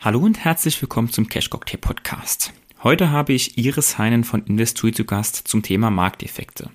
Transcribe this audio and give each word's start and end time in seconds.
Hallo 0.00 0.20
und 0.20 0.44
herzlich 0.44 0.80
willkommen 0.80 1.10
zum 1.10 1.28
Cash 1.28 1.50
Cocktail 1.50 1.78
Podcast. 1.78 2.52
Heute 2.84 3.10
habe 3.10 3.32
ich 3.32 3.58
Iris 3.58 3.98
Heinen 3.98 4.22
von 4.22 4.44
Investui 4.44 4.92
zu 4.92 5.04
Gast 5.04 5.48
zum 5.48 5.64
Thema 5.64 5.90
Markteffekte. 5.90 6.70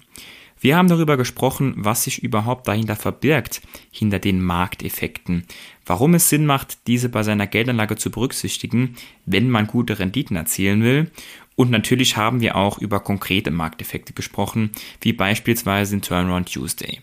Wir 0.60 0.76
haben 0.76 0.90
darüber 0.90 1.16
gesprochen, 1.16 1.74
was 1.78 2.04
sich 2.04 2.22
überhaupt 2.22 2.68
dahinter 2.68 2.98
verbirgt, 2.98 3.62
hinter 3.92 4.20
den 4.20 4.44
Markteffekten, 4.44 5.46
warum 5.86 6.16
es 6.16 6.28
Sinn 6.28 6.46
macht, 6.46 6.86
diese 6.88 7.08
bei 7.08 7.24
seiner 7.24 7.48
Geldanlage 7.48 7.96
zu 7.96 8.12
berücksichtigen, 8.12 8.98
wenn 9.26 9.50
man 9.50 9.68
gute 9.68 10.00
Renditen 10.00 10.36
erzielen 10.36 10.84
will. 10.84 11.10
Und 11.56 11.72
natürlich 11.72 12.18
haben 12.18 12.42
wir 12.42 12.58
auch 12.58 12.78
über 12.80 13.00
konkrete 13.00 13.52
Markteffekte 13.52 14.12
gesprochen, 14.12 14.72
wie 15.00 15.14
beispielsweise 15.14 15.96
den 15.96 16.02
Turnaround 16.02 16.52
Tuesday. 16.52 17.00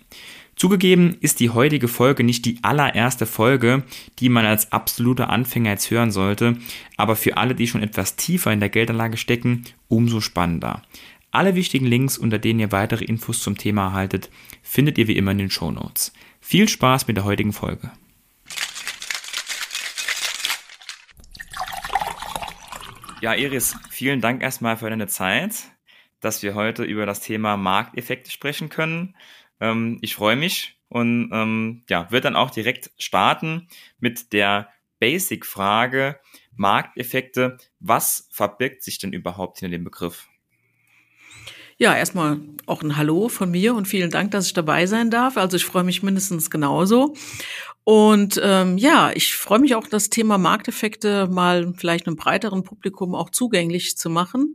Zugegeben 0.61 1.17
ist 1.23 1.41
die 1.41 1.49
heutige 1.49 1.89
Folge 1.89 2.23
nicht 2.23 2.45
die 2.45 2.59
allererste 2.61 3.25
Folge, 3.25 3.83
die 4.19 4.29
man 4.29 4.45
als 4.45 4.73
absoluter 4.73 5.31
Anfänger 5.31 5.71
jetzt 5.71 5.91
hören 5.91 6.11
sollte, 6.11 6.59
aber 6.99 7.17
für 7.17 7.39
alle, 7.39 7.55
die 7.55 7.67
schon 7.67 7.83
etwas 7.83 8.17
tiefer 8.17 8.53
in 8.53 8.61
der 8.61 8.69
Geldanlage 8.69 9.17
stecken, 9.17 9.65
umso 9.89 10.21
spannender. 10.21 10.83
Alle 11.31 11.55
wichtigen 11.55 11.87
Links, 11.87 12.19
unter 12.19 12.39
denen 12.39 12.61
ihr 12.61 12.73
weitere 12.73 13.07
Infos 13.07 13.41
zum 13.43 13.57
Thema 13.57 13.87
erhaltet, 13.87 14.29
findet 14.61 14.99
ihr 14.99 15.09
wie 15.09 15.17
immer 15.17 15.31
in 15.31 15.39
den 15.39 15.51
Show 15.51 15.71
Notes. 15.71 16.13
Viel 16.43 16.69
Spaß 16.69 17.07
mit 17.07 17.17
der 17.17 17.25
heutigen 17.25 17.55
Folge. 17.55 17.91
Ja, 23.23 23.33
Iris, 23.33 23.79
vielen 23.89 24.21
Dank 24.21 24.43
erstmal 24.43 24.77
für 24.77 24.91
deine 24.91 25.07
Zeit, 25.07 25.55
dass 26.21 26.43
wir 26.43 26.55
heute 26.55 26.85
über 26.85 27.07
das 27.07 27.21
Thema 27.21 27.57
Markteffekte 27.57 28.31
sprechen 28.31 28.69
können. 28.69 29.15
Ähm, 29.61 29.99
ich 30.01 30.15
freue 30.15 30.37
mich 30.37 30.79
und 30.89 31.31
ähm, 31.33 31.83
ja, 31.89 32.11
wird 32.11 32.25
dann 32.25 32.37
auch 32.37 32.51
direkt 32.51 32.91
starten 32.99 33.69
mit 33.99 34.33
der 34.33 34.69
Basic-Frage 34.99 36.19
Markteffekte. 36.57 37.59
Was 37.79 38.29
verbirgt 38.31 38.83
sich 38.83 38.99
denn 38.99 39.13
überhaupt 39.13 39.59
hinter 39.59 39.77
dem 39.77 39.85
Begriff? 39.85 40.29
Ja, 41.79 41.97
erstmal 41.97 42.39
auch 42.67 42.83
ein 42.83 42.99
Hallo 42.99 43.31
von 43.31 43.51
mir 43.51 43.75
und 43.75 43.89
vielen 43.89 44.11
Dank, 44.11 44.33
dass 44.33 44.47
ich 44.47 44.53
dabei 44.53 44.85
sein 44.85 45.11
darf. 45.11 45.39
Also 45.39 45.57
ich 45.57 45.65
freue 45.65 45.83
mich 45.83 46.03
mindestens 46.03 46.51
genauso. 46.51 47.15
Und 47.85 48.41
ähm, 48.43 48.79
ja, 48.79 49.11
ich 49.15 49.35
freue 49.35 49.59
mich 49.59 49.75
auch, 49.75 49.87
das 49.87 50.11
Thema 50.11 50.39
Markteffekte 50.39 51.27
mal 51.29 51.73
vielleicht 51.77 52.07
einem 52.07 52.17
breiteren 52.17 52.63
Publikum 52.63 53.15
auch 53.15 53.31
zugänglich 53.31 53.97
zu 53.97 54.11
machen 54.11 54.55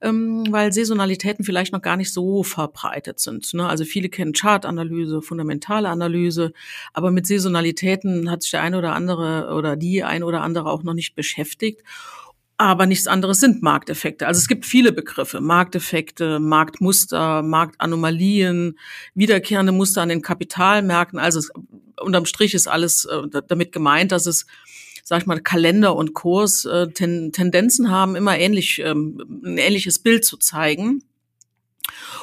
ähm, 0.00 0.44
weil 0.50 0.72
Saisonalitäten 0.72 1.44
vielleicht 1.44 1.72
noch 1.72 1.82
gar 1.82 1.96
nicht 1.96 2.12
so 2.12 2.42
verbreitet 2.42 3.20
sind. 3.20 3.52
Ne? 3.54 3.68
Also 3.68 3.84
viele 3.84 4.08
kennen 4.08 4.32
Chartanalyse, 4.32 5.22
fundamentale 5.22 5.88
Analyse, 5.88 6.52
aber 6.92 7.10
mit 7.10 7.26
Saisonalitäten 7.26 8.30
hat 8.30 8.42
sich 8.42 8.52
der 8.52 8.62
eine 8.62 8.78
oder 8.78 8.94
andere 8.94 9.54
oder 9.54 9.76
die 9.76 10.02
ein 10.02 10.22
oder 10.22 10.42
andere 10.42 10.70
auch 10.70 10.82
noch 10.82 10.94
nicht 10.94 11.14
beschäftigt. 11.14 11.82
Aber 12.56 12.84
nichts 12.84 13.06
anderes 13.06 13.40
sind 13.40 13.62
Markteffekte. 13.62 14.26
Also 14.26 14.38
es 14.38 14.46
gibt 14.46 14.66
viele 14.66 14.92
Begriffe. 14.92 15.40
Markteffekte, 15.40 16.38
Marktmuster, 16.38 17.40
Marktanomalien, 17.40 18.78
wiederkehrende 19.14 19.72
Muster 19.72 20.02
an 20.02 20.10
den 20.10 20.20
Kapitalmärkten. 20.20 21.18
Also 21.18 21.38
es, 21.38 21.50
unterm 22.00 22.26
Strich 22.26 22.54
ist 22.54 22.66
alles 22.66 23.04
äh, 23.04 23.22
damit 23.46 23.72
gemeint, 23.72 24.12
dass 24.12 24.26
es 24.26 24.46
sag 25.10 25.22
ich 25.22 25.26
mal, 25.26 25.40
Kalender 25.40 25.96
und 25.96 26.14
Kurs 26.14 26.64
äh, 26.66 26.86
ten, 26.88 27.32
Tendenzen 27.32 27.90
haben, 27.90 28.14
immer 28.14 28.38
ähnlich, 28.38 28.78
ähm, 28.78 29.40
ein 29.44 29.58
ähnliches 29.58 29.98
Bild 29.98 30.24
zu 30.24 30.36
zeigen. 30.36 31.02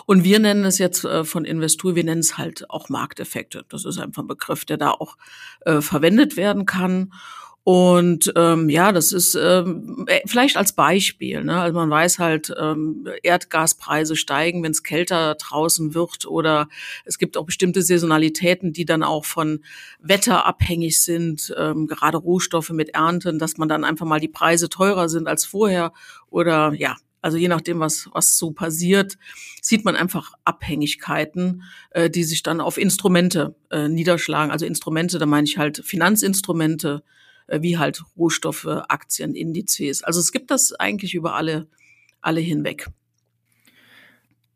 Und 0.05 0.23
wir 0.23 0.39
nennen 0.39 0.63
es 0.63 0.77
jetzt 0.77 1.03
äh, 1.03 1.25
von 1.25 1.43
Investur, 1.43 1.95
wir 1.95 2.05
nennen 2.05 2.21
es 2.21 2.37
halt 2.37 2.69
auch 2.69 2.87
Markteffekte. 2.87 3.65
Das 3.67 3.83
ist 3.83 3.97
einfach 3.97 4.23
ein 4.23 4.27
Begriff, 4.27 4.63
der 4.63 4.77
da 4.77 4.91
auch 4.91 5.17
äh, 5.65 5.81
verwendet 5.81 6.37
werden 6.37 6.65
kann. 6.65 7.11
Und 7.67 8.31
ähm, 8.37 8.69
ja, 8.69 8.93
das 8.93 9.11
ist 9.11 9.35
ähm, 9.35 10.05
äh, 10.07 10.21
vielleicht 10.25 10.55
als 10.55 10.71
Beispiel. 10.71 11.43
Ne? 11.43 11.59
Also 11.59 11.77
man 11.77 11.89
weiß 11.89 12.17
halt, 12.17 12.49
ähm, 12.57 13.05
Erdgaspreise 13.23 14.15
steigen, 14.15 14.63
wenn 14.63 14.71
es 14.71 14.83
kälter 14.83 15.35
draußen 15.35 15.93
wird, 15.93 16.25
oder 16.27 16.69
es 17.03 17.17
gibt 17.17 17.35
auch 17.35 17.45
bestimmte 17.45 17.81
Saisonalitäten, 17.81 18.71
die 18.71 18.85
dann 18.85 19.03
auch 19.03 19.25
von 19.25 19.65
Wetter 19.99 20.45
abhängig 20.45 21.01
sind, 21.01 21.53
ähm, 21.57 21.87
gerade 21.87 22.15
Rohstoffe 22.15 22.69
mit 22.69 22.95
Ernten, 22.95 23.37
dass 23.37 23.57
man 23.57 23.67
dann 23.67 23.83
einfach 23.83 24.05
mal 24.05 24.21
die 24.21 24.29
Preise 24.29 24.69
teurer 24.69 25.09
sind 25.09 25.27
als 25.27 25.43
vorher. 25.43 25.91
Oder 26.29 26.71
ja, 26.73 26.95
also 27.21 27.35
je 27.35 27.49
nachdem, 27.49 27.81
was, 27.81 28.09
was 28.13 28.37
so 28.37 28.51
passiert, 28.51 29.17
sieht 29.61 29.83
man 29.83 29.97
einfach 29.97 30.31
Abhängigkeiten, 30.45 31.63
äh, 31.89 32.09
die 32.09 32.23
sich 32.23 32.43
dann 32.43 32.61
auf 32.61 32.77
Instrumente 32.77 33.55
äh, 33.71 33.89
niederschlagen. 33.89 34.53
Also 34.53 34.65
Instrumente, 34.65 35.19
da 35.19 35.25
meine 35.25 35.43
ich 35.43 35.57
halt 35.57 35.81
Finanzinstrumente, 35.83 37.03
wie 37.47 37.77
halt 37.77 38.03
Rohstoffe, 38.17 38.67
Aktien, 38.89 39.35
Indizes. 39.35 40.03
Also 40.03 40.19
es 40.19 40.31
gibt 40.31 40.51
das 40.51 40.73
eigentlich 40.73 41.13
über 41.13 41.35
alle, 41.35 41.67
alle 42.21 42.41
hinweg. 42.41 42.87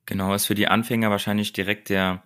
Genau, 0.05 0.33
ist 0.33 0.45
für 0.45 0.55
die 0.55 0.67
Anfänger 0.67 1.09
wahrscheinlich 1.09 1.53
direkt 1.53 1.89
der, 1.89 2.23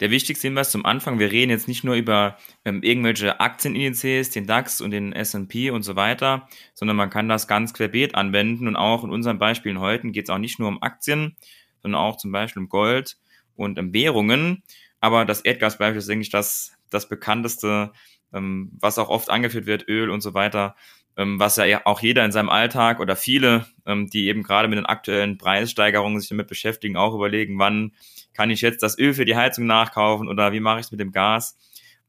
der 0.00 0.10
wichtigste 0.10 0.48
Hinweis 0.48 0.70
zum 0.70 0.84
Anfang. 0.84 1.18
Wir 1.18 1.30
reden 1.30 1.50
jetzt 1.50 1.68
nicht 1.68 1.84
nur 1.84 1.94
über 1.94 2.36
ähm, 2.64 2.82
irgendwelche 2.82 3.40
Aktienindizes, 3.40 4.30
den 4.30 4.46
DAX 4.46 4.80
und 4.80 4.90
den 4.90 5.12
S&P 5.12 5.70
und 5.70 5.82
so 5.82 5.96
weiter, 5.96 6.48
sondern 6.74 6.96
man 6.96 7.08
kann 7.08 7.28
das 7.28 7.48
ganz 7.48 7.72
querbeet 7.72 8.14
anwenden 8.14 8.68
und 8.68 8.76
auch 8.76 9.04
in 9.04 9.10
unseren 9.10 9.38
Beispielen 9.38 9.80
heute 9.80 10.10
geht 10.10 10.24
es 10.26 10.30
auch 10.30 10.38
nicht 10.38 10.58
nur 10.58 10.68
um 10.68 10.82
Aktien, 10.82 11.36
sondern 11.80 12.00
auch 12.00 12.16
zum 12.16 12.32
Beispiel 12.32 12.62
um 12.62 12.68
Gold 12.68 13.16
und 13.56 13.78
um 13.78 13.94
Währungen. 13.94 14.62
Aber 15.00 15.24
das 15.24 15.40
Erdgasbeispiel 15.40 15.98
ist, 15.98 16.08
denke 16.08 16.22
ich, 16.22 16.30
das, 16.30 16.72
das 16.90 17.08
bekannteste 17.08 17.92
ähm, 18.32 18.70
was 18.80 18.98
auch 18.98 19.08
oft 19.08 19.30
angeführt 19.30 19.66
wird, 19.66 19.88
Öl 19.88 20.10
und 20.10 20.20
so 20.20 20.34
weiter, 20.34 20.74
ähm, 21.16 21.38
was 21.38 21.56
ja 21.56 21.82
auch 21.84 22.00
jeder 22.00 22.24
in 22.24 22.32
seinem 22.32 22.48
Alltag 22.48 23.00
oder 23.00 23.16
viele, 23.16 23.66
ähm, 23.86 24.08
die 24.08 24.26
eben 24.28 24.42
gerade 24.42 24.68
mit 24.68 24.78
den 24.78 24.86
aktuellen 24.86 25.38
Preissteigerungen 25.38 26.20
sich 26.20 26.28
damit 26.28 26.48
beschäftigen, 26.48 26.96
auch 26.96 27.14
überlegen, 27.14 27.58
wann 27.58 27.92
kann 28.32 28.50
ich 28.50 28.62
jetzt 28.62 28.82
das 28.82 28.98
Öl 28.98 29.12
für 29.14 29.24
die 29.24 29.36
Heizung 29.36 29.66
nachkaufen 29.66 30.28
oder 30.28 30.52
wie 30.52 30.60
mache 30.60 30.80
ich 30.80 30.86
es 30.86 30.90
mit 30.90 31.00
dem 31.00 31.12
Gas 31.12 31.58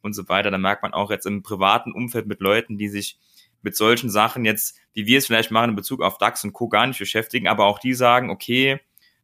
und 0.02 0.14
so 0.14 0.28
weiter. 0.30 0.52
Da 0.52 0.58
merkt 0.58 0.84
man 0.84 0.94
auch 0.94 1.12
jetzt 1.12 1.26
im 1.26 1.44
privaten 1.44 1.92
Umfeld 1.92 2.28
mit 2.28 2.40
Leuten, 2.40 2.78
die 2.78 2.88
sich 2.88 3.18
mit 3.62 3.76
solchen 3.76 4.10
Sachen 4.10 4.46
jetzt, 4.46 4.78
wie 4.94 5.06
wir 5.06 5.18
es 5.18 5.26
vielleicht 5.26 5.52
machen 5.52 5.72
in 5.72 5.76
Bezug 5.76 6.02
auf 6.02 6.18
DAX 6.18 6.44
und 6.44 6.54
Co. 6.54 6.68
gar 6.70 6.86
nicht 6.88 7.00
beschäftigen, 7.00 7.48
aber 7.48 7.66
auch 7.66 7.80
die 7.80 7.94
sagen, 7.94 8.30
okay, 8.30 8.80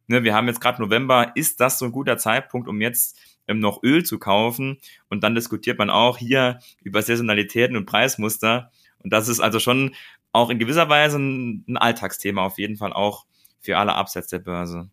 ne, 0.06 0.24
wir 0.24 0.34
haben 0.34 0.48
jetzt 0.48 0.60
gerade 0.60 0.82
November, 0.82 1.32
ist 1.36 1.60
das 1.60 1.78
so 1.78 1.84
ein 1.84 1.92
guter 1.92 2.18
Zeitpunkt, 2.18 2.68
um 2.68 2.80
jetzt 2.80 3.18
noch 3.58 3.82
Öl 3.82 4.04
zu 4.04 4.18
kaufen. 4.18 4.78
Und 5.08 5.24
dann 5.24 5.34
diskutiert 5.34 5.78
man 5.78 5.90
auch 5.90 6.18
hier 6.18 6.60
über 6.82 7.02
Saisonalitäten 7.02 7.76
und 7.76 7.86
Preismuster. 7.86 8.70
Und 9.02 9.12
das 9.12 9.28
ist 9.28 9.40
also 9.40 9.58
schon 9.58 9.94
auch 10.32 10.50
in 10.50 10.58
gewisser 10.58 10.88
Weise 10.88 11.18
ein, 11.18 11.64
ein 11.68 11.76
Alltagsthema 11.76 12.44
auf 12.44 12.58
jeden 12.58 12.76
Fall 12.76 12.92
auch 12.92 13.26
für 13.60 13.78
alle 13.78 13.94
abseits 13.94 14.28
der 14.28 14.38
Börse. 14.38 14.88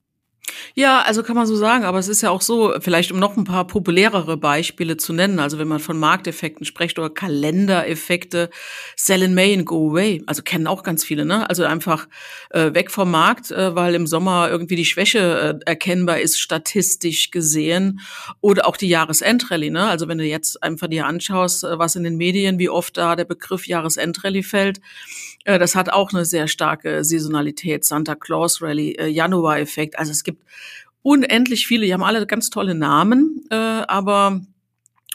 Ja, 0.76 1.02
also 1.02 1.24
kann 1.24 1.36
man 1.36 1.48
so 1.48 1.56
sagen, 1.56 1.84
aber 1.84 2.00
es 2.00 2.08
ist 2.08 2.22
ja 2.22 2.30
auch 2.30 2.42
so, 2.42 2.74
vielleicht 2.80 3.12
um 3.12 3.20
noch 3.20 3.36
ein 3.36 3.44
paar 3.44 3.66
populärere 3.68 4.38
Beispiele 4.38 4.98
zu 4.98 5.12
nennen, 5.14 5.40
also 5.40 5.58
wenn 5.60 5.68
man 5.68 5.80
von 5.80 5.98
Markteffekten 5.98 6.66
spricht 6.66 7.00
oder 7.00 7.10
Kalendereffekte, 7.10 8.50
Sell 8.96 9.24
in 9.24 9.34
May 9.34 9.54
and 9.54 9.66
Go 9.66 9.90
Away, 9.92 10.24
also 10.26 10.44
kennen 10.44 10.68
auch 10.68 10.84
ganz 10.84 11.04
viele, 11.04 11.26
ne? 11.26 11.50
Also 11.50 11.64
einfach 11.64 12.08
äh, 12.52 12.74
weg 12.74 12.92
vom 12.92 13.12
Markt, 13.12 13.52
äh, 13.52 13.76
weil 13.76 13.96
im 13.96 14.08
Sommer 14.08 14.50
irgendwie 14.50 14.76
die 14.76 14.86
Schwäche 14.86 15.60
äh, 15.64 15.70
erkennbar 15.70 16.20
ist, 16.20 16.40
statistisch 16.40 17.32
gesehen, 17.32 18.00
oder 18.42 18.68
auch 18.68 18.78
die 18.78 18.90
Jahresendrallye, 18.90 19.72
ne? 19.72 19.88
Also 19.88 20.08
wenn 20.08 20.18
du 20.18 20.26
jetzt 20.26 20.62
einfach 20.64 20.88
dir 20.88 21.06
anschaust, 21.08 21.64
äh, 21.64 21.80
was 21.80 21.96
in 21.96 22.04
den 22.04 22.18
Medien, 22.18 22.60
wie 22.60 22.70
oft 22.70 22.98
da 22.98 23.16
der 23.16 23.26
Begriff 23.26 23.68
Jahresendrallye 23.68 24.44
fällt, 24.44 24.80
das 25.48 25.76
hat 25.76 25.90
auch 25.92 26.12
eine 26.12 26.26
sehr 26.26 26.48
starke 26.48 27.04
Saisonalität, 27.04 27.86
Santa 27.86 28.16
Claus 28.16 28.62
Rally, 28.62 28.92
äh, 29.00 29.08
Januar-Effekt. 29.08 29.98
Also 29.98 30.12
es 30.12 30.24
gibt 30.24 30.44
unendlich 31.02 31.68
viele, 31.68 31.86
die 31.86 31.94
haben 31.94 32.04
alle 32.04 32.28
ganz 32.28 32.50
tolle 32.50 32.76
Namen, 32.76 33.46
äh, 33.50 33.56
aber 33.56 34.42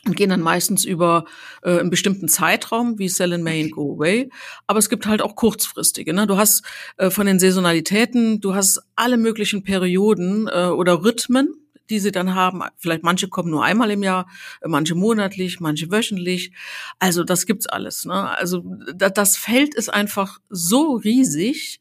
gehen 0.05 0.31
dann 0.31 0.41
meistens 0.41 0.85
über 0.85 1.27
äh, 1.63 1.79
einen 1.79 1.91
bestimmten 1.91 2.29
Zeitraum, 2.29 2.99
wie 2.99 3.09
Sell 3.09 3.33
in 3.33 3.43
May 3.43 3.63
and 3.63 3.73
Go 3.73 3.95
Away. 3.95 4.31
Aber 4.67 4.79
es 4.79 4.89
gibt 4.89 5.07
halt 5.07 5.23
auch 5.23 5.37
kurzfristige. 5.37 6.13
Ne? 6.13 6.27
Du 6.27 6.37
hast 6.37 6.65
äh, 6.97 7.11
von 7.11 7.27
den 7.27 7.39
Saisonalitäten, 7.39 8.41
du 8.41 8.55
hast 8.55 8.81
alle 8.97 9.17
möglichen 9.17 9.63
Perioden 9.63 10.49
äh, 10.49 10.67
oder 10.67 11.05
Rhythmen, 11.05 11.62
die 11.93 12.01
sie 12.01 12.11
dann 12.11 12.35
haben. 12.35 12.63
Vielleicht 12.79 13.03
manche 13.03 13.29
kommen 13.29 13.51
nur 13.51 13.65
einmal 13.65 13.91
im 13.91 14.03
Jahr, 14.03 14.27
manche 14.67 14.95
monatlich, 14.95 15.61
manche 15.61 15.91
wöchentlich. 15.91 16.53
Also 16.99 17.23
das 17.23 17.47
gibt's 17.47 17.67
alles. 17.67 18.07
Ne? 18.07 18.37
Also 18.37 18.65
das 18.97 19.37
Feld 19.37 19.75
ist 19.75 19.93
einfach 19.93 20.41
so 20.49 20.97
riesig, 20.97 21.81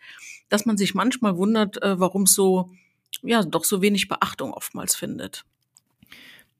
dass 0.49 0.65
man 0.65 0.77
sich 0.77 0.93
manchmal 0.93 1.37
wundert, 1.37 1.81
äh, 1.81 1.97
warum 1.99 2.25
so 2.25 2.71
ja 3.23 3.43
doch 3.43 3.63
so 3.63 3.81
wenig 3.81 4.09
Beachtung 4.09 4.53
oftmals 4.53 4.95
findet. 4.95 5.45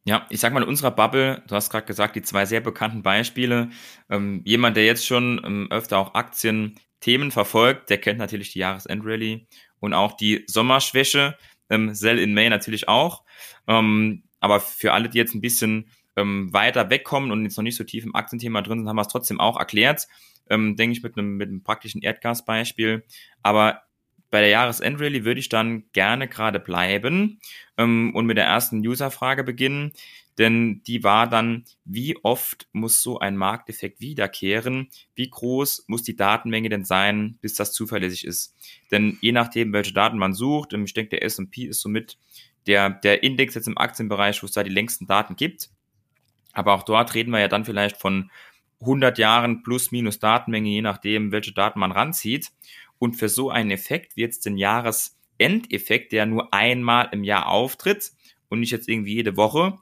Ja, 0.04 0.26
ich 0.30 0.40
sag 0.40 0.54
mal 0.54 0.64
in 0.64 0.70
unserer 0.70 0.92
Bubble, 0.92 1.44
du 1.48 1.56
hast 1.56 1.70
gerade 1.70 1.86
gesagt, 1.86 2.16
die 2.16 2.24
zwei 2.24 2.46
sehr 2.46 2.62
bekannten 2.62 3.04
Beispiele. 3.04 3.70
Ähm, 4.10 4.42
jemand, 4.46 4.78
der 4.78 4.86
jetzt 4.86 5.06
schon 5.06 5.42
ähm, 5.46 5.68
öfter 5.70 6.00
auch 6.00 6.16
Aktienthemen 6.16 7.32
verfolgt, 7.32 7.90
der 7.90 8.00
kennt 8.00 8.18
natürlich 8.18 8.54
die 8.54 8.60
Jahresendrallye 8.60 9.46
und 9.80 9.94
auch 9.94 10.14
die 10.14 10.46
Sommerschwäche, 10.48 11.38
ähm, 11.72 11.96
Sell 11.96 12.20
in 12.20 12.36
May 12.36 12.50
natürlich 12.50 12.88
auch. 12.88 13.24
Ähm, 13.68 14.24
aber 14.40 14.60
für 14.60 14.94
alle, 14.94 15.10
die 15.10 15.18
jetzt 15.18 15.34
ein 15.34 15.42
bisschen 15.42 15.88
ähm, 16.16 16.54
weiter 16.54 16.90
wegkommen 16.90 17.32
und 17.32 17.44
jetzt 17.44 17.58
noch 17.58 17.64
nicht 17.64 17.78
so 17.78 17.84
tief 17.84 18.04
im 18.06 18.16
Aktienthema 18.16 18.62
drin 18.62 18.80
sind, 18.80 18.88
haben 18.88 18.98
wir 18.98 19.02
es 19.02 19.08
trotzdem 19.08 19.40
auch 19.40 19.58
erklärt. 19.58 20.08
ähm, 20.50 20.76
denke 20.76 20.98
ich, 20.98 21.04
mit 21.04 21.18
einem, 21.18 21.38
mit 21.38 21.48
einem 21.48 21.64
praktischen 21.64 22.02
Erdgasbeispiel. 22.02 23.04
Aber 23.42 23.84
bei 24.30 24.42
der 24.42 24.50
Jahresendrallye 24.50 25.26
würde 25.26 25.40
ich 25.40 25.50
dann 25.50 25.84
gerne 25.94 26.28
gerade 26.28 26.60
bleiben 26.60 27.40
ähm, 27.78 28.14
und 28.16 28.26
mit 28.26 28.38
der 28.38 28.46
ersten 28.46 28.80
User-Frage 28.80 29.44
beginnen, 29.44 29.92
denn 30.38 30.82
die 30.88 31.04
war 31.04 31.28
dann, 31.28 31.66
wie 31.84 32.18
oft 32.24 32.68
muss 32.72 33.02
so 33.02 33.20
ein 33.20 33.36
Markteffekt 33.36 34.00
wiederkehren? 34.00 34.90
Wie 35.14 35.30
groß 35.30 35.86
muss 35.88 36.04
die 36.04 36.16
Datenmenge 36.16 36.70
denn 36.70 36.86
sein, 36.86 37.38
bis 37.42 37.56
das 37.56 37.74
zuverlässig 37.74 38.26
ist? 38.26 38.56
Denn 38.92 39.18
je 39.22 39.34
nachdem, 39.34 39.74
welche 39.74 39.94
Daten 39.94 40.18
man 40.18 40.34
sucht, 40.34 40.74
ähm, 40.74 40.86
ich 40.86 40.94
denke, 40.94 41.12
der 41.12 41.24
S&P 41.24 41.66
ist 41.66 41.82
somit 41.82 42.18
der, 42.68 42.90
der 42.90 43.24
Index 43.24 43.56
jetzt 43.56 43.68
im 43.68 43.78
Aktienbereich, 43.78 44.42
wo 44.42 44.46
es 44.46 44.54
da 44.54 44.64
die 44.64 44.70
längsten 44.70 45.06
Daten 45.06 45.36
gibt. 45.36 45.70
Aber 46.54 46.74
auch 46.74 46.84
dort 46.84 47.14
reden 47.14 47.32
wir 47.32 47.40
ja 47.40 47.48
dann 47.48 47.66
vielleicht 47.66 47.98
von 47.98 48.30
100 48.82 49.18
Jahren 49.18 49.64
plus 49.64 49.92
minus 49.92 50.20
Datenmenge, 50.20 50.70
je 50.70 50.82
nachdem, 50.82 51.32
welche 51.32 51.54
Daten 51.54 51.80
man 51.80 51.92
ranzieht. 51.92 52.52
Und 53.00 53.16
für 53.16 53.30
so 53.30 53.50
einen 53.50 53.72
Effekt 53.72 54.16
wie 54.16 54.22
jetzt 54.22 54.46
den 54.46 54.58
Jahresendeffekt, 54.58 56.12
der 56.12 56.26
nur 56.26 56.54
einmal 56.54 57.10
im 57.12 57.24
Jahr 57.24 57.48
auftritt 57.48 58.12
und 58.50 58.60
nicht 58.60 58.72
jetzt 58.72 58.90
irgendwie 58.90 59.16
jede 59.16 59.38
Woche, 59.38 59.80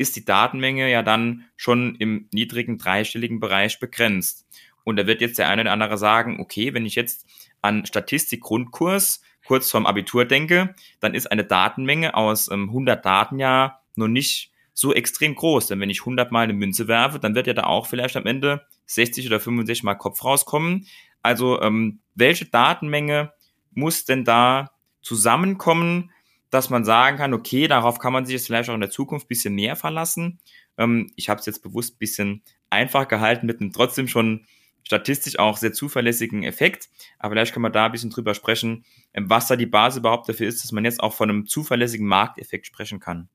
ist 0.00 0.16
die 0.16 0.24
Datenmenge 0.24 0.90
ja 0.90 1.02
dann 1.02 1.44
schon 1.56 1.94
im 1.96 2.26
niedrigen 2.32 2.78
dreistelligen 2.78 3.38
Bereich 3.38 3.78
begrenzt. 3.78 4.46
Und 4.82 4.96
da 4.96 5.06
wird 5.06 5.20
jetzt 5.20 5.38
der 5.38 5.48
eine 5.48 5.62
oder 5.62 5.72
andere 5.72 5.98
sagen, 5.98 6.40
okay, 6.40 6.72
wenn 6.72 6.86
ich 6.86 6.94
jetzt 6.94 7.26
an 7.60 7.84
Statistik-Grundkurs 7.84 9.22
kurz 9.46 9.70
vorm 9.70 9.84
Abitur 9.84 10.24
denke, 10.24 10.74
dann 11.00 11.14
ist 11.14 11.30
eine 11.30 11.44
Datenmenge 11.44 12.14
aus 12.14 12.50
ähm, 12.50 12.68
100 12.68 13.04
Daten 13.04 13.38
ja 13.38 13.80
noch 13.94 14.08
nicht 14.08 14.52
so 14.72 14.94
extrem 14.94 15.34
groß. 15.34 15.66
Denn 15.66 15.80
wenn 15.80 15.90
ich 15.90 16.00
100 16.00 16.32
mal 16.32 16.44
eine 16.44 16.54
Münze 16.54 16.88
werfe, 16.88 17.18
dann 17.18 17.34
wird 17.34 17.46
ja 17.46 17.52
da 17.52 17.64
auch 17.64 17.86
vielleicht 17.86 18.16
am 18.16 18.24
Ende 18.24 18.64
60 18.86 19.26
oder 19.26 19.38
65 19.38 19.82
mal 19.82 19.96
Kopf 19.96 20.24
rauskommen. 20.24 20.86
Also 21.22 21.60
ähm, 21.60 22.00
welche 22.14 22.46
Datenmenge 22.46 23.32
muss 23.72 24.06
denn 24.06 24.24
da 24.24 24.70
zusammenkommen, 25.02 26.10
dass 26.50 26.70
man 26.70 26.84
sagen 26.84 27.16
kann, 27.16 27.32
okay, 27.32 27.68
darauf 27.68 27.98
kann 27.98 28.12
man 28.12 28.26
sich 28.26 28.34
jetzt 28.34 28.46
vielleicht 28.46 28.68
auch 28.68 28.74
in 28.74 28.80
der 28.80 28.90
Zukunft 28.90 29.28
bisschen 29.28 29.54
mehr 29.54 29.76
verlassen. 29.76 30.40
Ähm, 30.76 31.12
ich 31.16 31.28
habe 31.28 31.40
es 31.40 31.46
jetzt 31.46 31.62
bewusst 31.62 31.98
bisschen 31.98 32.42
einfach 32.70 33.08
gehalten 33.08 33.46
mit 33.46 33.60
einem 33.60 33.72
trotzdem 33.72 34.08
schon 34.08 34.46
statistisch 34.82 35.38
auch 35.38 35.56
sehr 35.56 35.72
zuverlässigen 35.72 36.42
Effekt. 36.42 36.88
Aber 37.18 37.34
vielleicht 37.34 37.52
können 37.52 37.64
wir 37.64 37.70
da 37.70 37.86
ein 37.86 37.92
bisschen 37.92 38.10
drüber 38.10 38.34
sprechen, 38.34 38.84
ähm, 39.14 39.30
was 39.30 39.46
da 39.46 39.56
die 39.56 39.66
Basis 39.66 39.98
überhaupt 39.98 40.28
dafür 40.28 40.48
ist, 40.48 40.64
dass 40.64 40.72
man 40.72 40.84
jetzt 40.84 41.00
auch 41.00 41.14
von 41.14 41.30
einem 41.30 41.46
zuverlässigen 41.46 42.06
Markteffekt 42.06 42.66
sprechen 42.66 43.00
kann. 43.00 43.28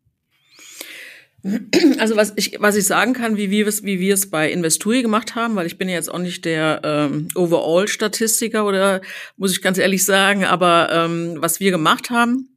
Also 2.00 2.16
was 2.16 2.34
ich, 2.38 2.58
was 2.60 2.76
ich 2.76 2.86
sagen 2.86 3.14
kann, 3.14 3.38
wie 3.38 3.52
wir 3.52 3.68
es, 3.68 3.84
wie 3.84 4.00
wir 4.00 4.16
es 4.16 4.32
bei 4.32 4.52
Investuri 4.52 5.04
gemacht 5.04 5.36
haben, 5.36 5.56
weil 5.56 5.68
ich 5.68 5.78
bin 5.78 5.88
ja 5.88 5.94
jetzt 5.94 6.12
auch 6.12 6.18
nicht 6.18 6.44
der 6.44 6.82
ähm, 6.84 7.28
Overall-Statistiker 7.36 8.66
oder 8.66 9.02
muss 9.38 9.52
ich 9.52 9.62
ganz 9.62 9.78
ehrlich 9.78 10.04
sagen, 10.04 10.44
aber 10.44 10.90
ähm, 10.92 11.36
was 11.38 11.60
wir 11.60 11.70
gemacht 11.70 12.10
haben, 12.10 12.55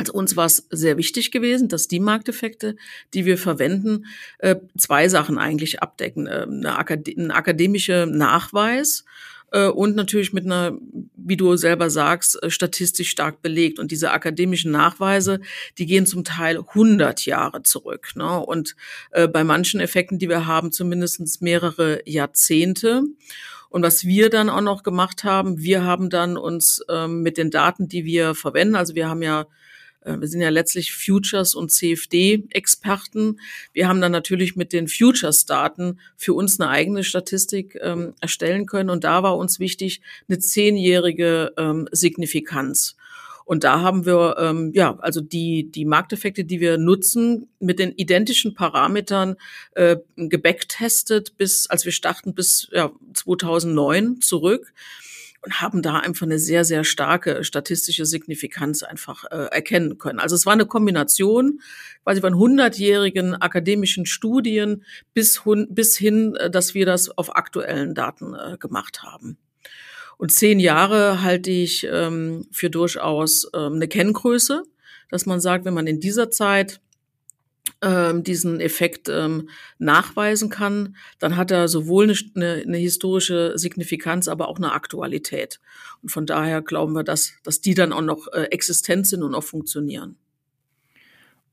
also 0.00 0.14
uns 0.14 0.34
war 0.34 0.46
es 0.46 0.66
sehr 0.70 0.96
wichtig 0.96 1.30
gewesen, 1.30 1.68
dass 1.68 1.86
die 1.86 2.00
Markteffekte, 2.00 2.74
die 3.12 3.26
wir 3.26 3.36
verwenden, 3.36 4.06
äh, 4.38 4.56
zwei 4.78 5.10
Sachen 5.10 5.36
eigentlich 5.36 5.82
abdecken. 5.82 6.26
Äh, 6.26 6.46
eine 6.50 6.78
Akad 6.78 7.06
ein 7.06 7.30
akademischer 7.30 8.06
Nachweis 8.06 9.04
äh, 9.52 9.66
und 9.66 9.96
natürlich 9.96 10.32
mit 10.32 10.46
einer, 10.46 10.72
wie 11.16 11.36
du 11.36 11.54
selber 11.56 11.90
sagst, 11.90 12.42
äh, 12.42 12.48
statistisch 12.48 13.10
stark 13.10 13.42
belegt. 13.42 13.78
Und 13.78 13.90
diese 13.90 14.10
akademischen 14.12 14.72
Nachweise, 14.72 15.40
die 15.76 15.84
gehen 15.84 16.06
zum 16.06 16.24
Teil 16.24 16.56
100 16.56 17.26
Jahre 17.26 17.62
zurück. 17.62 18.12
Ne? 18.14 18.40
Und 18.40 18.76
bei 19.12 19.44
manchen 19.44 19.80
Effekten, 19.80 20.18
die 20.18 20.30
wir 20.30 20.46
haben, 20.46 20.72
zumindest 20.72 21.42
mehrere 21.42 22.00
Jahrzehnte. 22.06 23.02
Und 23.68 23.82
was 23.82 24.04
wir 24.04 24.30
dann 24.30 24.48
auch 24.48 24.62
noch 24.62 24.82
gemacht 24.82 25.24
haben, 25.24 25.58
wir 25.58 25.84
haben 25.84 26.08
dann 26.08 26.38
uns 26.38 26.82
ähm, 26.88 27.22
mit 27.22 27.36
den 27.36 27.50
Daten, 27.50 27.86
die 27.86 28.06
wir 28.06 28.34
verwenden, 28.34 28.76
also 28.76 28.94
wir 28.94 29.08
haben 29.08 29.22
ja 29.22 29.46
wir 30.04 30.28
sind 30.28 30.40
ja 30.40 30.48
letztlich 30.48 30.92
Futures- 30.92 31.54
und 31.54 31.70
CFD-Experten. 31.70 33.40
Wir 33.72 33.88
haben 33.88 34.00
dann 34.00 34.12
natürlich 34.12 34.56
mit 34.56 34.72
den 34.72 34.88
Futures-Daten 34.88 36.00
für 36.16 36.34
uns 36.34 36.58
eine 36.58 36.70
eigene 36.70 37.04
Statistik 37.04 37.78
ähm, 37.82 38.14
erstellen 38.20 38.66
können. 38.66 38.90
Und 38.90 39.04
da 39.04 39.22
war 39.22 39.36
uns 39.36 39.60
wichtig 39.60 40.00
eine 40.28 40.38
zehnjährige 40.38 41.52
ähm, 41.58 41.88
Signifikanz. 41.92 42.96
Und 43.44 43.64
da 43.64 43.80
haben 43.80 44.06
wir 44.06 44.36
ähm, 44.38 44.70
ja 44.74 44.96
also 45.00 45.20
die 45.20 45.72
die 45.72 45.84
Markteffekte, 45.84 46.44
die 46.44 46.60
wir 46.60 46.78
nutzen, 46.78 47.48
mit 47.58 47.80
den 47.80 47.92
identischen 47.96 48.54
Parametern 48.54 49.34
äh, 49.74 49.96
gebacktestet 50.16 51.36
bis 51.36 51.66
als 51.66 51.84
wir 51.84 51.90
starten 51.90 52.32
bis 52.32 52.68
ja, 52.70 52.92
2009 53.12 54.20
zurück 54.20 54.72
und 55.42 55.60
haben 55.60 55.82
da 55.82 55.96
einfach 55.98 56.26
eine 56.26 56.38
sehr, 56.38 56.64
sehr 56.64 56.84
starke 56.84 57.44
statistische 57.44 58.04
Signifikanz 58.04 58.82
einfach 58.82 59.24
äh, 59.30 59.46
erkennen 59.50 59.98
können. 59.98 60.18
Also 60.18 60.34
es 60.34 60.44
war 60.46 60.52
eine 60.52 60.66
Kombination 60.66 61.60
quasi 62.04 62.20
von 62.20 62.36
hundertjährigen 62.36 63.34
akademischen 63.34 64.06
Studien 64.06 64.84
bis, 65.14 65.42
bis 65.68 65.96
hin, 65.96 66.36
äh, 66.36 66.50
dass 66.50 66.74
wir 66.74 66.86
das 66.86 67.16
auf 67.16 67.36
aktuellen 67.36 67.94
Daten 67.94 68.34
äh, 68.34 68.56
gemacht 68.58 69.02
haben. 69.02 69.38
Und 70.18 70.32
zehn 70.32 70.60
Jahre 70.60 71.22
halte 71.22 71.50
ich 71.50 71.86
ähm, 71.90 72.46
für 72.52 72.68
durchaus 72.68 73.50
ähm, 73.54 73.74
eine 73.74 73.88
Kenngröße, 73.88 74.64
dass 75.08 75.24
man 75.24 75.40
sagt, 75.40 75.64
wenn 75.64 75.72
man 75.72 75.86
in 75.86 76.00
dieser 76.00 76.30
Zeit 76.30 76.82
ähm, 77.82 78.22
diesen 78.22 78.60
Effekt 78.60 79.08
ähm, 79.08 79.48
nachweisen 79.78 80.50
kann, 80.50 80.96
dann 81.18 81.36
hat 81.36 81.50
er 81.50 81.68
sowohl 81.68 82.14
eine, 82.34 82.62
eine, 82.66 82.76
historische 82.76 83.52
Signifikanz, 83.56 84.28
aber 84.28 84.48
auch 84.48 84.58
eine 84.58 84.72
Aktualität. 84.72 85.60
Und 86.02 86.10
von 86.10 86.26
daher 86.26 86.62
glauben 86.62 86.92
wir, 86.92 87.04
dass, 87.04 87.32
dass 87.42 87.60
die 87.60 87.74
dann 87.74 87.92
auch 87.92 88.02
noch 88.02 88.28
äh, 88.32 88.44
existent 88.50 89.06
sind 89.06 89.22
und 89.22 89.34
auch 89.34 89.44
funktionieren. 89.44 90.16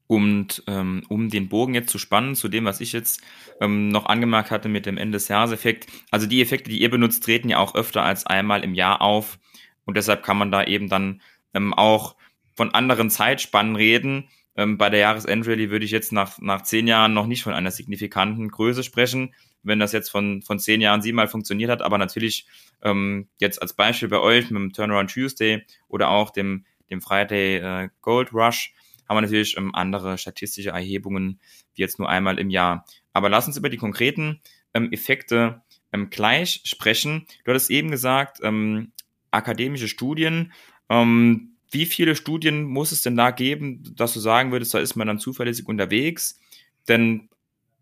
Und 0.07 0.63
ähm, 0.67 1.03
um 1.09 1.29
den 1.29 1.49
Bogen 1.49 1.73
jetzt 1.73 1.89
zu 1.89 1.97
spannen 1.97 2.35
zu 2.35 2.47
dem, 2.47 2.63
was 2.63 2.79
ich 2.79 2.93
jetzt 2.93 3.21
ähm, 3.59 3.89
noch 3.89 4.05
angemerkt 4.05 4.51
hatte 4.51 4.69
mit 4.69 4.85
dem 4.85 4.97
Ende 4.97 5.17
des 5.17 5.27
Jahres-Effekt, 5.27 5.87
also 6.11 6.27
die 6.27 6.41
Effekte, 6.41 6.69
die 6.69 6.81
ihr 6.81 6.89
benutzt, 6.89 7.23
treten 7.23 7.49
ja 7.49 7.57
auch 7.57 7.75
öfter 7.75 8.03
als 8.03 8.25
einmal 8.25 8.63
im 8.63 8.73
Jahr 8.73 9.01
auf. 9.01 9.37
Und 9.85 9.97
deshalb 9.97 10.23
kann 10.23 10.37
man 10.37 10.49
da 10.49 10.63
eben 10.63 10.87
dann 10.87 11.21
ähm, 11.53 11.73
auch 11.73 12.15
von 12.55 12.73
anderen 12.73 13.09
Zeitspannen 13.09 13.75
reden, 13.75 14.29
ähm, 14.57 14.77
bei 14.77 14.89
der 14.89 14.99
Jahresendrallye 14.99 15.69
würde 15.69 15.85
ich 15.85 15.91
jetzt 15.91 16.11
nach, 16.11 16.39
nach 16.39 16.63
zehn 16.63 16.87
Jahren 16.87 17.13
noch 17.13 17.27
nicht 17.27 17.43
von 17.43 17.53
einer 17.53 17.71
signifikanten 17.71 18.49
Größe 18.49 18.83
sprechen, 18.83 19.33
wenn 19.63 19.79
das 19.79 19.91
jetzt 19.93 20.09
von, 20.09 20.41
von 20.41 20.59
zehn 20.59 20.81
Jahren 20.81 21.01
siebenmal 21.01 21.27
funktioniert 21.27 21.69
hat. 21.69 21.81
Aber 21.81 21.97
natürlich 21.97 22.47
ähm, 22.81 23.27
jetzt 23.39 23.61
als 23.61 23.73
Beispiel 23.73 24.09
bei 24.09 24.19
euch 24.19 24.49
mit 24.49 24.59
dem 24.59 24.73
Turnaround 24.73 25.11
Tuesday 25.11 25.63
oder 25.87 26.09
auch 26.09 26.31
dem, 26.31 26.65
dem 26.89 27.01
Friday 27.01 27.57
äh, 27.57 27.89
Gold 28.01 28.33
Rush 28.33 28.73
haben 29.07 29.17
wir 29.17 29.21
natürlich 29.21 29.55
ähm, 29.57 29.73
andere 29.73 30.17
statistische 30.17 30.71
Erhebungen 30.71 31.39
wie 31.75 31.81
jetzt 31.81 31.99
nur 31.99 32.09
einmal 32.09 32.39
im 32.39 32.49
Jahr. 32.49 32.85
Aber 33.13 33.29
lass 33.29 33.47
uns 33.47 33.57
über 33.57 33.69
die 33.69 33.77
konkreten 33.77 34.41
ähm, 34.73 34.91
Effekte 34.91 35.61
ähm, 35.93 36.09
gleich 36.09 36.61
sprechen. 36.65 37.25
Du 37.43 37.51
hattest 37.51 37.69
eben 37.69 37.91
gesagt, 37.91 38.39
ähm, 38.41 38.91
akademische 39.31 39.87
Studien. 39.87 40.51
Ähm, 40.89 41.56
wie 41.71 41.85
viele 41.85 42.15
Studien 42.15 42.63
muss 42.63 42.91
es 42.91 43.01
denn 43.01 43.17
da 43.17 43.31
geben, 43.31 43.95
dass 43.95 44.13
du 44.13 44.19
sagen 44.19 44.51
würdest, 44.51 44.73
da 44.73 44.79
ist 44.79 44.95
man 44.95 45.07
dann 45.07 45.19
zuverlässig 45.19 45.67
unterwegs? 45.67 46.39
Denn 46.87 47.29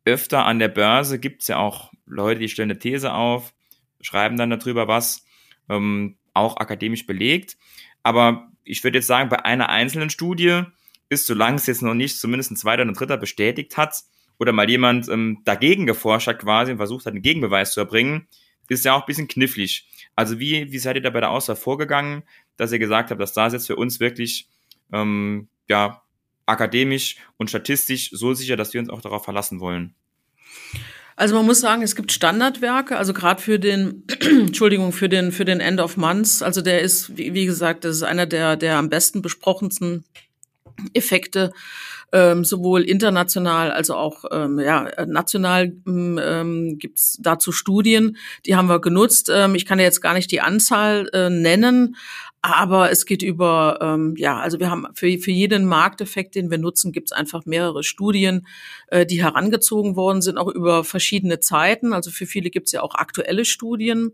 öfter 0.05 0.45
an 0.45 0.59
der 0.59 0.69
Börse 0.69 1.19
gibt 1.19 1.41
es 1.41 1.47
ja 1.47 1.57
auch 1.57 1.91
Leute, 2.05 2.39
die 2.41 2.49
stellen 2.49 2.71
eine 2.71 2.79
These 2.79 3.13
auf, 3.13 3.53
schreiben 4.01 4.37
dann 4.37 4.49
darüber 4.49 4.87
was, 4.87 5.25
ähm, 5.69 6.17
auch 6.33 6.57
akademisch 6.57 7.05
belegt. 7.05 7.57
Aber 8.03 8.51
ich 8.63 8.83
würde 8.83 8.99
jetzt 8.99 9.07
sagen, 9.07 9.29
bei 9.29 9.45
einer 9.45 9.69
einzelnen 9.69 10.09
Studie 10.09 10.63
ist, 11.09 11.27
solange 11.27 11.57
es 11.57 11.67
jetzt 11.67 11.81
noch 11.81 11.93
nicht 11.93 12.19
zumindest 12.19 12.51
ein 12.51 12.57
zweiter 12.57 12.83
oder 12.83 12.91
ein 12.91 12.95
dritter 12.95 13.17
bestätigt 13.17 13.77
hat, 13.77 14.03
oder 14.39 14.51
mal 14.51 14.69
jemand 14.69 15.07
ähm, 15.09 15.41
dagegen 15.45 15.85
geforscht 15.85 16.27
hat 16.27 16.39
quasi 16.39 16.71
und 16.71 16.77
versucht 16.77 17.05
hat, 17.05 17.13
einen 17.13 17.21
Gegenbeweis 17.21 17.71
zu 17.71 17.79
erbringen, 17.79 18.27
ist 18.67 18.85
ja 18.85 18.93
auch 18.93 19.01
ein 19.01 19.05
bisschen 19.05 19.27
knifflig. 19.27 19.87
Also 20.15 20.39
wie, 20.39 20.71
wie 20.71 20.79
seid 20.79 20.95
ihr 20.95 21.01
da 21.01 21.09
bei 21.09 21.19
der 21.19 21.31
Auswahl 21.31 21.55
vorgegangen? 21.55 22.23
dass 22.57 22.71
ihr 22.71 22.79
gesagt 22.79 23.11
habt, 23.11 23.21
dass 23.21 23.33
das 23.33 23.53
jetzt 23.53 23.67
für 23.67 23.75
uns 23.75 23.99
wirklich 23.99 24.47
ähm, 24.91 25.47
ja 25.67 26.01
akademisch 26.45 27.17
und 27.37 27.49
statistisch 27.49 28.11
so 28.11 28.33
sicher, 28.33 28.55
dass 28.55 28.73
wir 28.73 28.79
uns 28.79 28.89
auch 28.89 29.01
darauf 29.01 29.23
verlassen 29.23 29.59
wollen? 29.59 29.95
Also 31.17 31.33
man 31.35 31.45
muss 31.45 31.61
sagen, 31.61 31.81
es 31.81 31.95
gibt 31.95 32.11
Standardwerke, 32.11 32.97
also 32.97 33.13
gerade 33.13 33.41
für 33.41 33.57
den, 33.57 34.03
Entschuldigung, 34.21 34.91
für 34.91 35.07
den, 35.07 35.31
für 35.31 35.45
den 35.45 35.61
End 35.61 35.79
of 35.79 35.97
Months. 35.97 36.41
Also 36.41 36.61
der 36.61 36.81
ist, 36.81 37.17
wie, 37.17 37.33
wie 37.33 37.45
gesagt, 37.45 37.85
das 37.85 37.97
ist 37.97 38.03
einer 38.03 38.25
der, 38.25 38.57
der 38.57 38.77
am 38.77 38.89
besten 38.89 39.21
besprochensten 39.21 40.03
Effekte, 40.93 41.53
ähm, 42.11 42.45
sowohl 42.45 42.81
international 42.81 43.71
als 43.71 43.89
auch 43.89 44.25
ähm, 44.31 44.59
ja, 44.59 44.89
national 45.05 45.73
ähm, 45.85 46.77
gibt 46.79 46.99
es 46.99 47.17
dazu 47.21 47.51
Studien, 47.51 48.17
die 48.45 48.55
haben 48.55 48.69
wir 48.69 48.79
genutzt. 48.79 49.31
Ähm, 49.33 49.55
ich 49.55 49.65
kann 49.65 49.79
jetzt 49.79 50.01
gar 50.01 50.13
nicht 50.13 50.31
die 50.31 50.41
Anzahl 50.41 51.09
äh, 51.13 51.29
nennen, 51.29 51.95
aber 52.41 52.91
es 52.91 53.07
geht 53.07 53.23
über, 53.23 53.79
ähm, 53.81 54.13
ja, 54.17 54.39
also 54.39 54.59
wir 54.59 54.69
haben 54.69 54.85
für, 54.93 55.17
für 55.17 55.31
jeden 55.31 55.65
Markteffekt, 55.65 56.35
den 56.35 56.51
wir 56.51 56.59
nutzen, 56.59 56.91
gibt 56.91 57.09
es 57.09 57.11
einfach 57.11 57.47
mehrere 57.47 57.83
Studien, 57.83 58.45
äh, 58.87 59.05
die 59.07 59.23
herangezogen 59.23 59.95
worden 59.95 60.21
sind, 60.21 60.37
auch 60.37 60.49
über 60.49 60.83
verschiedene 60.83 61.39
Zeiten. 61.39 61.91
Also 61.91 62.11
für 62.11 62.27
viele 62.27 62.51
gibt 62.51 62.67
es 62.67 62.73
ja 62.73 62.83
auch 62.83 62.93
aktuelle 62.93 63.45
Studien 63.45 64.11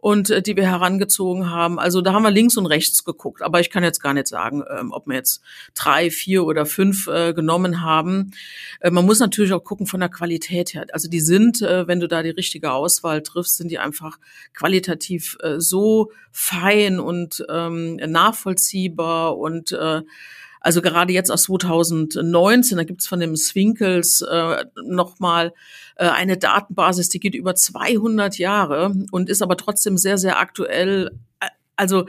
und 0.00 0.30
äh, 0.30 0.42
die 0.42 0.56
wir 0.56 0.68
herangezogen 0.68 1.50
haben. 1.50 1.78
Also 1.78 2.00
da 2.00 2.12
haben 2.12 2.22
wir 2.22 2.30
links 2.30 2.56
und 2.56 2.66
rechts 2.66 3.04
geguckt, 3.04 3.42
aber 3.42 3.60
ich 3.60 3.70
kann 3.70 3.84
jetzt 3.84 4.00
gar 4.00 4.14
nicht 4.14 4.26
sagen, 4.26 4.64
ähm, 4.70 4.92
ob 4.92 5.06
wir 5.06 5.14
jetzt 5.14 5.42
drei, 5.74 6.10
vier 6.10 6.44
oder 6.44 6.66
fünf 6.66 7.06
äh, 7.06 7.34
genommen 7.34 7.82
haben. 7.82 8.32
Äh, 8.80 8.90
man 8.90 9.04
muss 9.04 9.20
natürlich 9.20 9.52
auch 9.52 9.62
gucken 9.62 9.86
von 9.86 10.00
der 10.00 10.08
Qualität 10.08 10.74
her. 10.74 10.86
Also 10.92 11.08
die 11.08 11.20
sind, 11.20 11.62
äh, 11.62 11.86
wenn 11.86 12.00
du 12.00 12.08
da 12.08 12.22
die 12.22 12.30
richtige 12.30 12.72
Auswahl 12.72 13.22
triffst, 13.22 13.58
sind 13.58 13.70
die 13.70 13.78
einfach 13.78 14.18
qualitativ 14.54 15.36
äh, 15.40 15.60
so 15.60 16.10
fein 16.32 16.98
und 16.98 17.44
ähm, 17.50 17.96
nachvollziehbar 17.96 19.36
und 19.36 19.72
äh, 19.72 20.02
also 20.60 20.82
gerade 20.82 21.12
jetzt 21.12 21.30
aus 21.30 21.44
2019, 21.44 22.76
da 22.76 22.84
gibt's 22.84 23.06
von 23.06 23.20
dem 23.20 23.34
Swinkels 23.34 24.22
äh, 24.22 24.64
nochmal 24.84 25.54
äh, 25.96 26.08
eine 26.08 26.36
Datenbasis, 26.36 27.08
die 27.08 27.20
geht 27.20 27.34
über 27.34 27.54
200 27.54 28.38
Jahre 28.38 28.94
und 29.10 29.30
ist 29.30 29.42
aber 29.42 29.56
trotzdem 29.56 29.96
sehr, 29.96 30.18
sehr 30.18 30.38
aktuell. 30.38 31.10
Also 31.76 32.06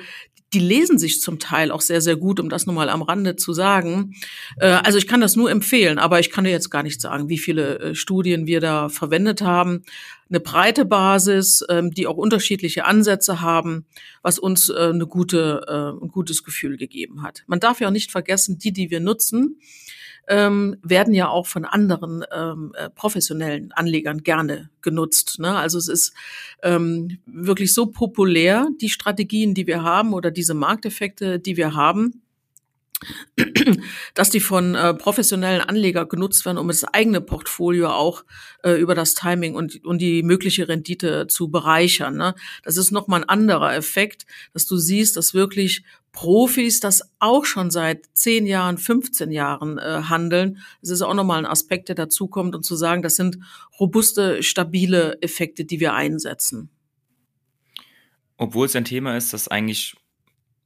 die 0.53 0.59
lesen 0.59 0.97
sich 0.97 1.21
zum 1.21 1.39
Teil 1.39 1.71
auch 1.71 1.81
sehr, 1.81 2.01
sehr 2.01 2.17
gut, 2.17 2.39
um 2.39 2.49
das 2.49 2.65
nochmal 2.65 2.89
am 2.89 3.01
Rande 3.01 3.35
zu 3.35 3.53
sagen. 3.53 4.15
Äh, 4.57 4.67
also 4.67 4.97
ich 4.97 5.07
kann 5.07 5.21
das 5.21 5.35
nur 5.35 5.49
empfehlen, 5.49 5.97
aber 5.97 6.19
ich 6.19 6.29
kann 6.29 6.43
dir 6.43 6.51
jetzt 6.51 6.69
gar 6.69 6.83
nicht 6.83 6.99
sagen, 6.99 7.29
wie 7.29 7.37
viele 7.37 7.79
äh, 7.79 7.95
Studien 7.95 8.47
wir 8.47 8.59
da 8.59 8.89
verwendet 8.89 9.41
haben 9.41 9.83
eine 10.29 10.39
breite 10.39 10.85
Basis, 10.85 11.61
ähm, 11.67 11.91
die 11.91 12.07
auch 12.07 12.15
unterschiedliche 12.15 12.85
Ansätze 12.85 13.41
haben, 13.41 13.85
was 14.21 14.39
uns 14.39 14.69
äh, 14.69 14.75
eine 14.75 15.05
gute, 15.05 15.97
ein 16.01 16.07
gutes 16.07 16.45
Gefühl 16.45 16.77
gegeben 16.77 17.21
hat. 17.21 17.43
Man 17.47 17.59
darf 17.59 17.81
ja 17.81 17.89
auch 17.89 17.91
nicht 17.91 18.11
vergessen, 18.11 18.57
die, 18.57 18.71
die 18.71 18.89
wir 18.89 19.01
nutzen, 19.01 19.59
ähm, 20.27 20.77
werden 20.83 21.13
ja 21.13 21.29
auch 21.29 21.47
von 21.47 21.65
anderen 21.65 22.23
ähm, 22.33 22.73
äh, 22.75 22.89
professionellen 22.89 23.71
Anlegern 23.71 24.23
gerne 24.23 24.69
genutzt. 24.81 25.39
Ne? 25.39 25.55
Also 25.55 25.77
es 25.77 25.87
ist 25.87 26.13
ähm, 26.63 27.19
wirklich 27.25 27.73
so 27.73 27.87
populär, 27.87 28.67
die 28.79 28.89
Strategien, 28.89 29.53
die 29.53 29.67
wir 29.67 29.83
haben 29.83 30.13
oder 30.13 30.31
diese 30.31 30.53
Markteffekte, 30.53 31.39
die 31.39 31.57
wir 31.57 31.73
haben, 31.73 32.21
dass 34.13 34.29
die 34.29 34.39
von 34.39 34.75
äh, 34.75 34.93
professionellen 34.93 35.61
Anlegern 35.61 36.07
genutzt 36.07 36.45
werden, 36.45 36.57
um 36.57 36.67
das 36.67 36.83
eigene 36.83 37.21
Portfolio 37.21 37.89
auch 37.89 38.23
äh, 38.63 38.73
über 38.73 38.95
das 38.95 39.15
Timing 39.15 39.55
und, 39.55 39.83
und 39.83 39.99
die 39.99 40.23
mögliche 40.23 40.67
Rendite 40.67 41.27
zu 41.27 41.49
bereichern. 41.49 42.15
Ne? 42.15 42.35
Das 42.63 42.77
ist 42.77 42.91
nochmal 42.91 43.21
ein 43.21 43.29
anderer 43.29 43.75
Effekt, 43.75 44.25
dass 44.53 44.65
du 44.67 44.77
siehst, 44.77 45.17
dass 45.17 45.33
wirklich 45.33 45.83
Profis 46.11 46.79
das 46.79 47.01
auch 47.19 47.45
schon 47.45 47.71
seit 47.71 48.05
10 48.13 48.45
Jahren, 48.45 48.77
15 48.77 49.31
Jahren 49.31 49.77
äh, 49.77 50.03
handeln. 50.09 50.59
Das 50.81 50.89
ist 50.89 51.01
auch 51.01 51.13
nochmal 51.13 51.39
ein 51.39 51.45
Aspekt, 51.45 51.87
der 51.87 51.95
dazukommt 51.95 52.53
und 52.55 52.63
zu 52.63 52.75
sagen, 52.75 53.01
das 53.01 53.15
sind 53.15 53.37
robuste, 53.79 54.43
stabile 54.43 55.17
Effekte, 55.21 55.63
die 55.63 55.79
wir 55.79 55.93
einsetzen. 55.93 56.69
Obwohl 58.37 58.65
es 58.65 58.75
ein 58.75 58.85
Thema 58.85 59.15
ist, 59.15 59.33
das 59.33 59.47
eigentlich 59.47 59.95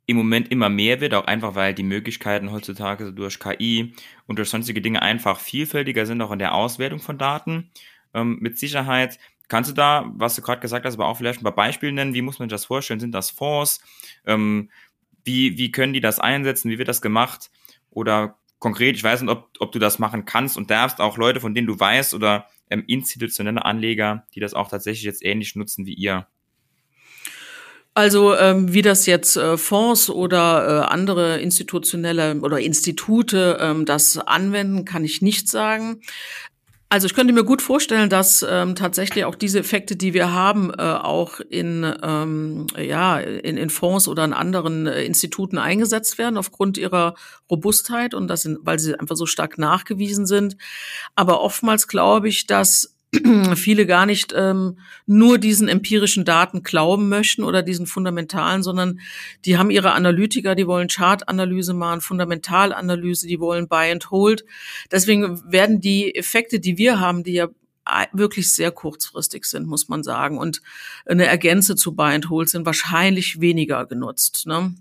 im 0.08 0.18
Moment 0.18 0.52
immer 0.52 0.70
mehr 0.70 1.02
wird, 1.02 1.14
auch 1.14 1.26
einfach 1.26 1.56
weil 1.56 1.74
die 1.74 1.84
Möglichkeiten 1.84 2.52
heutzutage 2.52 3.12
durch 3.12 3.40
KI 3.40 3.94
und 4.28 4.38
durch 4.38 4.50
sonstige 4.50 4.82
Dinge 4.82 5.02
einfach 5.02 5.40
vielfältiger 5.40 6.06
sind, 6.06 6.22
auch 6.22 6.32
in 6.32 6.40
der 6.40 6.54
Auswertung 6.54 7.00
von 7.00 7.18
Daten. 7.18 7.72
Ähm, 8.14 8.38
mit 8.40 8.58
Sicherheit 8.58 9.20
kannst 9.48 9.70
du 9.70 9.74
da, 9.74 10.12
was 10.16 10.36
du 10.36 10.42
gerade 10.42 10.62
gesagt 10.62 10.86
hast, 10.86 10.96
aber 10.96 11.08
auch 11.08 11.18
vielleicht 11.18 11.42
ein 11.42 11.44
paar 11.44 11.56
Beispiele 11.56 11.92
nennen. 11.92 12.14
Wie 12.14 12.22
muss 12.22 12.40
man 12.40 12.50
das 12.50 12.66
vorstellen? 12.66 13.00
Sind 13.00 13.14
das 13.14 13.30
Fonds? 13.30 13.82
Ähm, 14.26 14.70
wie, 15.26 15.58
wie 15.58 15.72
können 15.72 15.94
die 15.94 16.02
das 16.02 16.20
einsetzen? 16.20 16.72
Wie 16.72 16.78
wird 16.78 16.88
das 16.88 17.02
gemacht? 17.02 17.52
Oder 17.92 18.38
konkret, 18.60 18.96
ich 18.96 19.04
weiß 19.04 19.22
nicht, 19.22 19.32
ob, 19.32 19.50
ob 19.60 19.72
du 19.72 19.80
das 19.80 20.00
machen 20.00 20.26
kannst 20.26 20.58
und 20.58 20.72
darfst, 20.72 21.02
auch 21.02 21.18
Leute, 21.18 21.42
von 21.42 21.54
denen 21.54 21.68
du 21.68 21.80
weißt 21.80 22.14
oder 22.14 22.48
ähm, 22.70 22.84
institutionelle 22.88 23.66
Anleger, 23.66 24.26
die 24.34 24.40
das 24.40 24.54
auch 24.54 24.70
tatsächlich 24.70 25.04
jetzt 25.04 25.24
ähnlich 25.24 25.56
nutzen 25.56 25.86
wie 25.86 25.94
ihr. 25.94 26.28
Also 27.94 28.36
ähm, 28.36 28.74
wie 28.74 28.82
das 28.82 29.06
jetzt 29.06 29.38
äh, 29.38 29.58
Fonds 29.58 30.10
oder 30.10 30.84
äh, 30.84 30.94
andere 30.94 31.40
institutionelle 31.40 32.42
oder 32.42 32.60
Institute 32.60 33.58
ähm, 33.62 33.86
das 33.86 34.18
anwenden, 34.18 34.84
kann 34.84 35.06
ich 35.06 35.22
nicht 35.22 35.48
sagen. 35.48 36.02
Also 36.96 37.08
ich 37.08 37.14
könnte 37.14 37.34
mir 37.34 37.44
gut 37.44 37.62
vorstellen, 37.62 38.10
dass 38.10 38.42
ähm, 38.50 38.74
tatsächlich 38.74 39.26
auch 39.26 39.36
diese 39.36 39.60
Effekte, 39.60 39.98
die 39.98 40.14
wir 40.14 40.32
haben, 40.32 40.72
äh, 40.72 40.82
auch 40.82 41.42
in 41.42 41.86
ähm, 42.02 42.68
ja 42.78 43.20
in, 43.20 43.58
in 43.58 43.70
Fonds 43.70 44.08
oder 44.08 44.24
in 44.24 44.32
anderen 44.32 44.88
äh, 44.88 45.04
Instituten 45.04 45.58
eingesetzt 45.58 46.18
werden 46.18 46.38
aufgrund 46.38 46.78
ihrer 46.78 47.16
Robustheit 47.52 48.14
und 48.14 48.30
das 48.30 48.44
sind, 48.44 48.60
weil 48.62 48.80
sie 48.80 48.98
einfach 48.98 49.18
so 49.18 49.26
stark 49.26 49.58
nachgewiesen 49.58 50.26
sind. 50.26 50.56
Aber 51.16 51.42
oftmals 51.42 51.90
glaube 51.90 52.30
ich, 52.30 52.48
dass 52.48 52.95
viele 53.56 53.86
gar 53.86 54.06
nicht 54.06 54.34
ähm, 54.36 54.80
nur 55.06 55.38
diesen 55.38 55.68
empirischen 55.68 56.26
Daten 56.26 56.64
glauben 56.64 57.10
möchten 57.10 57.44
oder 57.44 57.64
diesen 57.64 57.88
fundamentalen, 57.88 58.64
sondern 58.64 59.00
die 59.46 59.58
haben 59.58 59.70
ihre 59.70 59.94
Analytiker, 59.94 60.56
die 60.56 60.68
wollen 60.68 60.88
Chartanalyse 60.88 61.74
machen, 61.74 62.02
Fundamentalanalyse, 62.02 63.28
die 63.28 63.40
wollen 63.40 63.68
Buy 63.68 63.92
and 63.92 64.10
Hold. 64.12 64.46
Deswegen 64.92 65.42
werden 65.52 65.82
die 65.82 66.16
Effekte, 66.16 66.60
die 66.60 66.78
wir 66.78 67.00
haben, 67.00 67.24
die 67.24 67.34
ja 67.34 67.48
wirklich 68.14 68.52
sehr 68.52 68.72
kurzfristig 68.72 69.46
sind, 69.46 69.68
muss 69.68 69.90
man 69.90 70.04
sagen, 70.04 70.40
und 70.40 70.62
eine 71.06 71.26
Ergänze 71.26 71.76
zu 71.76 71.96
Buy 71.96 72.16
and 72.16 72.30
Hold 72.30 72.50
sind 72.50 72.66
wahrscheinlich 72.66 73.42
weniger 73.42 73.86
genutzt. 73.86 74.48
Ne? 74.48 74.74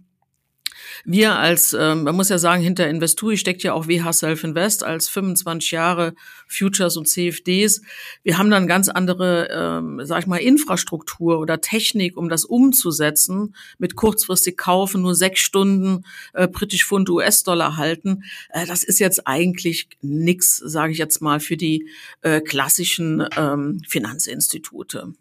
Wir 1.04 1.36
als, 1.36 1.72
ähm, 1.72 2.04
man 2.04 2.16
muss 2.16 2.28
ja 2.28 2.38
sagen, 2.38 2.62
hinter 2.62 2.88
Investuri 2.88 3.36
steckt 3.36 3.62
ja 3.62 3.72
auch 3.72 3.88
WH 3.88 4.12
Self 4.12 4.44
Invest 4.44 4.84
als 4.84 5.08
25 5.08 5.70
Jahre 5.70 6.14
Futures 6.46 6.96
und 6.96 7.06
CFDs. 7.06 7.82
Wir 8.22 8.38
haben 8.38 8.50
dann 8.50 8.66
ganz 8.66 8.88
andere, 8.88 9.48
ähm, 9.50 10.00
sag 10.04 10.20
ich 10.20 10.26
mal, 10.26 10.38
Infrastruktur 10.38 11.38
oder 11.38 11.60
Technik, 11.60 12.16
um 12.16 12.28
das 12.28 12.44
umzusetzen, 12.44 13.54
mit 13.78 13.96
kurzfristig 13.96 14.56
kaufen, 14.56 15.02
nur 15.02 15.14
sechs 15.14 15.40
Stunden 15.40 16.04
äh, 16.32 16.48
britisch 16.48 16.86
Pfund 16.86 17.10
US-Dollar 17.10 17.76
halten. 17.76 18.24
Äh, 18.50 18.66
das 18.66 18.82
ist 18.82 19.00
jetzt 19.00 19.26
eigentlich 19.26 19.88
nix, 20.02 20.56
sage 20.56 20.92
ich 20.92 20.98
jetzt 20.98 21.20
mal, 21.20 21.40
für 21.40 21.56
die 21.56 21.88
äh, 22.22 22.40
klassischen 22.40 23.24
ähm, 23.36 23.82
Finanzinstitute. 23.86 25.14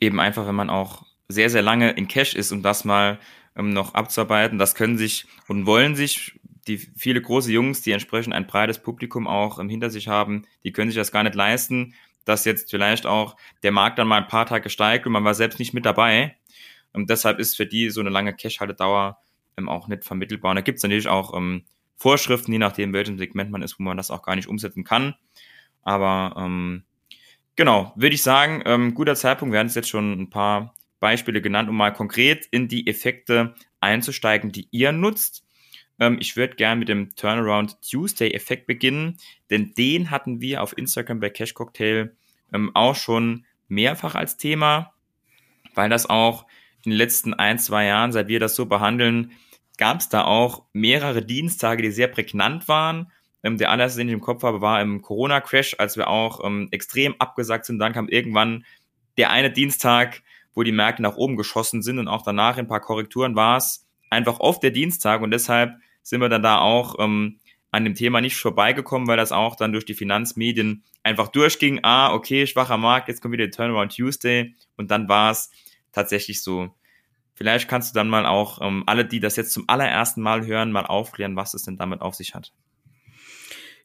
Eben 0.00 0.20
einfach, 0.20 0.46
wenn 0.46 0.54
man 0.54 0.70
auch 0.70 1.04
sehr, 1.28 1.50
sehr 1.50 1.62
lange 1.62 1.90
in 1.90 2.08
Cash 2.08 2.34
ist 2.34 2.52
und 2.52 2.62
das 2.62 2.84
mal 2.84 3.18
ähm, 3.58 3.70
noch 3.70 3.94
abzuarbeiten. 3.94 4.58
Das 4.58 4.74
können 4.74 4.96
sich 4.96 5.26
und 5.48 5.66
wollen 5.66 5.94
sich 5.94 6.38
die 6.66 6.78
viele 6.78 7.20
große 7.20 7.50
Jungs, 7.50 7.82
die 7.82 7.92
entsprechend 7.92 8.34
ein 8.34 8.46
breites 8.46 8.78
Publikum 8.78 9.26
auch 9.26 9.58
ähm, 9.58 9.68
hinter 9.68 9.90
sich 9.90 10.08
haben, 10.08 10.46
die 10.64 10.72
können 10.72 10.90
sich 10.90 10.98
das 10.98 11.12
gar 11.12 11.22
nicht 11.22 11.34
leisten, 11.34 11.94
dass 12.24 12.44
jetzt 12.44 12.70
vielleicht 12.70 13.06
auch 13.06 13.36
der 13.62 13.72
Markt 13.72 13.98
dann 13.98 14.06
mal 14.06 14.18
ein 14.18 14.28
paar 14.28 14.46
Tage 14.46 14.68
steigt 14.68 15.06
und 15.06 15.12
man 15.12 15.24
war 15.24 15.34
selbst 15.34 15.58
nicht 15.58 15.72
mit 15.72 15.86
dabei. 15.86 16.36
Und 16.92 17.10
deshalb 17.10 17.38
ist 17.38 17.56
für 17.56 17.66
die 17.66 17.90
so 17.90 18.00
eine 18.00 18.10
lange 18.10 18.34
Cash-Haltedauer 18.34 19.18
ähm, 19.56 19.68
auch 19.68 19.88
nicht 19.88 20.04
vermittelbar. 20.04 20.50
Und 20.50 20.56
da 20.56 20.62
gibt 20.62 20.78
es 20.78 20.82
natürlich 20.82 21.08
auch 21.08 21.34
ähm, 21.34 21.64
Vorschriften, 21.96 22.52
je 22.52 22.58
nachdem, 22.58 22.92
welchem 22.92 23.18
Segment 23.18 23.50
man 23.50 23.62
ist, 23.62 23.78
wo 23.78 23.82
man 23.82 23.96
das 23.96 24.10
auch 24.10 24.22
gar 24.22 24.36
nicht 24.36 24.48
umsetzen 24.48 24.84
kann. 24.84 25.14
Aber 25.82 26.34
ähm, 26.36 26.84
genau, 27.56 27.92
würde 27.96 28.14
ich 28.14 28.22
sagen, 28.22 28.62
ähm, 28.66 28.94
guter 28.94 29.16
Zeitpunkt. 29.16 29.52
Wir 29.52 29.60
hatten 29.60 29.70
jetzt 29.70 29.88
schon 29.88 30.12
ein 30.12 30.30
paar 30.30 30.74
Beispiele 31.00 31.40
genannt, 31.40 31.68
um 31.68 31.76
mal 31.76 31.92
konkret 31.92 32.46
in 32.50 32.68
die 32.68 32.86
Effekte 32.86 33.54
einzusteigen, 33.80 34.52
die 34.52 34.68
ihr 34.70 34.92
nutzt. 34.92 35.44
Ähm, 35.98 36.18
ich 36.20 36.36
würde 36.36 36.56
gerne 36.56 36.78
mit 36.78 36.88
dem 36.88 37.14
Turnaround 37.14 37.80
Tuesday 37.82 38.30
Effekt 38.32 38.66
beginnen, 38.66 39.16
denn 39.50 39.74
den 39.74 40.10
hatten 40.10 40.40
wir 40.40 40.62
auf 40.62 40.76
Instagram 40.76 41.20
bei 41.20 41.30
Cash 41.30 41.54
Cocktail 41.54 42.16
ähm, 42.52 42.70
auch 42.74 42.96
schon 42.96 43.44
mehrfach 43.68 44.14
als 44.14 44.36
Thema, 44.36 44.92
weil 45.74 45.90
das 45.90 46.08
auch 46.08 46.46
in 46.84 46.92
den 46.92 46.98
letzten 46.98 47.34
ein, 47.34 47.58
zwei 47.58 47.86
Jahren, 47.86 48.12
seit 48.12 48.28
wir 48.28 48.40
das 48.40 48.56
so 48.56 48.66
behandeln, 48.66 49.32
gab 49.76 50.00
es 50.00 50.08
da 50.08 50.24
auch 50.24 50.64
mehrere 50.72 51.24
Dienstage, 51.24 51.82
die 51.82 51.90
sehr 51.90 52.08
prägnant 52.08 52.68
waren. 52.68 53.12
Ähm, 53.42 53.58
der 53.58 53.70
allererste, 53.70 53.98
den 53.98 54.08
ich 54.08 54.14
im 54.14 54.20
Kopf 54.20 54.42
habe, 54.42 54.60
war 54.60 54.80
im 54.80 55.02
Corona-Crash, 55.02 55.76
als 55.78 55.96
wir 55.96 56.08
auch 56.08 56.44
ähm, 56.44 56.68
extrem 56.70 57.14
abgesagt 57.18 57.66
sind. 57.66 57.78
Dann 57.78 57.92
kam 57.92 58.08
irgendwann 58.08 58.64
der 59.16 59.30
eine 59.30 59.50
Dienstag, 59.50 60.22
wo 60.58 60.64
die 60.64 60.72
Märkte 60.72 61.02
nach 61.02 61.14
oben 61.14 61.36
geschossen 61.36 61.82
sind 61.82 62.00
und 62.00 62.08
auch 62.08 62.22
danach 62.22 62.56
in 62.56 62.64
ein 62.64 62.68
paar 62.68 62.80
Korrekturen 62.80 63.36
war 63.36 63.58
es 63.58 63.86
einfach 64.10 64.40
oft 64.40 64.60
der 64.64 64.72
Dienstag 64.72 65.22
und 65.22 65.30
deshalb 65.30 65.76
sind 66.02 66.20
wir 66.20 66.28
dann 66.28 66.42
da 66.42 66.58
auch 66.58 66.96
ähm, 66.98 67.38
an 67.70 67.84
dem 67.84 67.94
Thema 67.94 68.20
nicht 68.20 68.36
vorbeigekommen, 68.36 69.06
weil 69.06 69.16
das 69.16 69.30
auch 69.30 69.54
dann 69.54 69.70
durch 69.70 69.84
die 69.84 69.94
Finanzmedien 69.94 70.82
einfach 71.04 71.28
durchging. 71.28 71.84
Ah, 71.84 72.12
okay, 72.12 72.44
schwacher 72.44 72.76
Markt, 72.76 73.06
jetzt 73.06 73.22
kommt 73.22 73.34
wieder 73.34 73.44
der 73.44 73.52
Turnaround 73.52 73.94
Tuesday 73.94 74.56
und 74.76 74.90
dann 74.90 75.08
war 75.08 75.30
es 75.30 75.52
tatsächlich 75.92 76.42
so. 76.42 76.74
Vielleicht 77.34 77.68
kannst 77.68 77.94
du 77.94 77.96
dann 77.96 78.08
mal 78.08 78.26
auch 78.26 78.60
ähm, 78.60 78.82
alle, 78.86 79.04
die 79.04 79.20
das 79.20 79.36
jetzt 79.36 79.52
zum 79.52 79.62
allerersten 79.68 80.22
Mal 80.22 80.44
hören, 80.44 80.72
mal 80.72 80.86
aufklären, 80.86 81.36
was 81.36 81.54
es 81.54 81.62
denn 81.62 81.76
damit 81.76 82.00
auf 82.00 82.16
sich 82.16 82.34
hat. 82.34 82.52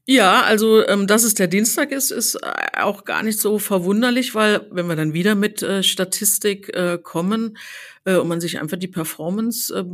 Ja, 0.05 0.41
also 0.41 0.85
ähm, 0.85 1.07
dass 1.07 1.23
es 1.23 1.33
der 1.33 1.47
Dienstag 1.47 1.93
ist, 1.93 2.11
ist 2.11 2.35
äh, 2.35 2.81
auch 2.81 3.05
gar 3.05 3.23
nicht 3.23 3.39
so 3.39 3.57
verwunderlich, 3.57 4.35
weil 4.35 4.67
wenn 4.69 4.87
wir 4.87 4.97
dann 4.97 5.13
wieder 5.13 5.33
mit 5.33 5.63
äh, 5.63 5.81
Statistik 5.81 6.75
äh, 6.75 6.99
kommen 7.01 7.57
und 8.05 8.27
man 8.27 8.41
sich 8.41 8.59
einfach 8.59 8.75
die 8.75 8.89
Performance 8.89 9.73
äh, 9.73 9.85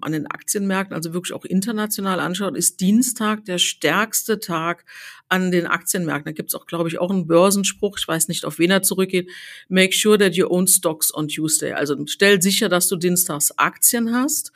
an 0.00 0.10
den 0.10 0.26
Aktienmärkten, 0.26 0.96
also 0.96 1.14
wirklich 1.14 1.32
auch 1.32 1.44
international 1.44 2.18
anschaut, 2.18 2.56
ist 2.56 2.80
Dienstag 2.80 3.44
der 3.44 3.58
stärkste 3.58 4.40
Tag 4.40 4.84
an 5.28 5.52
den 5.52 5.68
Aktienmärkten. 5.68 6.32
Da 6.32 6.36
gibt's 6.36 6.56
auch, 6.56 6.66
glaube 6.66 6.88
ich, 6.88 6.98
auch 6.98 7.12
einen 7.12 7.28
Börsenspruch, 7.28 7.98
ich 8.00 8.08
weiß 8.08 8.26
nicht, 8.26 8.44
auf 8.44 8.58
wen 8.58 8.72
er 8.72 8.82
zurückgeht. 8.82 9.30
Make 9.68 9.94
sure 9.94 10.18
that 10.18 10.34
you 10.34 10.48
own 10.48 10.66
stocks 10.66 11.14
on 11.14 11.28
Tuesday. 11.28 11.72
Also 11.72 11.94
stell 12.06 12.42
sicher, 12.42 12.68
dass 12.68 12.88
du 12.88 12.96
dienstags 12.96 13.56
Aktien 13.56 14.12
hast. 14.12 14.50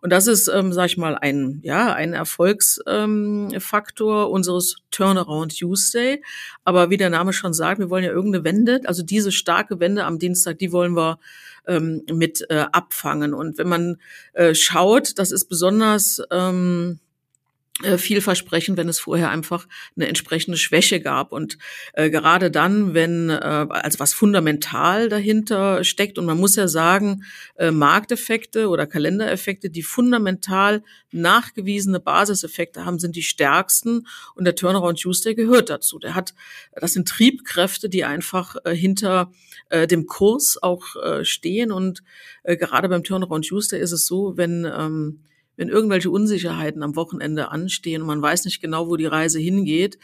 Und 0.00 0.10
das 0.10 0.26
ist, 0.26 0.48
ähm, 0.48 0.72
sag 0.72 0.86
ich 0.86 0.96
mal, 0.96 1.16
ein, 1.16 1.60
ja, 1.62 1.92
ein 1.92 2.12
Erfolgsfaktor 2.12 4.24
ähm, 4.24 4.30
unseres 4.30 4.76
Turnaround 4.90 5.58
Tuesday. 5.58 6.22
Aber 6.64 6.90
wie 6.90 6.96
der 6.96 7.10
Name 7.10 7.32
schon 7.32 7.52
sagt, 7.52 7.80
wir 7.80 7.90
wollen 7.90 8.04
ja 8.04 8.10
irgendeine 8.10 8.44
Wende, 8.44 8.80
also 8.84 9.02
diese 9.02 9.32
starke 9.32 9.80
Wende 9.80 10.04
am 10.04 10.18
Dienstag, 10.18 10.58
die 10.58 10.72
wollen 10.72 10.96
wir 10.96 11.18
ähm, 11.66 12.02
mit 12.12 12.44
äh, 12.50 12.66
abfangen. 12.72 13.34
Und 13.34 13.58
wenn 13.58 13.68
man 13.68 13.96
äh, 14.32 14.54
schaut, 14.54 15.18
das 15.18 15.32
ist 15.32 15.46
besonders 15.46 16.22
ähm, 16.30 17.00
äh, 17.84 17.96
vielversprechend, 17.96 18.76
wenn 18.76 18.88
es 18.88 18.98
vorher 18.98 19.30
einfach 19.30 19.68
eine 19.96 20.08
entsprechende 20.08 20.58
Schwäche 20.58 21.00
gab. 21.00 21.30
Und 21.30 21.58
äh, 21.92 22.10
gerade 22.10 22.50
dann, 22.50 22.92
wenn 22.92 23.30
äh, 23.30 23.34
also 23.34 24.00
was 24.00 24.14
fundamental 24.14 25.08
dahinter 25.08 25.84
steckt, 25.84 26.18
und 26.18 26.26
man 26.26 26.38
muss 26.38 26.56
ja 26.56 26.66
sagen, 26.66 27.22
äh, 27.56 27.70
Markteffekte 27.70 28.68
oder 28.68 28.86
Kalendereffekte, 28.86 29.70
die 29.70 29.84
fundamental 29.84 30.82
nachgewiesene 31.12 32.00
Basiseffekte 32.00 32.84
haben, 32.84 32.98
sind 32.98 33.14
die 33.14 33.22
stärksten. 33.22 34.08
Und 34.34 34.44
der 34.44 34.56
Turnaround 34.56 35.00
Tuesday 35.00 35.36
gehört 35.36 35.70
dazu. 35.70 36.00
Der 36.00 36.16
hat, 36.16 36.34
das 36.72 36.94
sind 36.94 37.08
Triebkräfte, 37.08 37.88
die 37.88 38.04
einfach 38.04 38.56
äh, 38.64 38.74
hinter 38.74 39.30
äh, 39.68 39.86
dem 39.86 40.06
Kurs 40.06 40.60
auch 40.60 40.96
äh, 40.96 41.24
stehen. 41.24 41.70
Und 41.70 42.02
äh, 42.42 42.56
gerade 42.56 42.88
beim 42.88 43.04
Turnaround 43.04 43.46
Tuesday 43.46 43.80
ist 43.80 43.92
es 43.92 44.06
so, 44.06 44.36
wenn 44.36 44.64
ähm, 44.64 45.20
wenn 45.58 45.68
irgendwelche 45.68 46.10
Unsicherheiten 46.10 46.82
am 46.82 46.96
Wochenende 46.96 47.50
anstehen 47.50 48.00
und 48.00 48.06
man 48.06 48.22
weiß 48.22 48.44
nicht 48.46 48.62
genau, 48.62 48.88
wo 48.88 48.96
die 48.96 49.06
Reise 49.06 49.40
hingeht, 49.40 49.98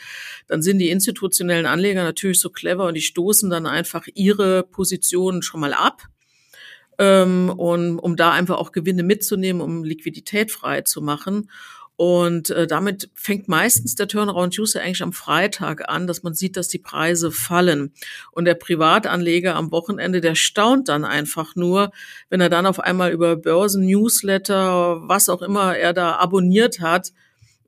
dann 0.49 0.61
sind 0.61 0.81
die 0.81 0.91
institutionellen 0.91 1.65
Anleger 1.65 2.03
natürlich 2.03 2.41
so 2.41 2.51
clever 2.51 2.87
und 2.87 2.95
die 2.95 3.01
stoßen 3.01 3.49
dann 3.49 3.65
einfach 3.67 4.07
ihre 4.15 4.65
Positionen 4.65 5.43
schon 5.43 5.61
mal 5.61 5.73
ab. 5.73 6.03
Ähm, 6.99 7.51
und 7.57 7.99
um 7.99 8.17
da 8.17 8.33
einfach 8.33 8.57
auch 8.57 8.73
Gewinne 8.73 9.05
mitzunehmen, 9.05 9.63
um 9.63 9.85
Liquidität 9.85 10.51
frei 10.51 10.83
zu 10.83 11.01
machen. 11.01 11.51
Und 11.97 12.51
äh, 12.51 12.67
damit 12.67 13.09
fängt 13.15 13.47
meistens 13.47 13.95
der 13.95 14.09
Turnaround 14.09 14.55
Tuesday 14.55 14.83
eigentlich 14.83 15.03
am 15.03 15.13
Freitag 15.13 15.89
an, 15.89 16.09
dass 16.09 16.25
man 16.25 16.35
sieht, 16.35 16.57
dass 16.57 16.69
die 16.69 16.79
Preise 16.79 17.31
fallen. 17.31 17.93
Und 18.33 18.47
der 18.47 18.55
Privatanleger 18.55 19.55
am 19.55 19.71
Wochenende, 19.71 20.21
der 20.21 20.35
staunt 20.35 20.89
dann 20.89 21.05
einfach 21.05 21.55
nur, 21.55 21.93
wenn 22.31 22.41
er 22.41 22.49
dann 22.49 22.67
auf 22.67 22.81
einmal 22.81 23.13
über 23.13 23.37
Börsen, 23.37 23.87
Newsletter, 23.87 25.03
was 25.09 25.29
auch 25.29 25.43
immer 25.43 25.77
er 25.77 25.93
da 25.93 26.17
abonniert 26.17 26.81
hat, 26.81 27.13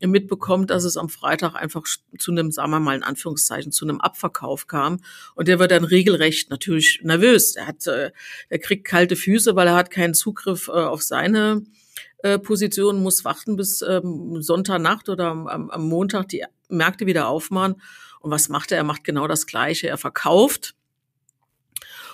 mitbekommt, 0.00 0.70
dass 0.70 0.84
es 0.84 0.96
am 0.96 1.08
Freitag 1.08 1.54
einfach 1.54 1.84
zu 2.18 2.30
einem, 2.30 2.50
sagen 2.50 2.70
wir 2.70 2.80
mal 2.80 2.96
in 2.96 3.02
Anführungszeichen, 3.02 3.72
zu 3.72 3.86
einem 3.86 4.00
Abverkauf 4.00 4.66
kam. 4.66 5.00
Und 5.34 5.48
der 5.48 5.58
wird 5.58 5.70
dann 5.70 5.84
regelrecht 5.84 6.50
natürlich 6.50 7.00
nervös. 7.02 7.56
Er 7.56 7.68
hat, 7.68 7.86
äh, 7.86 8.10
er 8.48 8.58
kriegt 8.58 8.84
kalte 8.86 9.16
Füße, 9.16 9.56
weil 9.56 9.68
er 9.68 9.76
hat 9.76 9.90
keinen 9.90 10.14
Zugriff 10.14 10.68
äh, 10.68 10.72
auf 10.72 11.02
seine 11.02 11.62
äh, 12.34 12.38
Position, 12.38 13.02
muss 13.02 13.24
warten 13.24 13.56
bis 13.56 13.82
ähm, 13.82 14.42
Sonntagnacht 14.42 15.08
oder 15.08 15.28
am, 15.28 15.70
am 15.70 15.88
Montag 15.88 16.28
die 16.28 16.44
Märkte 16.68 17.06
wieder 17.06 17.28
aufmachen. 17.28 17.80
Und 18.20 18.30
was 18.30 18.48
macht 18.48 18.72
er? 18.72 18.78
Er 18.78 18.84
macht 18.84 19.04
genau 19.04 19.28
das 19.28 19.46
Gleiche. 19.46 19.88
Er 19.88 19.98
verkauft. 19.98 20.74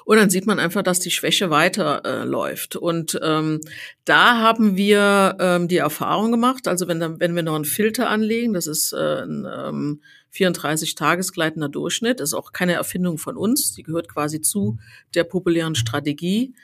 Und 0.05 0.17
dann 0.17 0.31
sieht 0.31 0.47
man 0.47 0.59
einfach, 0.59 0.83
dass 0.83 0.99
die 0.99 1.11
Schwäche 1.11 1.51
weiter 1.51 2.03
äh. 2.05 2.77
Und 2.77 3.19
ähm, 3.23 3.61
da 4.05 4.39
haben 4.39 4.77
wir 4.77 5.37
ähm, 5.39 5.69
die 5.69 5.77
Erfahrung 5.77 6.33
gemacht, 6.33 6.67
also 6.67 6.89
wenn, 6.89 7.21
wenn 7.21 7.37
wir 7.37 7.43
noch 7.43 7.55
einen 7.55 7.65
Filter 7.65 8.11
anlegen, 8.11 8.53
das 8.53 8.67
ist 8.67 8.93
äh, 8.93 9.23
ein 9.23 9.47
ähm, 9.47 10.03
34-Tagesgleitender 10.35 11.69
Durchschnitt, 11.69 12.21
ist 12.21 12.35
auch 12.35 12.53
keine 12.53 12.73
Erfindung 12.73 13.19
von 13.19 13.37
uns, 13.37 13.75
die 13.75 13.83
gehört 13.83 14.09
quasi 14.09 14.41
zu 14.41 14.79
der 15.15 15.25
populären 15.25 15.75
Strategie. 15.75 16.55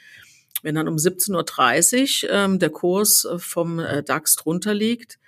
Wenn 0.62 0.74
dann 0.74 0.88
um 0.88 0.96
17.30 0.96 2.24
Uhr 2.24 2.30
ähm, 2.30 2.58
der 2.58 2.70
Kurs 2.70 3.24
äh, 3.24 3.38
vom 3.38 3.78
äh, 3.78 4.02
DAX 4.02 4.37
drunter 4.37 4.74
liegt, 4.74 5.18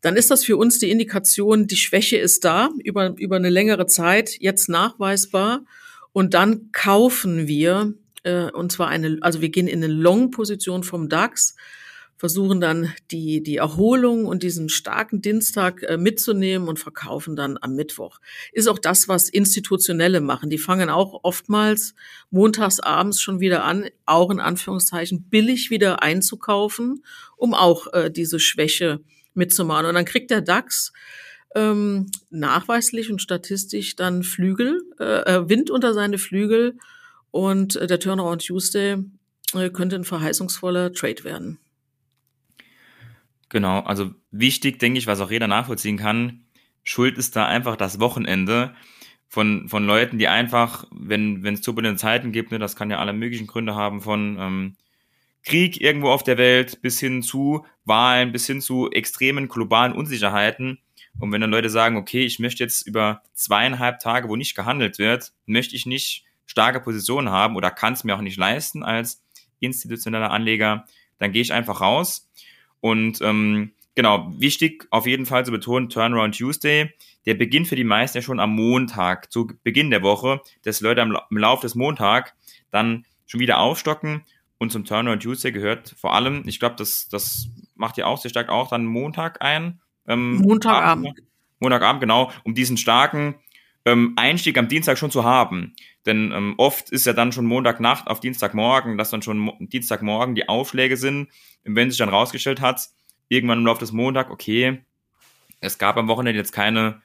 dann 0.00 0.16
ist 0.16 0.30
das 0.30 0.44
für 0.44 0.56
uns 0.56 0.78
die 0.78 0.90
Indikation, 0.90 1.66
die 1.66 1.76
Schwäche 1.76 2.18
ist 2.18 2.44
da 2.44 2.70
über, 2.84 3.14
über 3.16 3.36
eine 3.36 3.50
längere 3.50 3.86
Zeit, 3.86 4.36
jetzt 4.40 4.68
nachweisbar. 4.68 5.64
Und 6.12 6.34
dann 6.34 6.70
kaufen 6.72 7.48
wir, 7.48 7.94
äh, 8.22 8.50
und 8.50 8.70
zwar 8.70 8.88
eine, 8.88 9.18
also 9.20 9.40
wir 9.40 9.48
gehen 9.48 9.66
in 9.66 9.82
eine 9.82 9.92
Long-Position 9.92 10.84
vom 10.84 11.08
DAX, 11.08 11.56
versuchen 12.18 12.60
dann 12.60 12.92
die, 13.12 13.42
die 13.42 13.56
Erholung 13.56 14.26
und 14.26 14.42
diesen 14.42 14.68
starken 14.68 15.22
Dienstag 15.22 15.82
äh, 15.84 15.96
mitzunehmen 15.96 16.68
und 16.68 16.78
verkaufen 16.78 17.36
dann 17.36 17.56
am 17.60 17.76
Mittwoch. 17.76 18.18
Ist 18.52 18.68
auch 18.68 18.80
das, 18.80 19.08
was 19.08 19.28
Institutionelle 19.28 20.20
machen. 20.20 20.50
Die 20.50 20.58
fangen 20.58 20.90
auch 20.90 21.20
oftmals 21.22 21.94
montags 22.30 22.80
abends 22.80 23.20
schon 23.20 23.38
wieder 23.38 23.64
an, 23.64 23.88
auch 24.04 24.30
in 24.30 24.40
Anführungszeichen 24.40 25.30
billig 25.30 25.70
wieder 25.70 26.02
einzukaufen, 26.02 27.04
um 27.36 27.54
auch 27.54 27.92
äh, 27.92 28.10
diese 28.10 28.40
Schwäche 28.40 29.00
mitzumachen. 29.34 29.86
Und 29.86 29.94
dann 29.94 30.04
kriegt 30.04 30.32
der 30.32 30.40
DAX 30.40 30.92
ähm, 31.54 32.10
nachweislich 32.30 33.12
und 33.12 33.22
statistisch 33.22 33.94
dann 33.94 34.24
Flügel, 34.24 34.82
äh, 34.98 35.04
äh 35.36 35.48
Wind 35.48 35.70
unter 35.70 35.94
seine 35.94 36.18
Flügel 36.18 36.76
und 37.30 37.76
äh, 37.76 37.86
der 37.86 38.00
Turnaround 38.00 38.44
Tuesday 38.44 38.96
könnte 39.72 39.96
ein 39.96 40.04
verheißungsvoller 40.04 40.92
Trade 40.92 41.24
werden. 41.24 41.58
Genau, 43.48 43.80
also 43.80 44.10
wichtig, 44.30 44.78
denke 44.78 44.98
ich, 44.98 45.06
was 45.06 45.20
auch 45.20 45.30
jeder 45.30 45.46
nachvollziehen 45.46 45.96
kann, 45.96 46.44
Schuld 46.84 47.18
ist 47.18 47.36
da 47.36 47.46
einfach 47.46 47.76
das 47.76 48.00
Wochenende 48.00 48.74
von, 49.28 49.68
von 49.68 49.86
Leuten, 49.86 50.18
die 50.18 50.28
einfach, 50.28 50.86
wenn 50.90 51.42
wenn 51.42 51.54
es 51.54 51.60
turbulente 51.60 51.98
Zeiten 51.98 52.32
gibt, 52.32 52.50
ne, 52.50 52.58
das 52.58 52.76
kann 52.76 52.90
ja 52.90 52.98
alle 52.98 53.12
möglichen 53.12 53.46
Gründe 53.46 53.74
haben, 53.74 54.00
von 54.00 54.38
ähm, 54.38 54.76
Krieg 55.42 55.80
irgendwo 55.80 56.08
auf 56.10 56.22
der 56.22 56.38
Welt 56.38 56.80
bis 56.82 56.98
hin 56.98 57.22
zu 57.22 57.64
Wahlen, 57.84 58.32
bis 58.32 58.46
hin 58.46 58.60
zu 58.60 58.90
extremen 58.90 59.48
globalen 59.48 59.92
Unsicherheiten. 59.92 60.78
Und 61.18 61.32
wenn 61.32 61.40
dann 61.40 61.50
Leute 61.50 61.70
sagen, 61.70 61.96
okay, 61.96 62.24
ich 62.24 62.38
möchte 62.38 62.62
jetzt 62.62 62.86
über 62.86 63.22
zweieinhalb 63.34 63.98
Tage, 63.98 64.28
wo 64.28 64.36
nicht 64.36 64.54
gehandelt 64.54 64.98
wird, 64.98 65.32
möchte 65.46 65.76
ich 65.76 65.86
nicht 65.86 66.24
starke 66.46 66.80
Positionen 66.80 67.30
haben 67.30 67.56
oder 67.56 67.70
kann 67.70 67.92
es 67.94 68.04
mir 68.04 68.16
auch 68.16 68.20
nicht 68.20 68.36
leisten 68.38 68.82
als 68.82 69.22
institutioneller 69.60 70.30
Anleger, 70.30 70.86
dann 71.18 71.32
gehe 71.32 71.42
ich 71.42 71.52
einfach 71.52 71.80
raus 71.80 72.28
und 72.80 73.20
ähm, 73.22 73.72
genau, 73.94 74.32
wichtig 74.38 74.86
auf 74.90 75.06
jeden 75.06 75.26
Fall 75.26 75.44
zu 75.44 75.50
betonen, 75.50 75.88
Turnaround 75.88 76.36
Tuesday, 76.36 76.92
der 77.26 77.34
beginnt 77.34 77.68
für 77.68 77.76
die 77.76 77.84
meisten 77.84 78.18
ja 78.18 78.22
schon 78.22 78.40
am 78.40 78.54
Montag, 78.54 79.30
zu 79.32 79.48
Beginn 79.62 79.90
der 79.90 80.02
Woche, 80.02 80.40
dass 80.62 80.80
Leute 80.80 81.00
im 81.00 81.36
Laufe 81.36 81.62
des 81.62 81.74
Montags 81.74 82.32
dann 82.70 83.04
schon 83.26 83.40
wieder 83.40 83.58
aufstocken 83.58 84.24
und 84.58 84.72
zum 84.72 84.84
Turnaround 84.84 85.22
Tuesday 85.22 85.52
gehört 85.52 85.94
vor 85.98 86.14
allem, 86.14 86.42
ich 86.46 86.58
glaube, 86.60 86.76
das, 86.76 87.08
das 87.08 87.48
macht 87.74 87.96
ihr 87.98 88.06
auch 88.06 88.18
sehr 88.18 88.30
stark 88.30 88.48
auch 88.48 88.68
dann 88.68 88.84
Montag 88.84 89.42
ein. 89.42 89.80
Ähm, 90.06 90.36
Montagabend. 90.36 91.22
Montagabend, 91.60 92.00
genau, 92.00 92.30
um 92.44 92.54
diesen 92.54 92.76
starken 92.76 93.36
ähm, 93.88 94.12
Einstieg 94.16 94.58
am 94.58 94.68
Dienstag 94.68 94.98
schon 94.98 95.10
zu 95.10 95.24
haben. 95.24 95.74
Denn 96.04 96.32
ähm, 96.32 96.54
oft 96.58 96.90
ist 96.90 97.06
ja 97.06 97.12
dann 97.12 97.32
schon 97.32 97.46
Montagnacht 97.46 98.06
auf 98.06 98.20
Dienstagmorgen, 98.20 98.98
dass 98.98 99.10
dann 99.10 99.22
schon 99.22 99.38
Mo 99.38 99.56
Dienstagmorgen 99.60 100.34
die 100.34 100.48
Aufschläge 100.48 100.96
sind. 100.96 101.28
Und 101.64 101.74
wenn 101.76 101.90
sich 101.90 101.98
dann 101.98 102.08
rausgestellt 102.08 102.60
hat, 102.60 102.88
irgendwann 103.28 103.58
im 103.58 103.66
Laufe 103.66 103.80
des 103.80 103.92
Montag, 103.92 104.30
okay, 104.30 104.82
es 105.60 105.78
gab 105.78 105.96
am 105.96 106.08
Wochenende 106.08 106.38
jetzt 106.38 106.52
keine, 106.52 107.02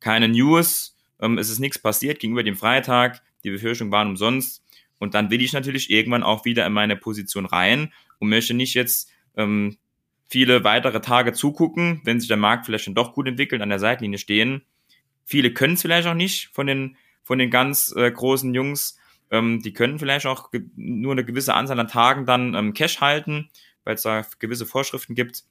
keine 0.00 0.28
News, 0.28 0.96
ähm, 1.20 1.38
es 1.38 1.48
ist 1.48 1.58
nichts 1.58 1.78
passiert 1.78 2.20
gegenüber 2.20 2.42
dem 2.42 2.56
Freitag, 2.56 3.22
die 3.42 3.50
Befürchtungen 3.50 3.92
waren 3.92 4.08
umsonst. 4.08 4.62
Und 4.98 5.14
dann 5.14 5.30
will 5.30 5.42
ich 5.42 5.52
natürlich 5.52 5.90
irgendwann 5.90 6.22
auch 6.22 6.44
wieder 6.44 6.66
in 6.66 6.72
meine 6.72 6.96
Position 6.96 7.46
rein 7.46 7.92
und 8.18 8.28
möchte 8.28 8.54
nicht 8.54 8.74
jetzt 8.74 9.10
ähm, 9.36 9.76
viele 10.28 10.64
weitere 10.64 11.00
Tage 11.00 11.32
zugucken, 11.32 12.00
wenn 12.04 12.20
sich 12.20 12.28
der 12.28 12.36
Markt 12.36 12.66
vielleicht 12.66 12.84
schon 12.84 12.94
doch 12.94 13.12
gut 13.12 13.28
entwickelt, 13.28 13.62
an 13.62 13.68
der 13.68 13.78
Seitlinie 13.78 14.18
stehen. 14.18 14.62
Viele 15.26 15.52
können 15.52 15.74
es 15.74 15.82
vielleicht 15.82 16.08
auch 16.08 16.14
nicht 16.14 16.48
von 16.54 16.66
den 16.66 16.96
von 17.22 17.38
den 17.40 17.50
ganz 17.50 17.92
äh, 17.96 18.10
großen 18.10 18.54
Jungs. 18.54 18.98
Ähm, 19.32 19.60
die 19.60 19.72
können 19.72 19.98
vielleicht 19.98 20.26
auch 20.26 20.50
nur 20.76 21.12
eine 21.12 21.24
gewisse 21.24 21.54
Anzahl 21.54 21.80
an 21.80 21.88
Tagen 21.88 22.24
dann 22.24 22.54
ähm, 22.54 22.72
Cash 22.72 23.00
halten, 23.00 23.50
weil 23.82 23.96
es 23.96 24.02
da 24.02 24.24
gewisse 24.38 24.64
Vorschriften 24.64 25.16
gibt. 25.16 25.42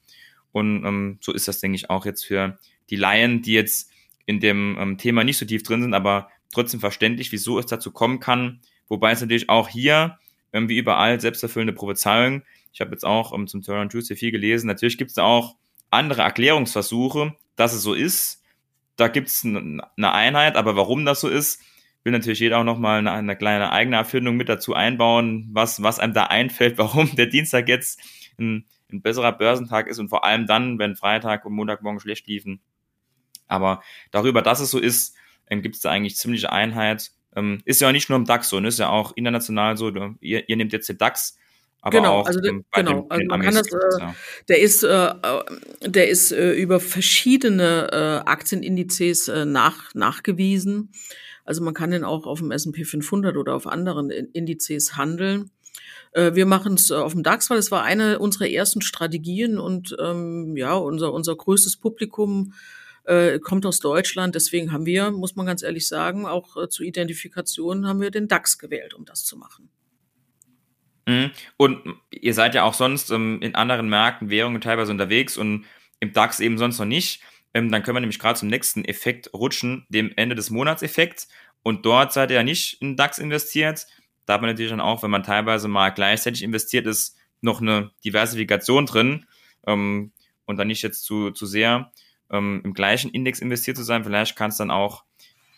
Und 0.52 0.86
ähm, 0.86 1.18
so 1.20 1.32
ist 1.32 1.48
das, 1.48 1.60
denke 1.60 1.76
ich, 1.76 1.90
auch 1.90 2.06
jetzt 2.06 2.24
für 2.24 2.58
die 2.88 2.96
Laien, 2.96 3.42
die 3.42 3.52
jetzt 3.52 3.90
in 4.24 4.40
dem 4.40 4.78
ähm, 4.78 4.96
Thema 4.96 5.22
nicht 5.22 5.36
so 5.36 5.44
tief 5.44 5.62
drin 5.62 5.82
sind, 5.82 5.92
aber 5.92 6.30
trotzdem 6.50 6.80
verständlich, 6.80 7.30
wieso 7.30 7.58
es 7.58 7.66
dazu 7.66 7.90
kommen 7.90 8.20
kann. 8.20 8.60
Wobei 8.88 9.12
es 9.12 9.20
natürlich 9.20 9.50
auch 9.50 9.68
hier, 9.68 10.18
ähm, 10.54 10.70
wie 10.70 10.78
überall, 10.78 11.20
selbsterfüllende 11.20 11.74
Prophezeiung. 11.74 12.42
Ich 12.72 12.80
habe 12.80 12.92
jetzt 12.92 13.04
auch 13.04 13.34
ähm, 13.34 13.46
zum 13.46 13.60
Turn 13.60 13.90
Tuesday 13.90 14.16
viel 14.16 14.32
gelesen. 14.32 14.66
Natürlich 14.66 14.96
gibt 14.96 15.10
es 15.10 15.16
da 15.16 15.24
auch 15.24 15.56
andere 15.90 16.22
Erklärungsversuche, 16.22 17.36
dass 17.56 17.74
es 17.74 17.82
so 17.82 17.92
ist. 17.92 18.42
Da 18.96 19.08
gibt's 19.08 19.44
eine 19.44 20.12
Einheit, 20.12 20.56
aber 20.56 20.76
warum 20.76 21.04
das 21.04 21.20
so 21.20 21.28
ist, 21.28 21.62
will 22.06 22.12
natürlich 22.12 22.40
jeder 22.40 22.58
auch 22.58 22.64
nochmal 22.64 23.00
eine, 23.00 23.10
eine 23.12 23.36
kleine 23.36 23.72
eigene 23.72 23.96
Erfindung 23.96 24.36
mit 24.36 24.48
dazu 24.48 24.74
einbauen, 24.74 25.48
was, 25.52 25.82
was 25.82 25.98
einem 25.98 26.14
da 26.14 26.24
einfällt, 26.26 26.78
warum 26.78 27.14
der 27.16 27.26
Dienstag 27.26 27.68
jetzt 27.68 28.00
ein, 28.38 28.64
ein 28.90 29.02
besserer 29.02 29.32
Börsentag 29.32 29.88
ist 29.88 29.98
und 29.98 30.08
vor 30.08 30.24
allem 30.24 30.46
dann, 30.46 30.78
wenn 30.78 30.96
Freitag 30.96 31.44
und 31.44 31.54
Montagmorgen 31.54 32.00
schlecht 32.00 32.26
liefen. 32.28 32.60
Aber 33.48 33.82
darüber, 34.12 34.40
dass 34.40 34.60
es 34.60 34.70
so 34.70 34.78
ist, 34.78 35.16
ähm, 35.48 35.62
gibt 35.62 35.76
es 35.76 35.80
da 35.80 35.90
eigentlich 35.90 36.16
ziemliche 36.16 36.52
Einheit. 36.52 37.10
Ähm, 37.34 37.60
ist 37.64 37.80
ja 37.80 37.88
auch 37.88 37.92
nicht 37.92 38.08
nur 38.08 38.18
im 38.18 38.24
DAX 38.24 38.48
so, 38.48 38.60
ne? 38.60 38.68
ist 38.68 38.78
ja 38.78 38.88
auch 38.88 39.12
international 39.16 39.76
so. 39.76 39.90
Ihr, 40.20 40.48
ihr 40.48 40.56
nehmt 40.56 40.72
jetzt 40.72 40.88
den 40.88 40.98
DAX, 40.98 41.38
aber 41.86 41.98
genau, 41.98 42.18
auch 42.18 42.26
also 42.26 42.42
ähm, 42.42 42.64
bei 42.72 42.82
genau, 42.82 43.02
den, 43.02 43.10
also 43.12 43.20
den 43.20 43.28
man 43.28 43.42
kann 43.42 43.54
das, 43.54 43.68
äh, 43.68 44.00
ja. 44.00 44.14
der 44.48 44.60
ist, 44.60 44.82
äh, 44.82 45.14
der 45.82 46.08
ist 46.08 46.32
äh, 46.32 46.52
über 46.54 46.80
verschiedene 46.80 47.88
äh, 47.92 48.28
Aktienindizes 48.28 49.28
äh, 49.28 49.44
nach, 49.44 49.94
nachgewiesen. 49.94 50.90
Also 51.44 51.62
man 51.62 51.74
kann 51.74 51.92
den 51.92 52.02
auch 52.02 52.26
auf 52.26 52.40
dem 52.40 52.50
S&P 52.50 52.82
500 52.82 53.36
oder 53.36 53.54
auf 53.54 53.68
anderen 53.68 54.10
Indizes 54.10 54.96
handeln. 54.96 55.52
Äh, 56.10 56.34
wir 56.34 56.44
machen 56.44 56.74
es 56.74 56.90
auf 56.90 57.12
dem 57.12 57.22
DAX, 57.22 57.50
weil 57.50 57.58
es 57.58 57.70
war 57.70 57.84
eine 57.84 58.18
unserer 58.18 58.48
ersten 58.48 58.82
Strategien 58.82 59.56
und 59.56 59.94
ähm, 60.00 60.56
ja, 60.56 60.74
unser, 60.74 61.12
unser 61.12 61.36
größtes 61.36 61.76
Publikum 61.76 62.52
äh, 63.04 63.38
kommt 63.38 63.64
aus 63.64 63.78
Deutschland. 63.78 64.34
Deswegen 64.34 64.72
haben 64.72 64.86
wir, 64.86 65.12
muss 65.12 65.36
man 65.36 65.46
ganz 65.46 65.62
ehrlich 65.62 65.86
sagen, 65.86 66.26
auch 66.26 66.56
äh, 66.56 66.68
zur 66.68 66.84
Identifikation 66.84 67.86
haben 67.86 68.00
wir 68.00 68.10
den 68.10 68.26
DAX 68.26 68.58
gewählt, 68.58 68.92
um 68.92 69.04
das 69.04 69.24
zu 69.24 69.36
machen. 69.36 69.70
Mhm. 71.06 71.30
Und 71.56 71.82
ihr 72.10 72.34
seid 72.34 72.54
ja 72.54 72.64
auch 72.64 72.74
sonst 72.74 73.10
ähm, 73.10 73.40
in 73.40 73.54
anderen 73.54 73.88
Märkten, 73.88 74.28
Währungen 74.28 74.60
teilweise 74.60 74.92
unterwegs 74.92 75.36
und 75.36 75.64
im 76.00 76.12
DAX 76.12 76.40
eben 76.40 76.58
sonst 76.58 76.78
noch 76.78 76.86
nicht. 76.86 77.22
Ähm, 77.54 77.70
dann 77.70 77.82
können 77.82 77.96
wir 77.96 78.00
nämlich 78.00 78.18
gerade 78.18 78.38
zum 78.38 78.48
nächsten 78.48 78.84
Effekt 78.84 79.32
rutschen, 79.32 79.86
dem 79.88 80.12
Ende 80.16 80.34
des 80.34 80.50
Monatseffekts. 80.50 81.28
Und 81.62 81.86
dort 81.86 82.12
seid 82.12 82.30
ihr 82.30 82.36
ja 82.36 82.42
nicht 82.42 82.82
in 82.82 82.96
DAX 82.96 83.18
investiert. 83.18 83.86
Da 84.26 84.34
hat 84.34 84.40
man 84.40 84.50
natürlich 84.50 84.70
dann 84.70 84.80
auch, 84.80 85.02
wenn 85.02 85.10
man 85.10 85.22
teilweise 85.22 85.68
mal 85.68 85.90
gleichzeitig 85.90 86.42
investiert 86.42 86.86
ist, 86.86 87.16
noch 87.40 87.60
eine 87.60 87.92
Diversifikation 88.04 88.86
drin 88.86 89.26
ähm, 89.66 90.12
und 90.44 90.56
dann 90.56 90.66
nicht 90.66 90.82
jetzt 90.82 91.04
zu, 91.04 91.30
zu 91.30 91.46
sehr 91.46 91.92
ähm, 92.30 92.60
im 92.64 92.74
gleichen 92.74 93.10
Index 93.10 93.40
investiert 93.40 93.76
zu 93.76 93.84
sein. 93.84 94.04
Vielleicht 94.04 94.36
kann 94.36 94.50
es 94.50 94.56
dann 94.56 94.70
auch 94.70 95.04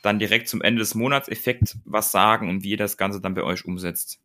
dann 0.02 0.18
direkt 0.18 0.48
zum 0.48 0.62
Ende 0.62 0.80
des 0.80 0.94
Monatseffekt 0.94 1.78
was 1.84 2.12
sagen 2.12 2.48
und 2.48 2.62
wie 2.62 2.70
ihr 2.70 2.76
das 2.76 2.96
Ganze 2.96 3.20
dann 3.20 3.34
bei 3.34 3.42
euch 3.42 3.64
umsetzt. 3.64 4.20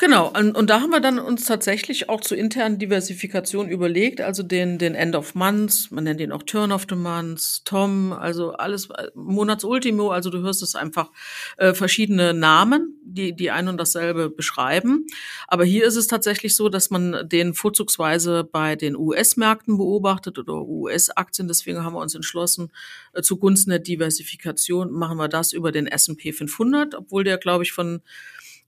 Genau, 0.00 0.32
und, 0.32 0.56
und 0.56 0.70
da 0.70 0.80
haben 0.80 0.90
wir 0.90 1.00
dann 1.00 1.18
uns 1.18 1.44
tatsächlich 1.46 2.08
auch 2.08 2.20
zur 2.20 2.38
internen 2.38 2.78
Diversifikation 2.78 3.68
überlegt, 3.68 4.20
also 4.20 4.44
den, 4.44 4.78
den 4.78 4.94
End 4.94 5.16
of 5.16 5.34
Month, 5.34 5.90
man 5.90 6.04
nennt 6.04 6.20
ihn 6.20 6.30
auch 6.30 6.44
Turn 6.44 6.70
of 6.70 6.86
the 6.88 6.94
Month, 6.94 7.64
Tom, 7.64 8.12
also 8.12 8.52
alles, 8.52 8.90
äh, 8.90 9.08
Monatsultimo, 9.16 10.12
also 10.12 10.30
du 10.30 10.38
hörst 10.38 10.62
es 10.62 10.76
einfach 10.76 11.10
äh, 11.56 11.74
verschiedene 11.74 12.32
Namen, 12.32 12.96
die, 13.02 13.34
die 13.34 13.50
ein 13.50 13.66
und 13.66 13.76
dasselbe 13.76 14.30
beschreiben. 14.30 15.04
Aber 15.48 15.64
hier 15.64 15.84
ist 15.84 15.96
es 15.96 16.06
tatsächlich 16.06 16.54
so, 16.54 16.68
dass 16.68 16.90
man 16.90 17.28
den 17.28 17.52
vorzugsweise 17.52 18.44
bei 18.44 18.76
den 18.76 18.94
US-Märkten 18.94 19.78
beobachtet 19.78 20.38
oder 20.38 20.62
US-Aktien, 20.62 21.48
deswegen 21.48 21.82
haben 21.82 21.94
wir 21.94 22.00
uns 22.00 22.14
entschlossen, 22.14 22.70
äh, 23.14 23.22
zugunsten 23.22 23.70
der 23.70 23.80
Diversifikation 23.80 24.92
machen 24.92 25.18
wir 25.18 25.26
das 25.26 25.52
über 25.52 25.72
den 25.72 25.88
S&P 25.88 26.32
500, 26.32 26.94
obwohl 26.94 27.24
der, 27.24 27.38
glaube 27.38 27.64
ich, 27.64 27.72
von 27.72 28.00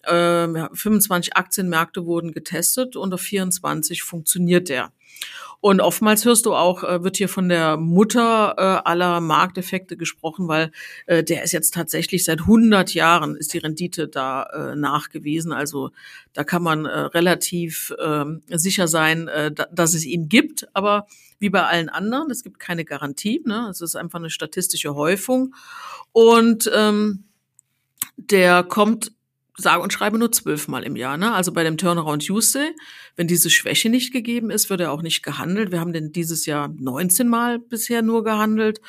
25 0.07 1.37
Aktienmärkte 1.37 2.07
wurden 2.07 2.33
getestet 2.33 2.97
und 2.97 3.13
auf 3.13 3.21
24 3.21 4.03
funktioniert 4.03 4.69
der. 4.69 4.93
Und 5.61 5.83
oftmals 5.83 6.25
hörst 6.25 6.47
du 6.47 6.55
auch, 6.55 6.83
äh, 6.85 7.05
wird 7.05 7.19
hier 7.19 7.29
von 7.29 7.51
der 7.51 7.77
Mutter 7.77 8.55
äh, 8.57 8.89
aller 8.89 9.21
Markteffekte 9.21 9.99
gesprochen, 9.99 10.49
weil 10.49 10.73
äh, 11.07 11.23
der 11.23 11.45
ist 11.45 11.53
jetzt 11.53 11.75
tatsächlich 11.75 12.25
seit 12.25 12.41
100 12.41 12.95
Jahren 12.95 13.37
ist 13.37 13.53
die 13.53 13.59
Rendite 13.59 14.09
da 14.09 14.75
nachgewiesen. 14.75 15.53
Also 15.53 15.91
da 16.33 16.45
kann 16.45 16.63
man 16.63 16.87
relativ 16.87 17.93
äh, 17.99 18.25
sicher 18.49 18.89
sein, 18.89 19.31
dass 19.73 19.95
es 19.95 20.05
ihn 20.05 20.29
gibt. 20.29 20.69
Aber 20.75 21.07
wie 21.39 21.51
bei 21.51 21.65
allen 21.65 21.89
anderen, 21.89 22.31
es 22.31 22.43
gibt 22.43 22.59
keine 22.59 22.85
Garantie. 22.85 23.43
Ne? 23.45 23.69
Es 23.71 23.81
ist 23.81 23.97
einfach 23.97 24.19
eine 24.19 24.31
statistische 24.31 24.95
Häufung. 24.95 25.55
Und 26.13 26.71
ähm, 26.75 27.25
der 28.17 28.63
kommt 28.63 29.13
sage 29.61 29.83
und 29.83 29.93
schreibe 29.93 30.19
nur 30.19 30.33
zwölfmal 30.33 30.83
im 30.85 30.97
Jahr. 30.97 31.17
Ne? 31.17 31.33
Also 31.33 31.53
bei 31.53 31.65
dem 31.65 31.77
Turnaround 31.77 32.27
Tuesday, 32.27 32.75
wenn 33.17 33.27
diese 33.27 33.51
Schwäche 33.51 33.91
nicht 33.91 34.13
gegeben 34.13 34.51
ist, 34.51 34.71
wird 34.71 34.81
er 34.81 34.93
auch 34.93 35.03
nicht 35.03 35.23
gehandelt. 35.23 35.73
Wir 35.73 35.81
haben 35.81 35.93
den 35.93 36.13
dieses 36.13 36.47
Jahr 36.47 36.69
19 36.69 37.29
Mal 37.29 37.59
bisher 37.59 38.03
nur 38.03 38.25
gehandelt. 38.25 38.81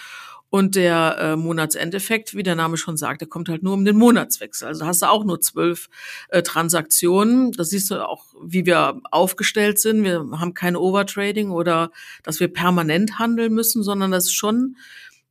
Und 0.51 0.75
der 0.75 1.17
äh, 1.17 1.35
Monatsendeffekt, 1.37 2.35
wie 2.35 2.43
der 2.43 2.55
Name 2.55 2.75
schon 2.75 2.97
sagt, 2.97 3.21
der 3.21 3.29
kommt 3.29 3.47
halt 3.47 3.63
nur 3.63 3.73
um 3.73 3.85
den 3.85 3.95
Monatswechsel. 3.95 4.67
Also 4.67 4.85
hast 4.85 5.01
du 5.01 5.05
auch 5.05 5.23
nur 5.23 5.39
zwölf 5.39 5.87
äh, 6.27 6.43
Transaktionen. 6.43 7.53
Das 7.53 7.69
siehst 7.69 7.89
du 7.89 8.05
auch, 8.05 8.25
wie 8.43 8.65
wir 8.65 8.99
aufgestellt 9.11 9.79
sind. 9.79 10.03
Wir 10.03 10.27
haben 10.37 10.53
kein 10.53 10.75
Overtrading 10.75 11.51
oder 11.51 11.91
dass 12.23 12.41
wir 12.41 12.49
permanent 12.49 13.17
handeln 13.17 13.53
müssen, 13.53 13.81
sondern 13.81 14.11
das 14.11 14.25
ist 14.25 14.33
schon 14.33 14.75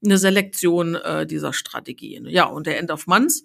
eine 0.03 0.17
Selektion 0.17 0.95
äh, 0.95 1.27
dieser 1.27 1.53
Strategien. 1.53 2.27
Ja, 2.27 2.45
und 2.45 2.67
der 2.67 2.79
End 2.79 2.91
of 2.91 3.07
Months, 3.07 3.45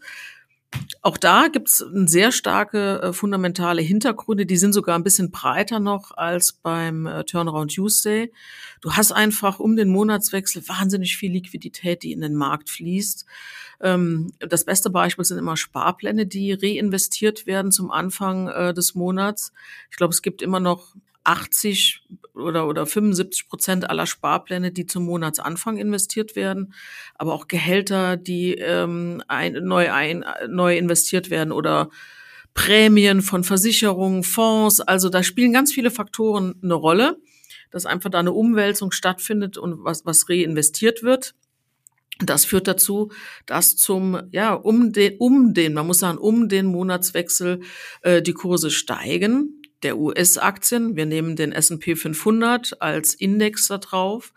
auch 1.02 1.18
da 1.18 1.48
gibt's 1.50 1.86
sehr 2.06 2.32
starke 2.32 3.02
äh, 3.02 3.14
fundamentale 3.14 3.82
Hintergründe, 3.82 4.46
die 4.46 4.58
sind 4.58 4.74
sogar 4.74 4.98
ein 4.98 5.04
bisschen 5.04 5.32
breiter 5.32 5.80
noch 5.80 6.12
als 6.18 6.54
beim 6.54 7.06
äh, 7.06 7.24
Turnaround 7.24 7.76
Tuesday. 7.76 8.32
Du 8.82 8.94
hast 8.94 9.12
einfach 9.12 9.60
um 9.60 9.76
den 9.76 9.90
Monatswechsel 9.90 10.68
wahnsinnig 10.68 11.18
viel 11.18 11.32
Liquidität, 11.32 12.04
die 12.04 12.12
in 12.12 12.22
den 12.22 12.36
Markt 12.36 12.70
fließt. 12.70 13.26
Ähm, 13.82 14.34
das 14.40 14.66
beste 14.66 14.90
Beispiel 14.90 15.26
sind 15.26 15.38
immer 15.38 15.58
Sparpläne, 15.58 16.26
die 16.26 16.54
reinvestiert 16.54 17.46
werden 17.46 17.72
zum 17.72 17.92
Anfang 17.92 18.48
äh, 18.48 18.74
des 18.74 18.96
Monats. 18.96 19.54
Ich 19.92 19.98
glaube, 19.98 20.12
es 20.12 20.22
gibt 20.22 20.42
immer 20.42 20.60
noch 20.60 20.96
80 21.26 22.04
oder, 22.34 22.68
oder 22.68 22.86
75 22.86 23.48
Prozent 23.48 23.90
aller 23.90 24.06
Sparpläne, 24.06 24.72
die 24.72 24.86
zum 24.86 25.06
Monatsanfang 25.06 25.78
investiert 25.78 26.36
werden, 26.36 26.74
aber 27.16 27.34
auch 27.34 27.48
Gehälter, 27.48 28.18
die 28.18 28.54
ähm, 28.56 29.24
ein, 29.28 29.54
neu, 29.64 29.92
ein, 29.92 30.26
neu 30.48 30.78
investiert 30.78 31.30
werden 31.30 31.52
oder 31.52 31.90
Prämien 32.54 33.22
von 33.22 33.44
Versicherungen, 33.44 34.24
Fonds. 34.24 34.80
Also 34.82 35.10
da 35.10 35.24
spielen 35.24 35.54
ganz 35.54 35.74
viele 35.74 35.92
Faktoren 35.92 36.56
eine 36.64 36.74
Rolle, 36.74 37.18
dass 37.72 37.86
einfach 37.86 38.10
da 38.10 38.20
eine 38.20 38.32
Umwälzung 38.32 38.92
stattfindet 38.92 39.58
und 39.58 39.84
was, 39.84 40.06
was 40.06 40.30
reinvestiert 40.30 41.04
wird. 41.04 41.36
Das 42.20 42.46
führt 42.46 42.68
dazu, 42.70 43.12
dass 43.46 43.76
zum, 43.76 44.22
ja, 44.32 44.54
um 44.54 44.94
den, 44.94 45.18
um 45.18 45.54
den, 45.54 45.74
man 45.74 45.86
muss 45.86 46.00
sagen, 46.00 46.18
um 46.18 46.48
den 46.48 46.66
Monatswechsel 46.66 47.60
äh, 48.04 48.22
die 48.22 48.34
Kurse 48.34 48.72
steigen 48.72 49.62
der 49.86 50.00
US-Aktien. 50.00 50.96
Wir 50.96 51.06
nehmen 51.06 51.36
den 51.36 51.52
S&P 51.52 51.96
500 51.96 52.82
als 52.82 53.14
Index 53.14 53.68
da 53.68 53.78
drauf 53.78 54.34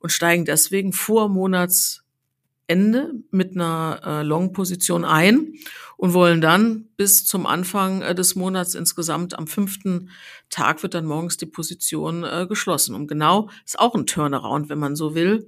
und 0.00 0.10
steigen 0.10 0.44
deswegen 0.44 0.92
vor 0.92 1.30
Monatsende 1.30 3.14
mit 3.30 3.54
einer 3.54 4.00
äh, 4.04 4.22
Long-Position 4.22 5.06
ein 5.06 5.54
und 5.96 6.12
wollen 6.12 6.42
dann 6.42 6.90
bis 6.98 7.24
zum 7.24 7.46
Anfang 7.46 8.02
äh, 8.02 8.14
des 8.14 8.34
Monats 8.34 8.74
insgesamt 8.74 9.38
am 9.38 9.46
fünften 9.46 10.10
Tag 10.50 10.82
wird 10.82 10.92
dann 10.92 11.06
morgens 11.06 11.38
die 11.38 11.46
Position 11.46 12.22
äh, 12.22 12.46
geschlossen. 12.46 12.94
Und 12.94 13.06
genau 13.06 13.48
ist 13.64 13.78
auch 13.78 13.94
ein 13.94 14.04
Turnaround, 14.04 14.68
wenn 14.68 14.78
man 14.78 14.94
so 14.94 15.14
will, 15.14 15.46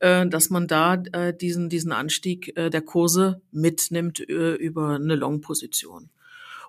äh, 0.00 0.26
dass 0.28 0.50
man 0.50 0.66
da 0.68 1.02
äh, 1.12 1.34
diesen, 1.34 1.70
diesen 1.70 1.92
Anstieg 1.92 2.54
äh, 2.58 2.68
der 2.68 2.82
Kurse 2.82 3.40
mitnimmt 3.50 4.18
über 4.18 4.96
eine 4.96 5.16
Long-Position. 5.16 6.10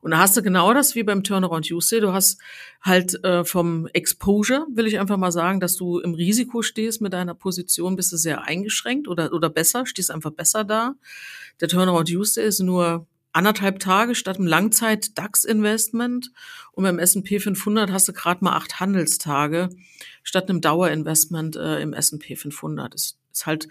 Und 0.05 0.11
da 0.11 0.19
hast 0.19 0.37
du 0.37 0.43
genau 0.43 0.71
das 0.71 0.93
wie 0.93 1.01
beim 1.01 1.23
Turnaround 1.23 1.67
Tuesday. 1.67 1.99
Du 1.99 2.13
hast 2.13 2.39
halt 2.79 3.23
äh, 3.23 3.43
vom 3.43 3.87
Exposure, 3.87 4.67
will 4.69 4.85
ich 4.85 4.99
einfach 4.99 5.17
mal 5.17 5.31
sagen, 5.31 5.59
dass 5.59 5.77
du 5.77 5.97
im 5.97 6.13
Risiko 6.13 6.61
stehst 6.61 7.01
mit 7.01 7.11
deiner 7.11 7.33
Position, 7.33 7.95
bist 7.95 8.11
du 8.11 8.17
sehr 8.17 8.43
eingeschränkt 8.43 9.07
oder, 9.07 9.33
oder 9.33 9.49
besser, 9.49 9.87
stehst 9.87 10.11
einfach 10.11 10.29
besser 10.29 10.63
da. 10.63 10.93
Der 11.59 11.69
Turnaround 11.69 12.07
Tuesday 12.07 12.45
ist 12.45 12.59
nur 12.59 13.07
anderthalb 13.31 13.79
Tage 13.79 14.13
statt 14.13 14.37
einem 14.37 14.45
Langzeit-DAX-Investment. 14.45 16.31
Und 16.73 16.83
beim 16.83 16.99
S&P 16.99 17.39
500 17.39 17.91
hast 17.91 18.07
du 18.07 18.13
gerade 18.13 18.43
mal 18.43 18.55
acht 18.55 18.79
Handelstage 18.79 19.69
statt 20.21 20.51
einem 20.51 20.61
Dauerinvestment 20.61 21.55
äh, 21.55 21.81
im 21.81 21.93
S&P 21.93 22.35
500. 22.35 22.93
Das 22.93 23.17
ist 23.33 23.47
halt 23.47 23.69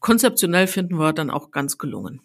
konzeptionell 0.00 0.66
finden 0.66 0.98
wir 0.98 1.14
dann 1.14 1.30
auch 1.30 1.50
ganz 1.50 1.78
gelungen. 1.78 2.20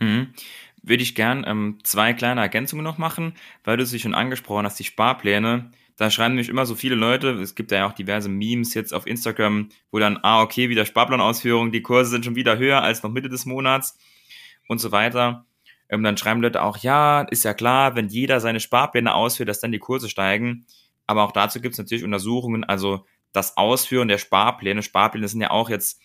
Mhm 0.00 0.34
würde 0.82 1.02
ich 1.02 1.14
gern 1.14 1.44
ähm, 1.46 1.78
zwei 1.84 2.12
kleine 2.12 2.40
Ergänzungen 2.40 2.84
noch 2.84 2.98
machen, 2.98 3.34
weil 3.64 3.76
du 3.76 3.84
es 3.84 4.00
schon 4.00 4.14
angesprochen 4.14 4.66
hast, 4.66 4.78
die 4.78 4.84
Sparpläne. 4.84 5.70
Da 5.96 6.10
schreiben 6.10 6.34
nämlich 6.34 6.48
immer 6.48 6.66
so 6.66 6.74
viele 6.74 6.94
Leute, 6.94 7.30
es 7.34 7.54
gibt 7.54 7.70
ja 7.70 7.86
auch 7.86 7.92
diverse 7.92 8.28
Memes 8.28 8.74
jetzt 8.74 8.92
auf 8.92 9.06
Instagram, 9.06 9.68
wo 9.90 9.98
dann, 9.98 10.18
ah, 10.22 10.42
okay, 10.42 10.68
wieder 10.68 10.84
Sparplanausführung, 10.84 11.70
die 11.70 11.82
Kurse 11.82 12.10
sind 12.10 12.24
schon 12.24 12.34
wieder 12.34 12.58
höher 12.58 12.82
als 12.82 13.02
noch 13.02 13.10
Mitte 13.10 13.28
des 13.28 13.46
Monats 13.46 13.98
und 14.68 14.78
so 14.78 14.90
weiter. 14.90 15.46
Ähm, 15.88 16.02
dann 16.02 16.16
schreiben 16.16 16.42
Leute 16.42 16.62
auch, 16.62 16.78
ja, 16.78 17.22
ist 17.22 17.44
ja 17.44 17.54
klar, 17.54 17.94
wenn 17.94 18.08
jeder 18.08 18.40
seine 18.40 18.60
Sparpläne 18.60 19.14
ausführt, 19.14 19.48
dass 19.48 19.60
dann 19.60 19.72
die 19.72 19.78
Kurse 19.78 20.08
steigen. 20.08 20.66
Aber 21.06 21.22
auch 21.24 21.32
dazu 21.32 21.60
gibt 21.60 21.74
es 21.74 21.78
natürlich 21.78 22.04
Untersuchungen, 22.04 22.64
also 22.64 23.04
das 23.32 23.56
Ausführen 23.56 24.08
der 24.08 24.18
Sparpläne, 24.18 24.82
Sparpläne 24.82 25.28
sind 25.28 25.40
ja 25.40 25.50
auch 25.50 25.70
jetzt 25.70 26.00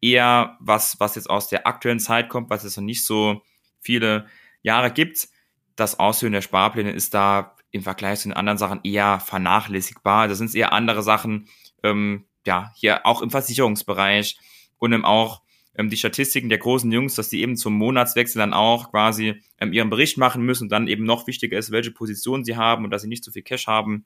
eher 0.00 0.56
was, 0.60 0.98
was 1.00 1.14
jetzt 1.14 1.28
aus 1.28 1.48
der 1.48 1.66
aktuellen 1.66 2.00
Zeit 2.00 2.28
kommt, 2.28 2.50
was 2.50 2.64
es 2.64 2.76
noch 2.76 2.84
nicht 2.84 3.04
so 3.04 3.42
viele 3.80 4.26
Jahre 4.62 4.90
gibt. 4.90 5.28
Das 5.76 5.98
Ausführen 5.98 6.32
der 6.32 6.42
Sparpläne 6.42 6.92
ist 6.92 7.14
da 7.14 7.56
im 7.70 7.82
Vergleich 7.82 8.20
zu 8.20 8.28
den 8.28 8.36
anderen 8.36 8.58
Sachen 8.58 8.80
eher 8.82 9.20
vernachlässigbar. 9.20 10.28
Das 10.28 10.38
sind 10.38 10.54
eher 10.54 10.72
andere 10.72 11.02
Sachen, 11.02 11.48
ähm, 11.82 12.24
ja, 12.46 12.72
hier 12.74 13.06
auch 13.06 13.22
im 13.22 13.30
Versicherungsbereich 13.30 14.38
und 14.78 14.92
eben 14.92 15.04
auch 15.04 15.42
ähm, 15.74 15.90
die 15.90 15.96
Statistiken 15.96 16.48
der 16.48 16.58
großen 16.58 16.90
Jungs, 16.90 17.14
dass 17.14 17.28
die 17.28 17.40
eben 17.40 17.56
zum 17.56 17.74
Monatswechsel 17.74 18.38
dann 18.38 18.54
auch 18.54 18.90
quasi 18.90 19.42
ähm, 19.60 19.72
ihren 19.72 19.90
Bericht 19.90 20.18
machen 20.18 20.42
müssen 20.42 20.64
und 20.64 20.72
dann 20.72 20.88
eben 20.88 21.04
noch 21.04 21.26
wichtiger 21.26 21.58
ist, 21.58 21.70
welche 21.70 21.92
Position 21.92 22.44
sie 22.44 22.56
haben 22.56 22.84
und 22.84 22.90
dass 22.90 23.02
sie 23.02 23.08
nicht 23.08 23.24
so 23.24 23.30
viel 23.30 23.42
Cash 23.42 23.66
haben. 23.66 24.04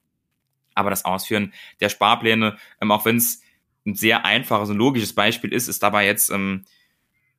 Aber 0.74 0.90
das 0.90 1.04
Ausführen 1.04 1.52
der 1.80 1.88
Sparpläne, 1.88 2.56
ähm, 2.80 2.90
auch 2.90 3.04
wenn 3.04 3.16
es 3.16 3.42
ein 3.86 3.94
sehr 3.94 4.24
einfaches 4.24 4.70
und 4.70 4.76
logisches 4.76 5.14
Beispiel 5.14 5.52
ist, 5.52 5.68
ist 5.68 5.82
dabei 5.82 6.06
jetzt, 6.06 6.30
ähm, 6.30 6.64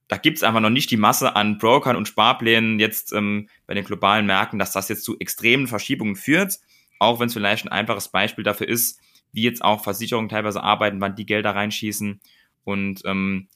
da 0.08 0.18
gibt 0.18 0.38
es 0.38 0.44
einfach 0.44 0.60
noch 0.60 0.70
nicht 0.70 0.92
die 0.92 0.98
Masse 0.98 1.36
an 1.36 1.58
Brokern 1.58 1.96
und 1.96 2.08
Sparplänen 2.08 2.80
jetzt 2.80 3.13
ähm, 3.13 3.50
bei 3.66 3.74
den 3.74 3.86
globalen 3.86 4.26
Märkten, 4.26 4.60
dass 4.60 4.72
das 4.72 4.89
jetzt 4.89 5.04
zu 5.04 5.18
extremen 5.20 5.68
Verschiebungen 5.68 6.16
führt. 6.16 6.60
Auch 7.00 7.20
wenn 7.20 7.28
es 7.28 7.34
vielleicht 7.34 7.66
ein 7.66 7.72
einfaches 7.72 8.10
Beispiel 8.10 8.44
dafür 8.44 8.68
ist, 8.68 9.00
wie 9.32 9.44
jetzt 9.44 9.63
auch 9.63 9.84
Versicherungen 9.84 10.30
teilweise 10.30 10.62
arbeiten, 10.62 11.02
wann 11.02 11.16
die 11.16 11.26
Gelder 11.26 11.56
reinschießen. 11.56 12.22
Und 12.63 13.02
ähm, 13.06 13.48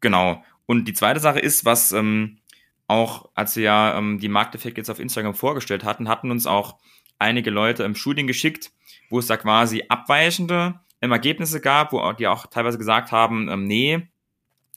genau. 0.00 0.42
Und 0.66 0.86
die 0.86 0.94
zweite 0.94 1.20
Sache 1.20 1.40
ist, 1.40 1.64
was 1.64 1.92
ähm, 1.92 2.38
auch, 2.86 3.30
als 3.34 3.56
wir 3.56 3.64
ja 3.64 3.98
ähm, 3.98 4.18
die 4.18 4.28
Markteffekte 4.28 4.80
jetzt 4.80 4.90
auf 4.90 5.00
Instagram 5.00 5.34
vorgestellt 5.34 5.84
hatten, 5.84 6.08
hatten 6.08 6.30
uns 6.30 6.46
auch 6.46 6.78
einige 7.18 7.50
Leute 7.50 7.84
im 7.84 7.94
Studien 7.94 8.26
geschickt, 8.26 8.72
wo 9.10 9.18
es 9.18 9.26
da 9.26 9.36
quasi 9.36 9.84
abweichende 9.88 10.80
ähm, 11.00 11.12
Ergebnisse 11.12 11.60
gab, 11.60 11.92
wo 11.92 12.12
die 12.12 12.26
auch 12.26 12.46
teilweise 12.46 12.78
gesagt 12.78 13.12
haben, 13.12 13.48
ähm, 13.48 13.64
nee, 13.64 14.08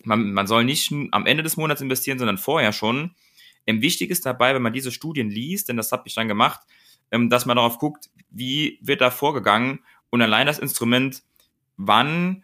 man, 0.08 0.34
man 0.34 0.48
soll 0.48 0.64
nicht 0.64 0.92
am 1.12 1.26
Ende 1.26 1.44
des 1.44 1.58
Monats 1.58 1.82
investieren, 1.82 2.18
sondern 2.18 2.38
vorher 2.38 2.74
schon. 2.74 3.12
Ähm, 3.66 3.82
wichtig 3.82 4.10
ist 4.10 4.26
dabei, 4.26 4.56
wenn 4.56 4.62
man 4.62 4.74
diese 4.74 4.92
Studien 4.92 5.30
liest, 5.30 5.70
denn 5.70 5.78
das 5.78 5.92
habe 5.92 6.04
ich 6.06 6.16
dann 6.16 6.28
gemacht, 6.28 6.62
ähm, 7.12 7.30
dass 7.30 7.46
man 7.46 7.58
darauf 7.58 7.78
guckt, 7.78 8.10
wie 8.30 8.80
wird 8.82 9.02
da 9.02 9.12
vorgegangen 9.12 9.80
und 10.10 10.22
allein 10.22 10.48
das 10.48 10.60
Instrument, 10.60 11.24
wann 11.76 12.44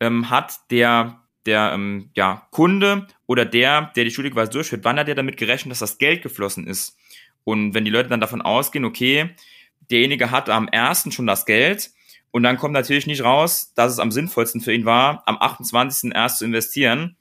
ähm, 0.00 0.30
hat 0.30 0.70
der 0.70 1.20
der 1.46 1.72
ähm, 1.74 2.10
ja, 2.14 2.46
Kunde 2.50 3.06
oder 3.26 3.44
der, 3.44 3.92
der 3.96 4.04
die 4.04 4.10
Studie 4.10 4.30
quasi 4.30 4.50
durchführt, 4.50 4.84
wann 4.84 4.98
hat 4.98 5.08
er 5.08 5.14
damit 5.14 5.36
gerechnet, 5.36 5.72
dass 5.72 5.80
das 5.80 5.98
Geld 5.98 6.22
geflossen 6.22 6.66
ist? 6.66 6.96
Und 7.44 7.74
wenn 7.74 7.84
die 7.84 7.90
Leute 7.90 8.08
dann 8.08 8.20
davon 8.20 8.40
ausgehen, 8.40 8.86
okay, 8.86 9.34
derjenige 9.90 10.30
hat 10.30 10.48
am 10.48 10.68
ersten 10.68 11.12
schon 11.12 11.26
das 11.26 11.44
Geld 11.44 11.90
und 12.34 12.42
dann 12.42 12.56
kommt 12.56 12.72
natürlich 12.72 13.06
nicht 13.06 13.22
raus, 13.22 13.72
dass 13.76 13.92
es 13.92 14.00
am 14.00 14.10
sinnvollsten 14.10 14.60
für 14.60 14.74
ihn 14.74 14.84
war, 14.84 15.22
am 15.26 15.36
28. 15.38 16.10
erst 16.12 16.38
zu 16.38 16.44
investieren. 16.44 17.16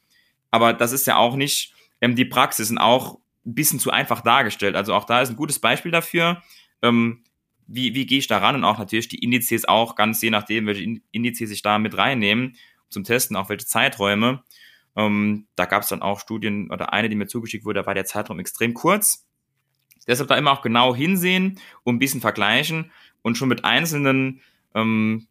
Aber 0.49 0.73
das 0.73 0.91
ist 0.91 1.05
ja 1.05 1.17
auch 1.17 1.35
nicht 1.35 1.75
ähm, 2.01 2.15
die 2.15 2.25
Praxis 2.25 2.71
und 2.71 2.79
auch 2.79 3.19
ein 3.45 3.53
bisschen 3.53 3.77
zu 3.77 3.91
einfach 3.91 4.21
dargestellt. 4.21 4.75
Also 4.75 4.95
auch 4.95 5.03
da 5.03 5.21
ist 5.21 5.29
ein 5.29 5.35
gutes 5.35 5.59
Beispiel 5.59 5.91
dafür. 5.91 6.41
Ähm, 6.81 7.21
wie, 7.67 7.93
wie 7.93 8.07
gehe 8.07 8.17
ich 8.17 8.25
da 8.25 8.39
ran? 8.39 8.55
Und 8.55 8.63
auch 8.63 8.79
natürlich 8.79 9.07
die 9.07 9.19
Indizes 9.19 9.65
auch, 9.65 9.93
ganz 9.93 10.19
je 10.23 10.31
nachdem, 10.31 10.65
welche 10.65 10.99
Indizes 11.11 11.51
ich 11.51 11.61
da 11.61 11.77
mit 11.77 11.95
reinnehmen, 11.95 12.55
zum 12.89 13.03
Testen, 13.03 13.35
auch 13.35 13.49
welche 13.49 13.67
Zeiträume. 13.67 14.41
Ähm, 14.95 15.45
da 15.55 15.65
gab 15.65 15.83
es 15.83 15.89
dann 15.89 16.01
auch 16.01 16.21
Studien 16.21 16.71
oder 16.71 16.91
eine, 16.91 17.07
die 17.07 17.15
mir 17.15 17.27
zugeschickt 17.27 17.65
wurde, 17.65 17.81
da 17.81 17.85
war 17.85 17.93
der 17.93 18.05
Zeitraum 18.05 18.39
extrem 18.39 18.73
kurz. 18.73 19.27
Deshalb 20.07 20.27
da 20.29 20.37
immer 20.37 20.53
auch 20.53 20.63
genau 20.63 20.95
hinsehen 20.95 21.59
und 21.83 21.97
ein 21.97 21.99
bisschen 21.99 22.21
vergleichen 22.21 22.89
und 23.21 23.37
schon 23.37 23.49
mit 23.49 23.63
einzelnen, 23.63 24.41
ähm, 24.73 25.27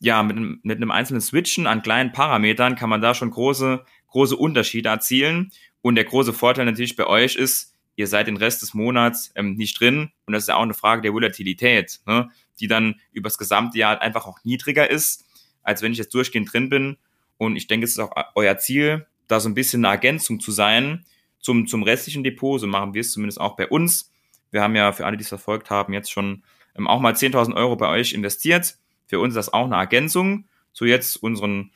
ja, 0.00 0.22
mit, 0.22 0.64
mit 0.64 0.76
einem 0.76 0.90
einzelnen 0.90 1.20
Switchen 1.20 1.66
an 1.66 1.82
kleinen 1.82 2.12
Parametern 2.12 2.76
kann 2.76 2.90
man 2.90 3.00
da 3.00 3.14
schon 3.14 3.30
große, 3.30 3.84
große 4.08 4.36
Unterschiede 4.36 4.88
erzielen. 4.88 5.50
Und 5.80 5.96
der 5.96 6.04
große 6.04 6.32
Vorteil 6.32 6.64
natürlich 6.64 6.96
bei 6.96 7.06
euch 7.06 7.36
ist, 7.36 7.74
ihr 7.96 8.06
seid 8.06 8.28
den 8.28 8.36
Rest 8.36 8.62
des 8.62 8.74
Monats 8.74 9.32
ähm, 9.34 9.54
nicht 9.54 9.80
drin. 9.80 10.10
Und 10.26 10.32
das 10.32 10.44
ist 10.44 10.48
ja 10.48 10.56
auch 10.56 10.62
eine 10.62 10.74
Frage 10.74 11.02
der 11.02 11.12
Volatilität, 11.12 12.00
ne? 12.06 12.30
die 12.60 12.68
dann 12.68 13.00
übers 13.12 13.38
gesamte 13.38 13.78
Jahr 13.78 14.00
einfach 14.00 14.26
auch 14.26 14.38
niedriger 14.44 14.88
ist, 14.88 15.26
als 15.62 15.82
wenn 15.82 15.92
ich 15.92 15.98
jetzt 15.98 16.14
durchgehend 16.14 16.52
drin 16.52 16.68
bin. 16.68 16.96
Und 17.38 17.56
ich 17.56 17.66
denke, 17.66 17.84
es 17.84 17.92
ist 17.92 17.98
auch 17.98 18.12
euer 18.34 18.58
Ziel, 18.58 19.06
da 19.26 19.40
so 19.40 19.48
ein 19.48 19.54
bisschen 19.54 19.84
eine 19.84 19.94
Ergänzung 19.94 20.40
zu 20.40 20.52
sein 20.52 21.04
zum, 21.40 21.66
zum 21.66 21.82
restlichen 21.82 22.24
Depot. 22.24 22.60
So 22.60 22.66
machen 22.66 22.94
wir 22.94 23.00
es 23.00 23.12
zumindest 23.12 23.40
auch 23.40 23.56
bei 23.56 23.66
uns. 23.68 24.12
Wir 24.50 24.62
haben 24.62 24.76
ja 24.76 24.92
für 24.92 25.04
alle, 25.04 25.16
die 25.16 25.22
es 25.22 25.28
verfolgt 25.28 25.70
haben, 25.70 25.92
jetzt 25.92 26.10
schon 26.10 26.42
auch 26.86 27.00
mal 27.00 27.14
10.000 27.14 27.54
Euro 27.54 27.76
bei 27.76 27.88
euch 27.88 28.12
investiert. 28.12 28.76
Für 29.06 29.20
uns 29.20 29.32
ist 29.32 29.36
das 29.36 29.52
auch 29.52 29.64
eine 29.64 29.76
Ergänzung 29.76 30.44
zu 30.72 30.84
jetzt 30.84 31.16
unseren 31.16 31.72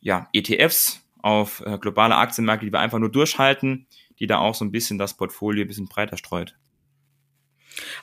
ja, 0.00 0.28
ETFs 0.32 1.02
auf 1.20 1.60
äh, 1.66 1.78
globale 1.78 2.16
Aktienmärkte, 2.16 2.66
die 2.66 2.72
wir 2.72 2.80
einfach 2.80 2.98
nur 2.98 3.10
durchhalten, 3.10 3.86
die 4.18 4.26
da 4.26 4.38
auch 4.38 4.54
so 4.54 4.64
ein 4.64 4.70
bisschen 4.70 4.98
das 4.98 5.16
Portfolio 5.16 5.64
ein 5.64 5.68
bisschen 5.68 5.88
breiter 5.88 6.16
streut. 6.16 6.56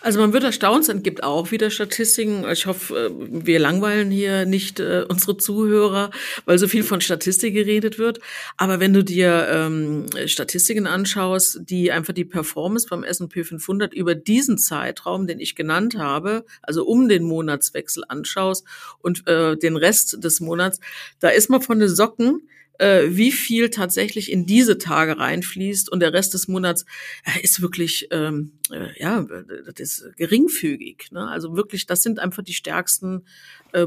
Also 0.02 0.20
man 0.20 0.34
wird 0.34 0.44
erstaunt 0.44 0.86
sein, 0.86 1.04
gibt 1.04 1.24
auch 1.24 1.52
wieder 1.52 1.70
Statistiken. 1.70 2.46
Ich 2.52 2.66
hoffe, 2.66 2.96
äh, 2.96 3.46
wir 3.46 3.60
langweilen 3.60 4.12
hier 4.12 4.46
nicht 4.46 4.80
äh, 4.80 5.06
unsere 5.08 5.38
Zuhörer, 5.38 6.12
weil 6.46 6.58
so 6.58 6.68
viel 6.68 6.84
von 6.84 7.02
Statistik 7.02 7.54
geredet 7.54 7.98
wird. 8.00 8.20
Aber 8.58 8.80
wenn 8.80 8.94
du 8.94 9.04
dir 9.04 9.48
ähm, 9.50 10.06
Statistiken 10.26 10.88
anschaust, 10.88 11.62
die 11.62 11.92
einfach 11.92 12.14
die 12.14 12.26
Performance 12.26 12.88
beim 12.90 13.04
S&P 13.04 13.44
500 13.44 13.94
über 13.94 14.16
diesen 14.16 14.58
Zeitraum, 14.58 15.28
den 15.28 15.40
ich 15.40 15.56
genannt 15.56 15.98
habe, 15.98 16.46
also 16.62 16.86
um 16.86 17.08
den 17.08 17.24
Monatswechsel 17.24 18.04
anschaust 18.08 18.66
und 19.00 19.28
äh, 19.28 19.58
den 19.58 19.76
Rest 19.76 20.24
des 20.24 20.40
Monats, 20.40 20.80
da 21.20 21.30
ist 21.30 21.50
man 21.50 21.62
von 21.62 21.80
den 21.80 21.90
Socken 21.90 22.48
äh, 22.80 23.04
wie 23.10 23.32
viel 23.32 23.70
tatsächlich 23.70 24.32
in 24.32 24.46
diese 24.46 24.78
Tage 24.78 25.18
reinfließt 25.18 25.92
und 25.92 26.00
der 26.00 26.14
Rest 26.14 26.34
des 26.34 26.48
Monats 26.48 26.86
äh, 27.26 27.42
ist 27.42 27.62
wirklich 27.62 28.08
ähm, 28.12 28.54
äh, 28.72 28.88
ja 28.98 29.26
das 29.66 29.80
ist 29.80 30.16
geringfügig. 30.18 31.10
Ne? 31.12 31.28
Also 31.28 31.56
wirklich, 31.56 31.86
das 31.86 32.02
sind 32.04 32.20
einfach 32.20 32.44
die 32.44 32.54
stärksten 32.54 33.26
äh, 33.72 33.86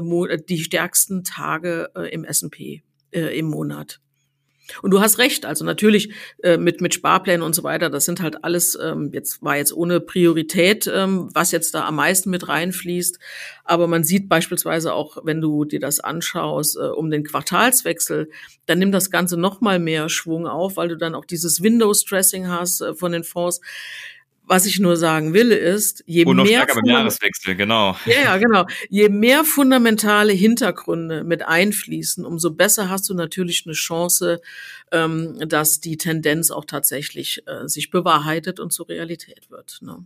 die 0.49 0.59
stärksten 0.59 1.23
Tage 1.23 1.91
äh, 1.95 2.09
im 2.13 2.23
S&P 2.23 2.83
äh, 3.11 3.37
im 3.37 3.47
Monat. 3.47 3.99
Und 4.81 4.91
du 4.91 4.99
hast 4.99 5.17
recht, 5.17 5.45
also 5.45 5.65
natürlich 5.65 6.13
äh, 6.43 6.57
mit 6.57 6.81
mit 6.81 6.93
Sparplänen 6.93 7.41
und 7.41 7.55
so 7.55 7.63
weiter, 7.63 7.89
das 7.89 8.05
sind 8.05 8.21
halt 8.21 8.43
alles 8.43 8.77
ähm, 8.81 9.11
jetzt 9.13 9.41
war 9.43 9.57
jetzt 9.57 9.73
ohne 9.73 9.99
Priorität, 9.99 10.89
ähm, 10.93 11.29
was 11.33 11.51
jetzt 11.51 11.73
da 11.73 11.85
am 11.85 11.95
meisten 11.95 12.29
mit 12.29 12.47
reinfließt, 12.47 13.19
aber 13.63 13.87
man 13.87 14.03
sieht 14.03 14.29
beispielsweise 14.29 14.93
auch, 14.93 15.17
wenn 15.23 15.41
du 15.41 15.65
dir 15.65 15.79
das 15.79 15.99
anschaust, 15.99 16.77
äh, 16.77 16.87
um 16.87 17.09
den 17.09 17.23
Quartalswechsel, 17.23 18.29
dann 18.65 18.79
nimmt 18.79 18.93
das 18.93 19.11
Ganze 19.11 19.37
noch 19.37 19.61
mal 19.61 19.79
mehr 19.79 20.09
Schwung 20.09 20.47
auf, 20.47 20.77
weil 20.77 20.89
du 20.89 20.97
dann 20.97 21.15
auch 21.15 21.25
dieses 21.25 21.61
Windows 21.61 22.05
Dressing 22.05 22.47
hast 22.47 22.81
äh, 22.81 22.93
von 22.93 23.11
den 23.11 23.23
Fonds. 23.23 23.61
Was 24.49 24.65
ich 24.65 24.79
nur 24.79 24.95
sagen 24.95 25.33
will, 25.33 25.51
ist, 25.51 26.03
je 26.07 26.23
Und 26.23 26.37
noch 26.37 26.45
mehr 26.45 26.61
stärker 26.61 26.81
beim 26.81 26.85
Jahreswechsel, 26.89 27.55
genau. 27.55 27.97
ja, 28.05 28.21
ja, 28.23 28.37
genau. 28.37 28.65
Je 28.89 29.09
mehr 29.09 29.43
fundamentale 29.43 30.31
Hintergründe 30.31 31.25
mit 31.25 31.45
einfließen, 31.45 32.25
umso 32.25 32.51
besser 32.51 32.89
hast 32.89 33.09
du 33.09 33.13
natürlich 33.13 33.63
eine 33.65 33.73
Chance, 33.73 34.41
ähm, 34.93 35.37
dass 35.47 35.81
die 35.81 35.97
Tendenz 35.97 36.49
auch 36.49 36.63
tatsächlich 36.63 37.43
äh, 37.45 37.67
sich 37.67 37.91
bewahrheitet 37.91 38.61
und 38.61 38.71
zur 38.71 38.87
Realität 38.87 39.51
wird. 39.51 39.79
Ne? 39.81 40.05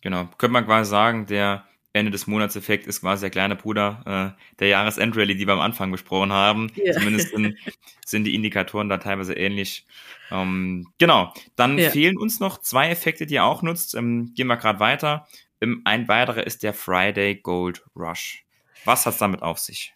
Genau. 0.00 0.28
Könnte 0.38 0.52
man 0.52 0.66
quasi 0.66 0.90
sagen, 0.90 1.26
der 1.26 1.64
Ende 1.96 2.10
des 2.10 2.26
Monats-Effekt 2.26 2.86
ist 2.86 3.00
quasi 3.00 3.22
der 3.22 3.30
kleine 3.30 3.56
Bruder 3.56 4.36
äh, 4.36 4.58
der 4.58 4.68
Jahresendrally, 4.68 5.36
die 5.36 5.46
wir 5.46 5.54
am 5.54 5.60
Anfang 5.60 5.90
besprochen 5.90 6.32
haben. 6.32 6.70
Ja. 6.76 6.92
Zumindest 6.98 7.30
sind, 7.30 7.56
sind, 8.04 8.24
die 8.24 8.34
Indikatoren 8.34 8.88
da 8.88 8.98
teilweise 8.98 9.34
ähnlich. 9.34 9.86
Ähm, 10.30 10.86
genau, 10.98 11.32
dann 11.56 11.78
ja. 11.78 11.90
fehlen 11.90 12.16
uns 12.16 12.38
noch 12.38 12.58
zwei 12.58 12.90
Effekte, 12.90 13.26
die 13.26 13.34
ihr 13.34 13.44
auch 13.44 13.62
nutzt. 13.62 13.94
Ähm, 13.94 14.32
gehen 14.34 14.46
wir 14.46 14.56
gerade 14.56 14.80
weiter. 14.80 15.26
Ähm, 15.60 15.82
ein 15.84 16.06
weiterer 16.06 16.46
ist 16.46 16.62
der 16.62 16.74
Friday 16.74 17.36
Gold 17.36 17.84
Rush. 17.96 18.44
Was 18.84 19.06
hat's 19.06 19.18
damit 19.18 19.42
auf 19.42 19.58
sich? 19.58 19.95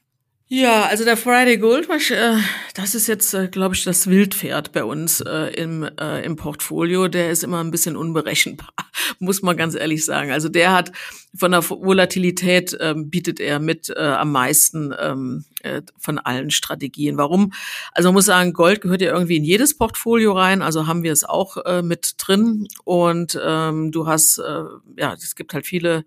Ja, 0.52 0.86
also 0.86 1.04
der 1.04 1.16
Friday 1.16 1.58
Gold 1.58 1.88
Rush, 1.88 2.10
äh, 2.10 2.36
das 2.74 2.96
ist 2.96 3.06
jetzt, 3.06 3.32
äh, 3.34 3.46
glaube 3.46 3.76
ich, 3.76 3.84
das 3.84 4.08
Wildpferd 4.08 4.72
bei 4.72 4.82
uns 4.82 5.20
äh, 5.20 5.54
im, 5.54 5.84
äh, 5.84 6.24
im 6.24 6.34
Portfolio. 6.34 7.06
Der 7.06 7.30
ist 7.30 7.44
immer 7.44 7.62
ein 7.62 7.70
bisschen 7.70 7.96
unberechenbar, 7.96 8.70
muss 9.20 9.42
man 9.42 9.56
ganz 9.56 9.76
ehrlich 9.76 10.04
sagen. 10.04 10.32
Also 10.32 10.48
der 10.48 10.72
hat 10.72 10.90
von 11.36 11.52
der 11.52 11.70
Volatilität 11.70 12.76
ähm, 12.80 13.10
bietet 13.10 13.38
er 13.38 13.60
mit 13.60 13.90
äh, 13.90 14.00
am 14.00 14.32
meisten 14.32 14.92
ähm, 14.98 15.44
äh, 15.62 15.82
von 15.96 16.18
allen 16.18 16.50
Strategien. 16.50 17.16
Warum? 17.16 17.52
Also 17.92 18.08
man 18.08 18.14
muss 18.14 18.24
sagen, 18.24 18.52
Gold 18.52 18.80
gehört 18.80 19.02
ja 19.02 19.12
irgendwie 19.12 19.36
in 19.36 19.44
jedes 19.44 19.78
Portfolio 19.78 20.32
rein, 20.32 20.62
also 20.62 20.88
haben 20.88 21.04
wir 21.04 21.12
es 21.12 21.22
auch 21.22 21.58
äh, 21.64 21.80
mit 21.82 22.14
drin. 22.18 22.66
Und 22.82 23.38
ähm, 23.40 23.92
du 23.92 24.08
hast, 24.08 24.38
äh, 24.38 24.64
ja, 24.96 25.14
es 25.14 25.36
gibt 25.36 25.54
halt 25.54 25.64
viele 25.64 26.04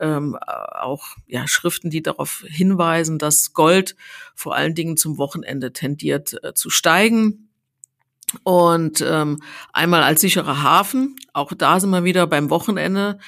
ähm, 0.00 0.36
auch 0.36 1.16
ja, 1.26 1.46
Schriften, 1.46 1.90
die 1.90 2.02
darauf 2.02 2.44
hinweisen, 2.46 3.18
dass 3.18 3.52
Gold 3.52 3.96
vor 4.34 4.54
allen 4.54 4.74
Dingen 4.74 4.96
zum 4.96 5.18
Wochenende 5.18 5.72
tendiert 5.72 6.42
äh, 6.42 6.54
zu 6.54 6.70
steigen. 6.70 7.48
Und 8.42 9.00
ähm, 9.06 9.42
einmal 9.72 10.02
als 10.02 10.20
sicherer 10.20 10.62
Hafen, 10.62 11.16
auch 11.32 11.52
da 11.54 11.80
sind 11.80 11.90
wir 11.90 12.04
wieder 12.04 12.26
beim 12.26 12.50
Wochenende, 12.50 13.18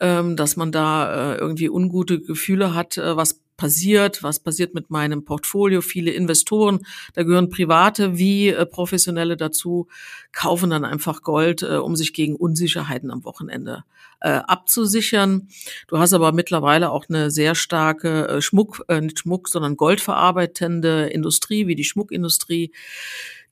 ähm, 0.00 0.36
dass 0.36 0.56
man 0.56 0.72
da 0.72 1.34
äh, 1.34 1.36
irgendwie 1.36 1.70
ungute 1.70 2.20
Gefühle 2.20 2.74
hat, 2.74 2.98
äh, 2.98 3.16
was 3.16 3.41
passiert, 3.56 4.22
was 4.22 4.40
passiert 4.40 4.74
mit 4.74 4.90
meinem 4.90 5.24
Portfolio. 5.24 5.80
Viele 5.80 6.10
Investoren, 6.10 6.80
da 7.14 7.22
gehören 7.22 7.48
private 7.48 8.18
wie 8.18 8.48
äh, 8.48 8.66
professionelle 8.66 9.36
dazu, 9.36 9.88
kaufen 10.32 10.70
dann 10.70 10.84
einfach 10.84 11.22
Gold, 11.22 11.62
äh, 11.62 11.76
um 11.76 11.96
sich 11.96 12.12
gegen 12.12 12.36
Unsicherheiten 12.36 13.10
am 13.10 13.24
Wochenende 13.24 13.84
äh, 14.20 14.30
abzusichern. 14.30 15.48
Du 15.88 15.98
hast 15.98 16.12
aber 16.12 16.32
mittlerweile 16.32 16.90
auch 16.90 17.06
eine 17.08 17.30
sehr 17.30 17.54
starke 17.54 18.28
äh, 18.28 18.42
Schmuck, 18.42 18.84
nicht 19.00 19.20
Schmuck, 19.20 19.48
sondern 19.48 19.76
goldverarbeitende 19.76 21.06
Industrie 21.06 21.66
wie 21.66 21.74
die 21.74 21.84
Schmuckindustrie 21.84 22.72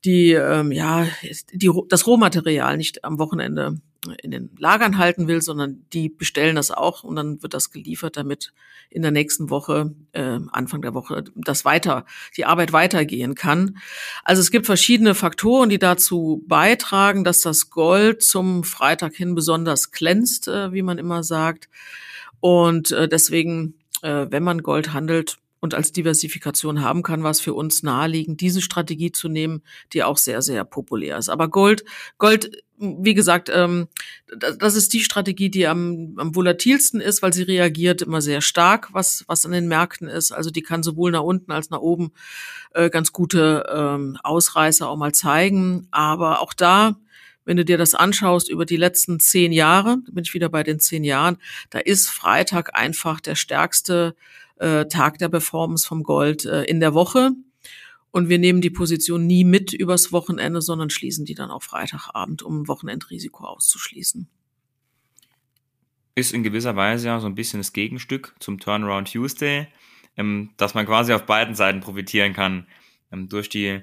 die 0.03 0.31
ähm, 0.31 0.71
ja 0.71 1.07
die, 1.53 1.71
das 1.89 2.07
Rohmaterial 2.07 2.77
nicht 2.77 3.03
am 3.03 3.19
Wochenende 3.19 3.79
in 4.21 4.31
den 4.31 4.49
Lagern 4.57 4.97
halten 4.97 5.27
will, 5.27 5.41
sondern 5.41 5.85
die 5.93 6.09
bestellen 6.09 6.55
das 6.55 6.71
auch 6.71 7.03
und 7.03 7.15
dann 7.15 7.43
wird 7.43 7.53
das 7.53 7.71
geliefert, 7.71 8.17
damit 8.17 8.51
in 8.89 9.03
der 9.03 9.11
nächsten 9.11 9.49
Woche, 9.49 9.93
äh, 10.13 10.39
Anfang 10.51 10.81
der 10.81 10.93
Woche, 10.93 11.23
das 11.35 11.65
weiter, 11.65 12.05
die 12.35 12.45
Arbeit 12.45 12.73
weitergehen 12.73 13.35
kann. 13.35 13.77
Also 14.23 14.41
es 14.41 14.51
gibt 14.51 14.65
verschiedene 14.65 15.13
Faktoren, 15.13 15.69
die 15.69 15.79
dazu 15.79 16.43
beitragen, 16.47 17.23
dass 17.23 17.41
das 17.41 17.69
Gold 17.69 18.23
zum 18.23 18.63
Freitag 18.63 19.13
hin 19.13 19.35
besonders 19.35 19.91
glänzt, 19.91 20.47
äh, 20.47 20.73
wie 20.73 20.81
man 20.81 20.97
immer 20.97 21.23
sagt. 21.23 21.69
Und 22.39 22.91
äh, 22.91 23.07
deswegen, 23.07 23.75
äh, 24.01 24.25
wenn 24.29 24.43
man 24.43 24.63
Gold 24.63 24.93
handelt, 24.93 25.37
und 25.61 25.75
als 25.75 25.91
Diversifikation 25.91 26.81
haben 26.81 27.03
kann, 27.03 27.23
was 27.23 27.39
für 27.39 27.53
uns 27.53 27.83
naheliegend, 27.83 28.41
diese 28.41 28.61
Strategie 28.61 29.11
zu 29.11 29.29
nehmen, 29.29 29.61
die 29.93 30.03
auch 30.03 30.17
sehr, 30.17 30.41
sehr 30.41 30.65
populär 30.65 31.17
ist. 31.17 31.29
Aber 31.29 31.47
Gold, 31.49 31.85
Gold, 32.17 32.63
wie 32.81 33.13
gesagt, 33.13 33.49
ähm, 33.53 33.87
das 34.57 34.75
ist 34.75 34.93
die 34.93 35.01
Strategie, 35.01 35.49
die 35.49 35.67
am, 35.67 36.15
am 36.17 36.35
volatilsten 36.35 36.99
ist, 36.99 37.21
weil 37.21 37.31
sie 37.31 37.43
reagiert 37.43 38.01
immer 38.01 38.21
sehr 38.21 38.41
stark, 38.41 38.89
was, 38.91 39.23
was 39.27 39.45
an 39.45 39.51
den 39.51 39.67
Märkten 39.67 40.07
ist. 40.07 40.31
Also 40.31 40.49
die 40.49 40.63
kann 40.63 40.81
sowohl 40.81 41.11
nach 41.11 41.21
unten 41.21 41.51
als 41.51 41.69
nach 41.69 41.79
oben 41.79 42.11
äh, 42.73 42.89
ganz 42.89 43.11
gute 43.11 43.65
ähm, 43.71 44.17
Ausreißer 44.23 44.89
auch 44.89 44.97
mal 44.97 45.13
zeigen. 45.13 45.87
Aber 45.91 46.41
auch 46.41 46.53
da, 46.53 46.97
wenn 47.45 47.57
du 47.57 47.65
dir 47.65 47.77
das 47.77 47.93
anschaust 47.93 48.49
über 48.49 48.65
die 48.65 48.77
letzten 48.77 49.19
zehn 49.19 49.51
Jahre, 49.51 49.97
bin 50.11 50.23
ich 50.23 50.33
wieder 50.33 50.49
bei 50.49 50.63
den 50.63 50.79
zehn 50.79 51.03
Jahren, 51.03 51.37
da 51.69 51.79
ist 51.79 52.09
Freitag 52.09 52.75
einfach 52.75 53.19
der 53.19 53.35
stärkste 53.35 54.15
äh, 54.57 54.85
Tag 54.85 55.19
der 55.19 55.29
Performance 55.29 55.87
vom 55.87 56.01
Gold 56.01 56.45
äh, 56.45 56.63
in 56.63 56.79
der 56.79 56.93
Woche. 56.95 57.31
Und 58.11 58.27
wir 58.27 58.39
nehmen 58.39 58.61
die 58.61 58.69
Position 58.69 59.25
nie 59.25 59.45
mit 59.45 59.71
übers 59.71 60.11
Wochenende, 60.11 60.61
sondern 60.61 60.89
schließen 60.89 61.25
die 61.25 61.33
dann 61.33 61.49
auf 61.49 61.63
Freitagabend, 61.63 62.43
um 62.43 62.61
ein 62.61 62.67
Wochenendrisiko 62.67 63.45
auszuschließen. 63.45 64.27
Ist 66.15 66.33
in 66.33 66.43
gewisser 66.43 66.75
Weise 66.75 67.07
ja 67.07 67.19
so 67.21 67.27
ein 67.27 67.35
bisschen 67.35 67.61
das 67.61 67.71
Gegenstück 67.71 68.35
zum 68.39 68.59
Turnaround 68.59 69.11
Tuesday, 69.11 69.67
ähm, 70.17 70.51
dass 70.57 70.73
man 70.73 70.85
quasi 70.85 71.13
auf 71.13 71.25
beiden 71.25 71.55
Seiten 71.55 71.79
profitieren 71.79 72.33
kann. 72.33 72.67
Ähm, 73.13 73.29
durch 73.29 73.47
die, 73.47 73.81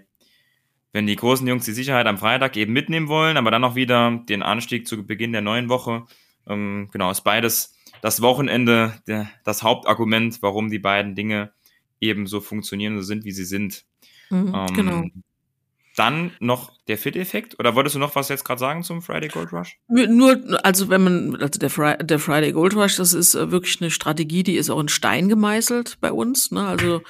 wenn 0.93 1.07
die 1.07 1.17
großen 1.17 1.47
Jungs 1.47 1.65
die 1.65 1.73
Sicherheit 1.73 2.07
am 2.07 2.19
Freitag 2.19 2.55
eben 2.59 2.75
mitnehmen 2.75 3.09
wollen, 3.09 3.39
aber 3.39 3.51
dann 3.51 3.65
auch 3.65 3.77
wieder 3.77 4.23
den 4.29 4.43
Anstieg 4.43 4.87
zu 4.87 5.07
Beginn 5.07 5.33
der 5.33 5.41
neuen 5.41 5.71
Woche. 5.71 6.05
Ähm, 6.47 6.91
genau, 6.93 7.11
ist 7.11 7.23
beides 7.23 7.75
das 8.03 8.21
Wochenende 8.21 8.95
das 9.45 9.63
Hauptargument, 9.63 10.41
warum 10.43 10.71
die 10.71 10.79
beiden 10.79 11.15
Dinge 11.15 11.53
eben 12.01 12.27
so 12.27 12.41
funktionieren, 12.41 12.97
so 12.97 13.03
sind, 13.03 13.25
wie 13.25 13.33
sie 13.33 13.45
sind. 13.45 13.85
Mhm, 14.31 14.53
ähm, 14.55 14.75
genau. 14.75 15.05
Dann 15.97 16.31
noch 16.39 16.71
der 16.87 16.97
Fit-Effekt? 16.97 17.59
Oder 17.59 17.75
wolltest 17.75 17.97
du 17.97 17.99
noch 17.99 18.15
was 18.15 18.29
jetzt 18.29 18.45
gerade 18.45 18.61
sagen 18.61 18.85
zum 18.85 19.03
Friday 19.03 19.29
Gold 19.29 19.53
Rush? 19.53 19.79
Nur, 19.89 20.41
also 20.65 20.89
wenn 20.91 21.03
man, 21.03 21.37
also 21.37 21.59
der, 21.59 21.71
Fri 21.71 21.97
der 22.01 22.21
Friday 22.21 22.53
Gold 22.53 22.77
Rush, 22.77 22.97
das 22.97 23.13
ist 23.13 23.35
äh, 23.35 23.51
wirklich 23.51 23.81
eine 23.81 23.91
Strategie, 23.91 24.45
die 24.45 24.57
ist 24.57 24.71
auch 24.71 24.79
in 24.79 24.89
Stein 24.89 25.29
gemeißelt 25.29 25.99
bei 26.01 26.13
uns. 26.13 26.53
Ne? 26.53 26.65
Also 26.65 27.03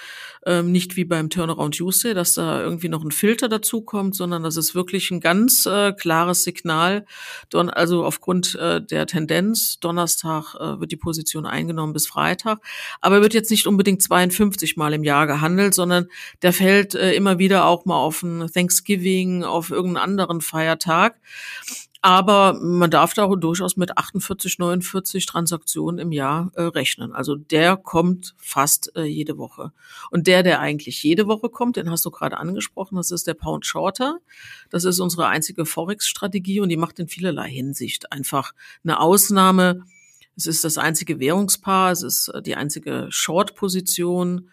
ähm, 0.49 0.73
nicht 0.73 0.97
wie 0.97 1.05
beim 1.05 1.29
Turnaround 1.29 1.77
Tuesday, 1.77 2.15
dass 2.15 2.33
da 2.33 2.63
irgendwie 2.63 2.89
noch 2.89 3.05
ein 3.05 3.11
Filter 3.11 3.51
dazu 3.51 3.83
kommt, 3.83 4.17
sondern 4.17 4.43
das 4.43 4.57
ist 4.57 4.75
wirklich 4.75 5.11
ein 5.11 5.21
ganz 5.21 5.67
äh, 5.67 5.93
klares 5.93 6.43
Signal. 6.43 7.05
Don 7.51 7.69
also 7.69 8.05
aufgrund 8.05 8.55
äh, 8.55 8.81
der 8.81 9.07
Tendenz, 9.07 9.79
Donnerstag 9.79 10.55
äh, 10.55 10.81
wird 10.81 10.91
die 10.91 10.97
Position 10.97 11.45
eingenommen 11.45 11.93
bis 11.93 12.07
Freitag, 12.07 12.61
aber 13.03 13.21
wird 13.21 13.35
jetzt 13.35 13.51
nicht 13.51 13.67
unbedingt 13.67 14.03
52 14.03 14.79
Mal 14.79 14.95
im 14.95 15.05
Jahr 15.05 15.27
gehandelt, 15.27 15.75
sondern 15.75 16.07
der 16.41 16.55
fällt 16.55 16.95
äh, 16.95 17.13
immer 17.13 17.39
wieder 17.39 17.67
auch 17.67 17.85
mal 17.85 17.99
auf 17.99 18.23
ein 18.23 18.51
Thanksgiving, 18.51 19.45
auf 19.45 19.71
irgendeinen 19.71 20.03
anderen 20.03 20.41
Feiertag. 20.41 21.21
Aber 22.01 22.55
man 22.61 22.93
darf 22.93 23.13
da 23.15 23.27
durchaus 23.27 23.77
mit 23.77 23.99
48, 23.99 24.61
49 24.61 25.27
Transaktionen 25.27 25.99
im 25.99 26.13
Jahr 26.13 26.53
äh, 26.55 26.63
rechnen. 26.63 27.13
Also 27.13 27.35
der 27.35 27.77
kommt 27.77 28.35
fast 28.39 28.95
äh, 28.95 29.03
jede 29.03 29.37
Woche. 29.37 29.73
Und 30.13 30.29
der, 30.29 30.45
der 30.45 30.61
eigentlich 30.61 31.03
jede 31.03 31.27
Woche 31.27 31.49
kommt, 31.49 31.77
den 31.77 31.91
hast 31.91 32.05
du 32.05 32.13
gerade 32.13 32.39
angesprochen, 32.39 32.97
das 32.97 33.11
ist 33.11 33.27
der 33.27 33.35
Pound 33.35 33.67
Shorter. 33.67 34.21
Das 34.71 34.85
ist 34.85 35.01
unsere 35.01 35.27
einzige 35.27 35.67
Forex-Strategie 35.67 36.61
und 36.61 36.69
die 36.69 36.77
macht 36.77 37.01
in 37.01 37.09
vielerlei 37.09 37.51
Hinsicht 37.51 38.13
einfach 38.13 38.53
eine 38.85 39.01
Ausnahme. 39.01 39.83
Es 40.37 40.47
ist 40.47 40.63
das 40.63 40.79
einzige 40.79 41.19
Währungspaar, 41.19 41.91
es 41.91 42.05
ist 42.05 42.29
äh, 42.29 42.43
die 42.43 42.55
einzige 42.55 43.09
Short-Position. 43.11 44.51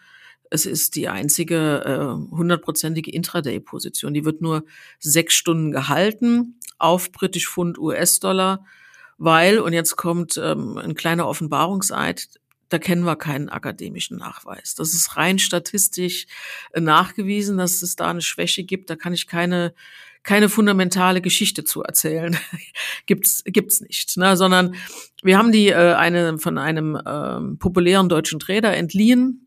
Es 0.50 0.66
ist 0.66 0.96
die 0.96 1.08
einzige 1.08 1.84
äh, 1.84 2.36
hundertprozentige 2.36 3.12
äh, 3.12 3.14
Intraday-Position. 3.14 4.14
Die 4.14 4.24
wird 4.24 4.40
nur 4.40 4.64
sechs 4.98 5.34
Stunden 5.34 5.70
gehalten 5.70 6.55
auf 6.78 7.12
British 7.12 7.48
Pfund 7.48 7.78
US-Dollar, 7.78 8.64
weil, 9.18 9.58
und 9.58 9.72
jetzt 9.72 9.96
kommt 9.96 10.36
ähm, 10.42 10.76
ein 10.78 10.94
kleiner 10.94 11.26
Offenbarungseid, 11.26 12.28
da 12.68 12.78
kennen 12.78 13.04
wir 13.04 13.16
keinen 13.16 13.48
akademischen 13.48 14.18
Nachweis. 14.18 14.74
Das 14.74 14.92
ist 14.92 15.16
rein 15.16 15.38
statistisch 15.38 16.26
äh, 16.72 16.80
nachgewiesen, 16.80 17.58
dass 17.58 17.82
es 17.82 17.96
da 17.96 18.10
eine 18.10 18.22
Schwäche 18.22 18.64
gibt. 18.64 18.90
Da 18.90 18.96
kann 18.96 19.12
ich 19.12 19.26
keine 19.26 19.72
keine 20.26 20.48
fundamentale 20.48 21.22
Geschichte 21.22 21.62
zu 21.64 21.82
erzählen. 21.84 22.36
gibt's 23.06 23.42
gibt's 23.46 23.80
nicht, 23.80 24.16
ne? 24.16 24.36
sondern 24.36 24.74
wir 25.22 25.38
haben 25.38 25.52
die 25.52 25.68
äh, 25.68 25.94
eine 25.94 26.38
von 26.38 26.58
einem 26.58 27.00
ähm, 27.06 27.58
populären 27.58 28.08
deutschen 28.08 28.40
Trader 28.40 28.76
entliehen, 28.76 29.46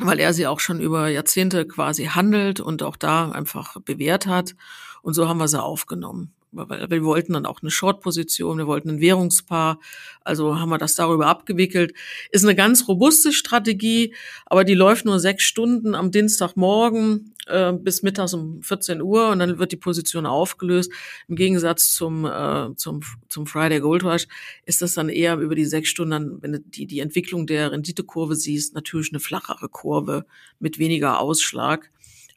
weil 0.00 0.18
er 0.18 0.32
sie 0.32 0.46
auch 0.46 0.60
schon 0.60 0.80
über 0.80 1.08
Jahrzehnte 1.08 1.66
quasi 1.66 2.06
handelt 2.06 2.58
und 2.58 2.82
auch 2.82 2.96
da 2.96 3.30
einfach 3.30 3.78
bewährt 3.82 4.26
hat. 4.26 4.54
Und 5.02 5.14
so 5.14 5.28
haben 5.28 5.38
wir 5.38 5.48
sie 5.48 5.62
aufgenommen. 5.62 6.32
Weil 6.54 6.90
wir 6.90 7.02
wollten 7.02 7.32
dann 7.32 7.46
auch 7.46 7.62
eine 7.62 7.70
Short-Position, 7.70 8.58
wir 8.58 8.66
wollten 8.66 8.90
ein 8.90 9.00
Währungspaar, 9.00 9.80
also 10.22 10.58
haben 10.58 10.68
wir 10.68 10.76
das 10.76 10.94
darüber 10.94 11.26
abgewickelt. 11.26 11.94
Ist 12.30 12.44
eine 12.44 12.54
ganz 12.54 12.88
robuste 12.88 13.32
Strategie, 13.32 14.14
aber 14.44 14.64
die 14.64 14.74
läuft 14.74 15.06
nur 15.06 15.18
sechs 15.18 15.44
Stunden 15.44 15.94
am 15.94 16.10
Dienstagmorgen 16.10 17.32
äh, 17.46 17.72
bis 17.72 18.02
mittags 18.02 18.34
um 18.34 18.62
14 18.62 19.00
Uhr 19.00 19.30
und 19.30 19.38
dann 19.38 19.58
wird 19.58 19.72
die 19.72 19.76
Position 19.76 20.26
aufgelöst. 20.26 20.92
Im 21.26 21.36
Gegensatz 21.36 21.94
zum, 21.94 22.26
äh, 22.26 22.76
zum, 22.76 23.00
zum 23.30 23.46
Friday 23.46 23.80
Gold 23.80 24.04
Rush 24.04 24.28
ist 24.66 24.82
das 24.82 24.92
dann 24.92 25.08
eher 25.08 25.38
über 25.38 25.54
die 25.54 25.64
sechs 25.64 25.88
Stunden, 25.88 26.42
wenn 26.42 26.52
du 26.52 26.60
die, 26.60 26.86
die 26.86 27.00
Entwicklung 27.00 27.46
der 27.46 27.72
Renditekurve 27.72 28.36
siehst, 28.36 28.74
natürlich 28.74 29.10
eine 29.10 29.20
flachere 29.20 29.70
Kurve 29.70 30.26
mit 30.58 30.78
weniger 30.78 31.18
Ausschlag. 31.18 31.90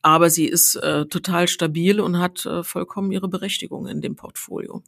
Aber 0.05 0.29
sie 0.29 0.45
ist 0.45 0.75
äh, 0.75 1.07
total 1.07 1.47
stabil 1.47 1.99
und 1.99 2.19
hat 2.19 2.45
äh, 2.45 2.63
vollkommen 2.63 3.11
ihre 3.11 3.27
Berechtigung 3.27 3.87
in 3.87 4.01
dem 4.01 4.15
Portfolio. 4.15 4.83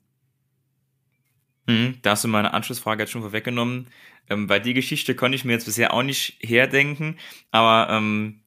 Hm, 1.68 1.98
da 2.04 2.12
hast 2.12 2.24
du 2.24 2.28
meine 2.28 2.54
Anschlussfrage 2.54 3.02
jetzt 3.02 3.14
schon 3.14 3.24
vorweggenommen. 3.24 3.88
Ähm, 4.30 4.46
bei 4.46 4.60
die 4.60 4.76
Geschichte 4.76 5.16
konnte 5.16 5.36
ich 5.36 5.44
mir 5.44 5.54
jetzt 5.54 5.66
bisher 5.66 5.92
auch 5.92 6.04
nicht 6.04 6.38
herdenken, 6.42 7.18
aber 7.50 7.92
ähm, 7.92 8.42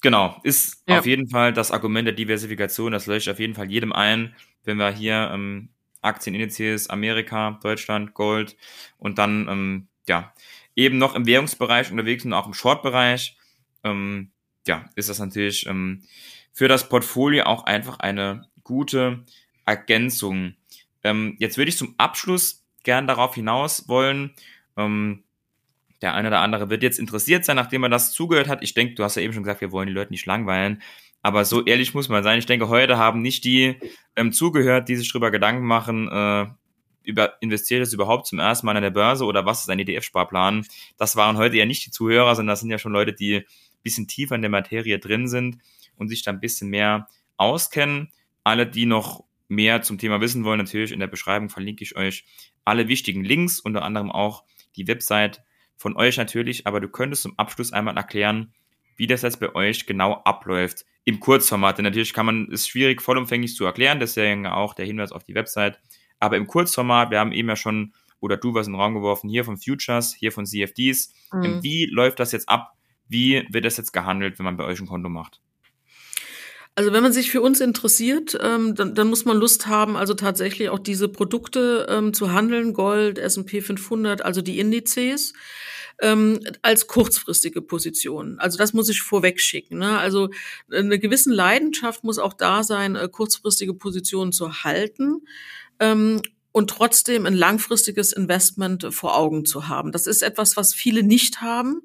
genau, 0.00 0.40
ist 0.42 0.82
ja. 0.88 1.00
auf 1.00 1.04
jeden 1.04 1.28
Fall 1.28 1.52
das 1.52 1.70
Argument 1.70 2.06
der 2.06 2.14
Diversifikation, 2.14 2.92
das 2.92 3.04
leuchtet 3.04 3.34
auf 3.34 3.38
jeden 3.38 3.54
Fall 3.54 3.70
jedem 3.70 3.92
ein, 3.92 4.34
wenn 4.64 4.78
wir 4.78 4.90
hier 4.92 5.30
ähm, 5.34 5.68
Aktienindizes, 6.00 6.88
Amerika, 6.88 7.58
Deutschland, 7.62 8.14
Gold 8.14 8.56
und 8.96 9.18
dann 9.18 9.48
ähm, 9.50 9.88
ja 10.08 10.32
eben 10.74 10.96
noch 10.96 11.14
im 11.14 11.26
Währungsbereich 11.26 11.90
unterwegs 11.90 12.24
und 12.24 12.32
auch 12.32 12.46
im 12.46 12.54
Short-Bereich. 12.54 13.36
Ähm, 13.84 14.30
ja, 14.66 14.88
ist 14.94 15.08
das 15.08 15.18
natürlich 15.18 15.66
ähm, 15.66 16.02
für 16.52 16.68
das 16.68 16.88
Portfolio 16.88 17.44
auch 17.44 17.64
einfach 17.64 17.98
eine 17.98 18.48
gute 18.64 19.24
Ergänzung. 19.66 20.54
Ähm, 21.02 21.36
jetzt 21.38 21.56
würde 21.56 21.70
ich 21.70 21.76
zum 21.76 21.94
Abschluss 21.98 22.64
gern 22.82 23.06
darauf 23.06 23.34
hinaus 23.34 23.88
wollen. 23.88 24.34
Ähm, 24.76 25.24
der 26.02 26.14
eine 26.14 26.28
oder 26.28 26.40
andere 26.40 26.70
wird 26.70 26.82
jetzt 26.82 26.98
interessiert 26.98 27.44
sein, 27.44 27.56
nachdem 27.56 27.82
er 27.82 27.90
das 27.90 28.12
zugehört 28.12 28.48
hat. 28.48 28.62
Ich 28.62 28.74
denke, 28.74 28.94
du 28.94 29.04
hast 29.04 29.16
ja 29.16 29.22
eben 29.22 29.32
schon 29.32 29.42
gesagt, 29.42 29.60
wir 29.60 29.72
wollen 29.72 29.88
die 29.88 29.92
Leute 29.92 30.12
nicht 30.12 30.26
langweilen. 30.26 30.82
Aber 31.22 31.44
so 31.44 31.64
ehrlich 31.64 31.92
muss 31.92 32.08
man 32.08 32.22
sein. 32.22 32.38
Ich 32.38 32.46
denke, 32.46 32.68
heute 32.68 32.96
haben 32.96 33.20
nicht 33.20 33.44
die 33.44 33.76
ähm, 34.16 34.32
zugehört, 34.32 34.88
die 34.88 34.96
sich 34.96 35.12
darüber 35.12 35.30
Gedanken 35.30 35.66
machen, 35.66 36.08
äh, 36.08 36.46
über, 37.02 37.34
investiert 37.40 37.82
es 37.82 37.92
überhaupt 37.92 38.26
zum 38.26 38.38
ersten 38.38 38.66
Mal 38.66 38.76
an 38.76 38.82
der 38.82 38.90
Börse 38.90 39.24
oder 39.24 39.44
was 39.44 39.60
ist 39.60 39.70
ein 39.70 39.78
ETF-Sparplan? 39.78 40.66
Das 40.96 41.16
waren 41.16 41.36
heute 41.36 41.56
ja 41.56 41.66
nicht 41.66 41.84
die 41.84 41.90
Zuhörer, 41.90 42.34
sondern 42.34 42.52
das 42.52 42.60
sind 42.60 42.70
ja 42.70 42.78
schon 42.78 42.92
Leute, 42.92 43.12
die 43.12 43.44
bisschen 43.82 44.06
tiefer 44.06 44.34
in 44.34 44.42
der 44.42 44.50
Materie 44.50 44.98
drin 44.98 45.28
sind 45.28 45.58
und 45.96 46.08
sich 46.08 46.22
da 46.22 46.30
ein 46.30 46.40
bisschen 46.40 46.68
mehr 46.68 47.08
auskennen. 47.36 48.10
Alle, 48.44 48.66
die 48.66 48.86
noch 48.86 49.24
mehr 49.48 49.82
zum 49.82 49.98
Thema 49.98 50.20
wissen 50.20 50.44
wollen, 50.44 50.58
natürlich 50.58 50.92
in 50.92 51.00
der 51.00 51.06
Beschreibung 51.06 51.50
verlinke 51.50 51.84
ich 51.84 51.96
euch 51.96 52.24
alle 52.64 52.88
wichtigen 52.88 53.24
Links, 53.24 53.60
unter 53.60 53.82
anderem 53.82 54.10
auch 54.10 54.44
die 54.76 54.86
Website 54.86 55.42
von 55.76 55.96
euch 55.96 56.16
natürlich, 56.18 56.66
aber 56.66 56.80
du 56.80 56.88
könntest 56.88 57.22
zum 57.22 57.38
Abschluss 57.38 57.72
einmal 57.72 57.96
erklären, 57.96 58.52
wie 58.96 59.06
das 59.06 59.22
jetzt 59.22 59.40
bei 59.40 59.54
euch 59.54 59.86
genau 59.86 60.14
abläuft 60.24 60.84
im 61.04 61.20
Kurzformat. 61.20 61.78
Denn 61.78 61.84
natürlich 61.84 62.12
kann 62.12 62.26
man, 62.26 62.48
ist 62.48 62.68
schwierig 62.68 63.00
vollumfänglich 63.00 63.54
zu 63.54 63.64
erklären, 63.64 63.98
deswegen 63.98 64.46
auch 64.46 64.74
der 64.74 64.84
Hinweis 64.84 65.10
auf 65.10 65.24
die 65.24 65.34
Website. 65.34 65.80
Aber 66.18 66.36
im 66.36 66.46
Kurzformat, 66.46 67.10
wir 67.10 67.18
haben 67.18 67.32
eben 67.32 67.48
ja 67.48 67.56
schon, 67.56 67.94
oder 68.20 68.36
du 68.36 68.52
was 68.52 68.66
in 68.66 68.74
den 68.74 68.80
Raum 68.80 68.94
geworfen, 68.94 69.30
hier 69.30 69.44
von 69.44 69.56
Futures, 69.56 70.14
hier 70.14 70.32
von 70.32 70.44
CFDs. 70.44 71.14
Mhm. 71.32 71.62
Wie 71.62 71.86
läuft 71.86 72.20
das 72.20 72.32
jetzt 72.32 72.48
ab? 72.48 72.76
Wie 73.10 73.46
wird 73.50 73.64
das 73.64 73.76
jetzt 73.76 73.92
gehandelt, 73.92 74.38
wenn 74.38 74.44
man 74.44 74.56
bei 74.56 74.64
euch 74.64 74.80
ein 74.80 74.86
Konto 74.86 75.08
macht? 75.08 75.40
Also 76.76 76.92
wenn 76.92 77.02
man 77.02 77.12
sich 77.12 77.30
für 77.30 77.42
uns 77.42 77.60
interessiert, 77.60 78.38
ähm, 78.40 78.74
dann, 78.74 78.94
dann 78.94 79.08
muss 79.08 79.24
man 79.24 79.36
Lust 79.36 79.66
haben, 79.66 79.96
also 79.96 80.14
tatsächlich 80.14 80.68
auch 80.70 80.78
diese 80.78 81.08
Produkte 81.08 81.86
ähm, 81.90 82.14
zu 82.14 82.32
handeln, 82.32 82.72
Gold, 82.72 83.18
S&P 83.18 83.60
500, 83.60 84.22
also 84.22 84.40
die 84.40 84.60
Indizes 84.60 85.34
ähm, 86.00 86.40
als 86.62 86.86
kurzfristige 86.86 87.60
Position. 87.60 88.38
Also 88.38 88.56
das 88.56 88.72
muss 88.72 88.88
ich 88.88 89.02
vorweg 89.02 89.40
schicken. 89.40 89.78
Ne? 89.78 89.98
Also 89.98 90.30
eine 90.72 90.98
gewisse 90.98 91.30
Leidenschaft 91.32 92.04
muss 92.04 92.18
auch 92.18 92.32
da 92.32 92.62
sein, 92.62 92.96
äh, 92.96 93.08
kurzfristige 93.10 93.74
Positionen 93.74 94.32
zu 94.32 94.62
halten. 94.62 95.26
Ähm, 95.80 96.22
und 96.52 96.70
trotzdem 96.70 97.26
ein 97.26 97.34
langfristiges 97.34 98.12
Investment 98.12 98.88
vor 98.90 99.16
Augen 99.16 99.44
zu 99.44 99.68
haben. 99.68 99.92
Das 99.92 100.06
ist 100.06 100.22
etwas, 100.22 100.56
was 100.56 100.74
viele 100.74 101.02
nicht 101.02 101.40
haben. 101.40 101.82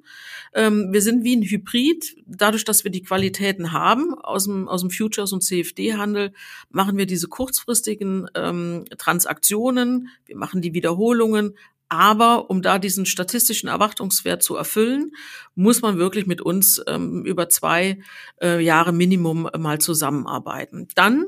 Ähm, 0.54 0.92
wir 0.92 1.02
sind 1.02 1.24
wie 1.24 1.36
ein 1.36 1.44
Hybrid. 1.44 2.16
Dadurch, 2.26 2.64
dass 2.64 2.84
wir 2.84 2.92
die 2.92 3.04
Qualitäten 3.04 3.72
haben 3.72 4.16
aus 4.16 4.46
dem, 4.46 4.68
aus 4.68 4.82
dem 4.82 4.90
Futures- 4.90 5.34
und 5.34 5.44
CFD-Handel, 5.44 6.34
machen 6.70 6.98
wir 6.98 7.06
diese 7.06 7.28
kurzfristigen 7.28 8.28
ähm, 8.34 8.86
Transaktionen. 8.98 10.10
Wir 10.26 10.38
machen 10.38 10.62
die 10.62 10.74
Wiederholungen, 10.74 11.56
aber 11.88 12.50
um 12.50 12.64
da 12.64 12.80
diesen 12.80 13.06
statistischen 13.06 13.70
Erwartungswert 13.70 14.42
zu 14.42 14.56
erfüllen, 14.56 15.12
muss 15.54 15.84
man 15.84 15.98
wirklich 15.98 16.26
mit 16.26 16.42
uns 16.42 16.82
ähm, 16.88 17.24
über 17.24 17.50
zwei 17.50 18.00
äh, 18.42 18.60
Jahre 18.64 18.92
Minimum 18.92 19.50
mal 19.58 19.80
zusammenarbeiten. 19.80 20.88
Dann 20.96 21.28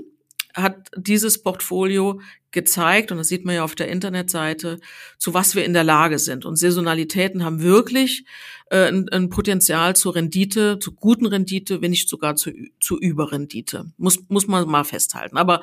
hat 0.56 0.90
dieses 0.96 1.44
Portfolio 1.44 2.20
gezeigt, 2.58 3.12
und 3.12 3.20
das 3.20 3.28
sieht 3.28 3.46
man 3.46 3.54
ja 3.54 3.64
auf 3.64 3.76
der 3.76 3.88
Internetseite, 3.88 4.80
zu 5.20 5.36
was 5.36 5.54
wir 5.54 5.64
in 5.64 5.74
der 5.74 5.84
Lage 5.84 6.18
sind. 6.18 6.44
Und 6.44 6.56
Saisonalitäten 6.56 7.46
haben 7.46 7.62
wirklich 7.62 8.26
äh, 8.72 8.88
ein, 8.88 9.08
ein 9.10 9.30
Potenzial 9.30 9.96
zur 9.96 10.16
Rendite, 10.16 10.80
zu 10.80 10.92
guten 10.92 11.28
Rendite, 11.28 11.84
wenn 11.84 11.92
nicht 11.92 12.10
sogar 12.10 12.36
zu, 12.36 12.52
zu 12.80 12.98
Überrendite. 12.98 13.92
Muss, 13.98 14.28
muss 14.28 14.48
man 14.48 14.68
mal 14.68 14.86
festhalten. 14.86 15.38
Aber 15.38 15.62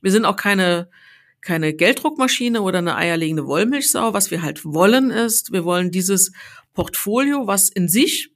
wir 0.00 0.10
sind 0.10 0.24
auch 0.24 0.36
keine 0.36 0.88
keine 1.44 1.74
Gelddruckmaschine 1.74 2.62
oder 2.62 2.78
eine 2.78 2.96
eierlegende 2.96 3.46
Wollmilchsau. 3.46 4.14
Was 4.14 4.30
wir 4.30 4.42
halt 4.42 4.64
wollen 4.64 5.10
ist, 5.10 5.52
wir 5.52 5.64
wollen 5.64 5.90
dieses 5.90 6.32
Portfolio, 6.72 7.46
was 7.46 7.68
in 7.68 7.88
sich 7.88 8.31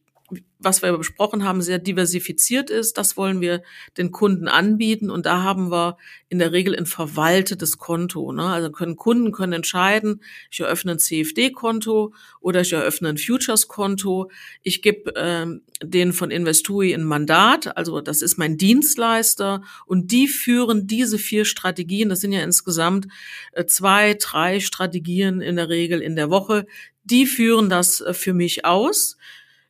was 0.59 0.83
wir 0.83 0.97
besprochen 0.97 1.45
haben, 1.45 1.61
sehr 1.61 1.79
diversifiziert 1.79 2.71
ist. 2.71 2.97
Das 2.97 3.17
wollen 3.17 3.41
wir 3.41 3.63
den 3.99 4.11
Kunden 4.11 4.49
anbieten. 4.49 5.11
Und 5.11 5.27
da 5.27 5.43
haben 5.43 5.71
wir 5.71 5.99
in 6.29 6.39
der 6.39 6.53
Regel 6.53 6.75
ein 6.75 6.87
verwaltetes 6.87 7.79
Konto. 7.79 8.33
Ne? 8.33 8.43
Also 8.43 8.71
können 8.71 8.97
Kunden 8.97 9.33
können 9.33 9.53
entscheiden, 9.53 10.23
ich 10.51 10.61
eröffne 10.61 10.93
ein 10.93 10.99
CFD-Konto 10.99 12.15
oder 12.41 12.63
ich 12.63 12.73
eröffne 12.73 13.11
ein 13.11 13.19
Futures-Konto. 13.19 14.31
Ich 14.63 14.83
gebe 14.83 15.13
ähm, 15.17 15.63
den 15.83 16.13
von 16.13 16.31
Investui 16.31 16.95
ein 16.95 17.05
Mandat. 17.05 17.77
Also 17.77 18.01
das 18.01 18.23
ist 18.23 18.39
mein 18.39 18.57
Dienstleister. 18.57 19.63
Und 19.85 20.11
die 20.11 20.27
führen 20.27 20.87
diese 20.87 21.19
vier 21.19 21.45
Strategien. 21.45 22.09
Das 22.09 22.21
sind 22.21 22.33
ja 22.33 22.43
insgesamt 22.43 23.09
äh, 23.53 23.67
zwei, 23.67 24.15
drei 24.15 24.61
Strategien 24.61 25.41
in 25.41 25.57
der 25.57 25.69
Regel 25.69 26.01
in 26.01 26.17
der 26.17 26.31
Woche. 26.31 26.67
Die 27.05 27.27
führen 27.27 27.69
das 27.69 28.01
äh, 28.01 28.15
für 28.15 28.33
mich 28.33 28.65
aus. 28.65 29.17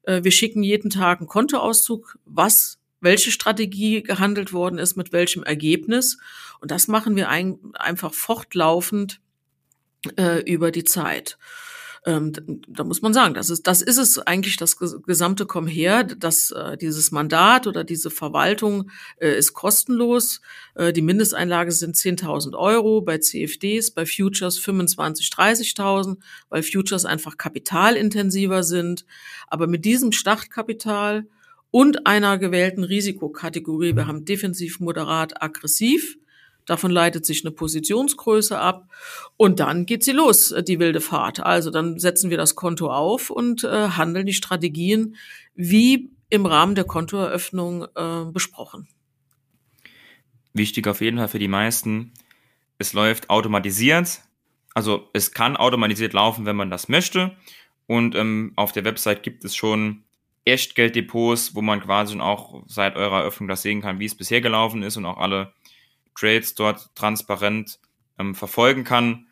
Äh, 0.07 0.25
wir 0.25 0.31
schicken 0.31 0.63
jeden 0.63 0.91
Tag 0.91 1.21
einen 1.21 1.29
Kontoauszug, 1.29 2.19
was, 2.25 2.79
welche 3.01 3.31
Strategie 3.31 4.03
gehandelt 4.03 4.53
worden 4.53 4.79
ist, 4.79 4.97
mit 4.97 5.13
welchem 5.13 5.43
Ergebnis. 5.43 6.19
Und 6.61 6.71
das 6.71 6.89
machen 6.89 7.15
wir 7.17 7.29
ein, 7.29 7.59
einfach 7.75 8.15
fortlaufend 8.15 9.21
äh, 10.17 10.41
über 10.51 10.71
die 10.71 10.85
Zeit 10.85 11.39
ähm, 12.07 12.33
da 12.69 12.85
muss 12.85 13.03
man 13.03 13.13
sagen, 13.13 13.35
das 13.35 13.51
ist, 13.51 13.67
das 13.67 13.83
ist 13.83 13.99
es 13.99 14.19
eigentlich 14.19 14.57
das 14.57 14.77
gesamte 14.79 15.45
Komm 15.45 15.67
her, 15.67 16.05
dass 16.05 16.53
äh, 16.53 16.77
dieses 16.77 17.11
Mandat 17.11 17.67
oder 17.67 17.83
diese 17.83 18.11
Verwaltung 18.11 18.91
äh, 19.21 19.37
ist 19.37 19.55
kostenlos. 19.55 20.41
Äh, 20.77 20.93
die 20.93 21.03
Mindesteinlage 21.03 21.73
sind 21.73 21.97
10.000 21.97 22.57
Euro 22.57 23.01
bei 23.01 23.19
CFDs, 23.19 23.91
bei 23.91 24.07
Futures 24.07 24.57
25, 24.57 25.31
30.000, 25.31 26.19
weil 26.49 26.63
Futures 26.63 27.05
einfach 27.05 27.37
kapitalintensiver 27.37 28.63
sind. 28.63 29.05
Aber 29.49 29.67
mit 29.67 29.85
diesem 29.85 30.13
Startkapital 30.13 31.27
und 31.73 32.07
einer 32.07 32.39
gewählten 32.39 32.85
Risikokategorie, 32.85 33.97
wir 33.97 34.07
haben 34.07 34.25
defensiv, 34.25 34.79
moderat, 34.79 35.43
aggressiv, 35.43 36.19
Davon 36.67 36.91
leitet 36.91 37.25
sich 37.25 37.45
eine 37.45 37.53
Positionsgröße 37.53 38.59
ab 38.59 38.89
und 39.37 39.61
dann 39.61 39.87
geht 39.87 40.05
sie 40.05 40.13
los, 40.13 40.51
äh, 40.51 40.63
die 40.63 40.79
wilde 40.79 41.01
Fahrt. 41.01 41.41
Also 41.41 41.71
dann 41.71 41.99
setzen 41.99 42.29
wir 42.29 42.37
das 42.37 42.57
Konto 42.57 42.93
auf 42.93 43.31
und 43.31 43.65
äh, 43.65 43.89
handeln 43.91 44.27
die 44.27 44.35
Strategien 44.35 45.17
wie 45.55 46.11
im 46.29 46.45
Rahmen 46.45 46.75
der 46.75 46.85
Kontoeröffnung 46.85 47.87
äh, 47.95 48.25
besprochen. 48.33 48.89
Wichtig 50.53 50.89
auf 50.89 51.01
jeden 51.01 51.19
Fall 51.19 51.29
für 51.29 51.39
die 51.39 51.49
meisten, 51.49 52.13
es 52.79 52.93
läuft 52.93 53.31
automatisiert. 53.31 54.21
Also 54.75 55.09
es 55.13 55.33
kann 55.33 55.57
automatisiert 55.57 56.13
laufen, 56.13 56.45
wenn 56.47 56.57
man 56.57 56.71
das 56.71 56.89
möchte. 56.89 57.37
Und 57.87 58.15
ähm, 58.15 58.53
auf 58.57 58.73
der 58.73 58.85
Website 58.85 59.23
gibt 59.23 59.45
es 59.45 59.55
schon 59.55 60.03
Echtgelddepots, 60.45 61.55
wo 61.55 61.63
man 61.63 61.81
quasi 61.81 62.13
schon 62.13 62.21
auch 62.21 62.63
seit 62.67 62.97
eurer 62.97 63.21
Eröffnung 63.21 63.49
das 63.49 63.63
sehen 63.63 63.81
kann, 63.81 64.01
wie 64.01 64.05
es 64.05 64.15
bisher 64.15 64.41
gelaufen 64.41 64.83
ist 64.83 64.97
und 64.97 65.07
auch 65.07 65.19
alle 65.19 65.53
Trades 66.17 66.55
dort 66.55 66.95
transparent 66.95 67.79
ähm, 68.19 68.35
verfolgen 68.35 68.85
kann, 68.85 69.27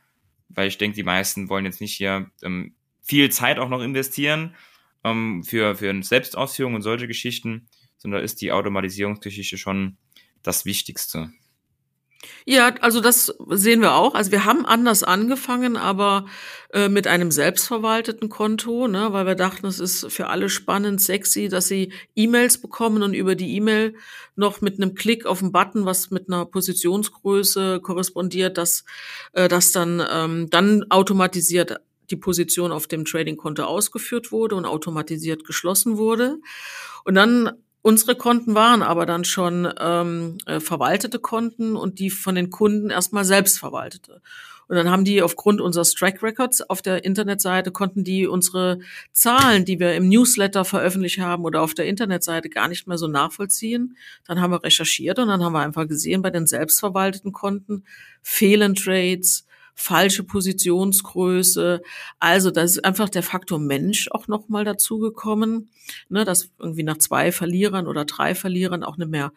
weil 0.48 0.68
ich 0.68 0.78
denke, 0.78 0.96
die 0.96 1.02
meisten 1.02 1.48
wollen 1.48 1.64
jetzt 1.64 1.80
nicht 1.80 1.94
hier 1.94 2.30
ähm, 2.42 2.74
viel 3.02 3.30
Zeit 3.30 3.58
auch 3.58 3.68
noch 3.68 3.80
investieren 3.80 4.54
ähm, 5.02 5.42
für, 5.44 5.76
für 5.76 6.02
Selbstausführung 6.02 6.74
und 6.74 6.82
solche 6.82 7.08
Geschichten, 7.08 7.68
sondern 7.96 8.22
ist 8.22 8.40
die 8.40 8.52
Automatisierungsgeschichte 8.52 9.58
schon 9.58 9.96
das 10.42 10.64
Wichtigste. 10.64 11.32
Ja, 12.46 12.74
also 12.80 13.00
das 13.00 13.34
sehen 13.50 13.80
wir 13.80 13.94
auch. 13.94 14.14
Also 14.14 14.30
wir 14.30 14.44
haben 14.44 14.66
anders 14.66 15.02
angefangen, 15.02 15.76
aber 15.76 16.26
äh, 16.72 16.88
mit 16.88 17.06
einem 17.06 17.30
selbstverwalteten 17.30 18.28
Konto, 18.28 18.86
ne, 18.86 19.12
weil 19.12 19.26
wir 19.26 19.34
dachten, 19.34 19.66
es 19.66 19.80
ist 19.80 20.12
für 20.12 20.28
alle 20.28 20.48
spannend, 20.48 21.00
sexy, 21.00 21.48
dass 21.48 21.68
sie 21.68 21.92
E-Mails 22.14 22.60
bekommen 22.60 23.02
und 23.02 23.14
über 23.14 23.34
die 23.34 23.56
E-Mail 23.56 23.94
noch 24.36 24.60
mit 24.60 24.76
einem 24.76 24.94
Klick 24.94 25.24
auf 25.24 25.42
einen 25.42 25.52
Button, 25.52 25.86
was 25.86 26.10
mit 26.10 26.28
einer 26.28 26.44
Positionsgröße 26.44 27.80
korrespondiert, 27.80 28.58
dass 28.58 28.84
äh, 29.32 29.48
das 29.48 29.72
dann 29.72 30.02
ähm, 30.10 30.50
dann 30.50 30.84
automatisiert 30.90 31.80
die 32.10 32.16
Position 32.16 32.72
auf 32.72 32.86
dem 32.86 33.04
Trading-Konto 33.04 33.64
ausgeführt 33.64 34.30
wurde 34.32 34.56
und 34.56 34.66
automatisiert 34.66 35.44
geschlossen 35.44 35.96
wurde. 35.96 36.38
Und 37.04 37.14
dann 37.14 37.52
Unsere 37.86 38.16
Konten 38.16 38.54
waren 38.54 38.82
aber 38.82 39.04
dann 39.04 39.24
schon 39.26 39.70
ähm, 39.78 40.38
äh, 40.46 40.58
verwaltete 40.58 41.18
Konten 41.18 41.76
und 41.76 41.98
die 41.98 42.08
von 42.08 42.34
den 42.34 42.48
Kunden 42.48 42.88
erstmal 42.88 43.26
selbst 43.26 43.58
verwaltete. 43.58 44.22
Und 44.68 44.76
dann 44.76 44.88
haben 44.88 45.04
die 45.04 45.20
aufgrund 45.20 45.60
unseres 45.60 45.92
Track 45.92 46.22
Records 46.22 46.62
auf 46.62 46.80
der 46.80 47.04
Internetseite 47.04 47.72
konnten 47.72 48.02
die 48.02 48.26
unsere 48.26 48.78
Zahlen, 49.12 49.66
die 49.66 49.80
wir 49.80 49.94
im 49.96 50.08
Newsletter 50.08 50.64
veröffentlicht 50.64 51.18
haben 51.18 51.44
oder 51.44 51.60
auf 51.60 51.74
der 51.74 51.84
Internetseite 51.84 52.48
gar 52.48 52.68
nicht 52.68 52.86
mehr 52.86 52.96
so 52.96 53.06
nachvollziehen. 53.06 53.98
Dann 54.26 54.40
haben 54.40 54.52
wir 54.52 54.64
recherchiert 54.64 55.18
und 55.18 55.28
dann 55.28 55.44
haben 55.44 55.52
wir 55.52 55.60
einfach 55.60 55.86
gesehen, 55.86 56.22
bei 56.22 56.30
den 56.30 56.46
selbstverwalteten 56.46 57.32
Konten 57.32 57.84
fehlen 58.22 58.74
Trades, 58.74 59.46
falsche 59.74 60.22
Positionsgröße. 60.22 61.82
Also 62.20 62.50
da 62.50 62.62
ist 62.62 62.84
einfach 62.84 63.08
der 63.08 63.22
Faktor 63.22 63.58
Mensch 63.58 64.08
auch 64.10 64.28
noch 64.28 64.48
mal 64.48 64.64
dazugekommen, 64.64 65.70
ne, 66.08 66.24
dass 66.24 66.50
irgendwie 66.58 66.84
nach 66.84 66.98
zwei 66.98 67.32
Verlierern 67.32 67.86
oder 67.86 68.04
drei 68.04 68.34
Verlierern 68.34 68.84
auch 68.84 68.96
nicht 68.96 69.10
mehr 69.10 69.32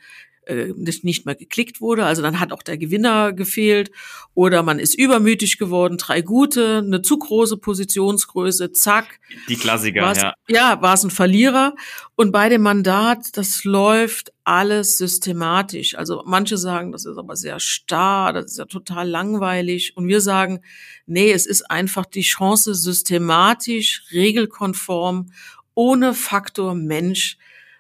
äh, 0.48 0.74
nicht 0.78 1.26
mehr 1.26 1.36
geklickt 1.36 1.82
wurde. 1.82 2.06
Also 2.06 2.22
dann 2.22 2.40
hat 2.40 2.52
auch 2.52 2.64
der 2.64 2.78
Gewinner 2.78 3.34
gefehlt 3.34 3.92
oder 4.34 4.64
man 4.64 4.80
ist 4.80 4.96
übermütig 4.96 5.58
geworden, 5.58 5.98
drei 5.98 6.22
gute, 6.22 6.78
eine 6.78 7.02
zu 7.02 7.18
große 7.18 7.58
Positionsgröße, 7.58 8.72
zack. 8.72 9.20
Die 9.50 9.56
Klassiker, 9.56 10.02
war's, 10.02 10.22
ja. 10.22 10.34
Ja, 10.48 10.82
war 10.82 10.94
es 10.94 11.04
ein 11.04 11.10
Verlierer. 11.10 11.76
Und 12.16 12.32
bei 12.32 12.50
dem 12.50 12.62
Mandat, 12.62 13.36
das 13.38 13.64
läuft 13.64 14.34
alles 14.44 14.98
systematisch. 14.98 15.96
Also 15.98 16.24
manche 16.26 16.58
sagen, 16.58 16.92
das 16.92 17.06
ist 17.06 17.18
aber 17.18 17.36
sehr 17.36 17.60
starr, 17.60 18.34
das 18.34 18.46
ist 18.46 18.58
ja 18.58 18.66
total 18.66 19.08
langweilig. 19.10 19.96
Und 19.98 20.08
wir 20.08 20.22
sagen, 20.22 20.62
nee, 21.06 21.32
es 21.32 21.46
ist 21.46 21.70
einfach 21.70 22.06
die 22.06 22.22
Chance 22.22 22.74
systematisch, 22.74 24.04
regelkonform, 24.12 25.32
ohne 25.74 26.14
Faktor 26.14 26.74
Mensch, 26.74 27.38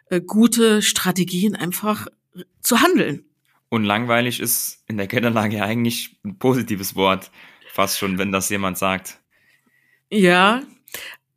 äh, 0.10 0.22
gute 0.22 0.82
Strategien 0.82 1.56
einfach 1.56 2.08
zu 2.62 2.82
handeln. 2.82 3.26
Und 3.70 3.84
langweilig 3.84 4.40
ist 4.40 4.84
in 4.88 4.98
der 4.98 5.08
Geldanlage 5.08 5.58
ja 5.58 5.64
eigentlich 5.66 6.18
ein 6.24 6.38
positives 6.40 6.96
Wort, 6.96 7.32
fast 7.74 8.00
schon, 8.00 8.18
wenn 8.18 8.32
das 8.32 8.50
jemand 8.50 8.78
sagt. 8.78 9.20
Ja, 10.10 10.64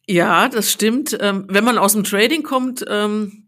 Ja, 0.07 0.49
das 0.49 0.73
stimmt. 0.73 1.17
Ähm, 1.21 1.45
wenn 1.49 1.65
man 1.65 1.79
aus 1.79 1.93
dem 1.93 2.03
Trading 2.03 2.43
kommt, 2.43 2.85
ähm, 2.89 3.47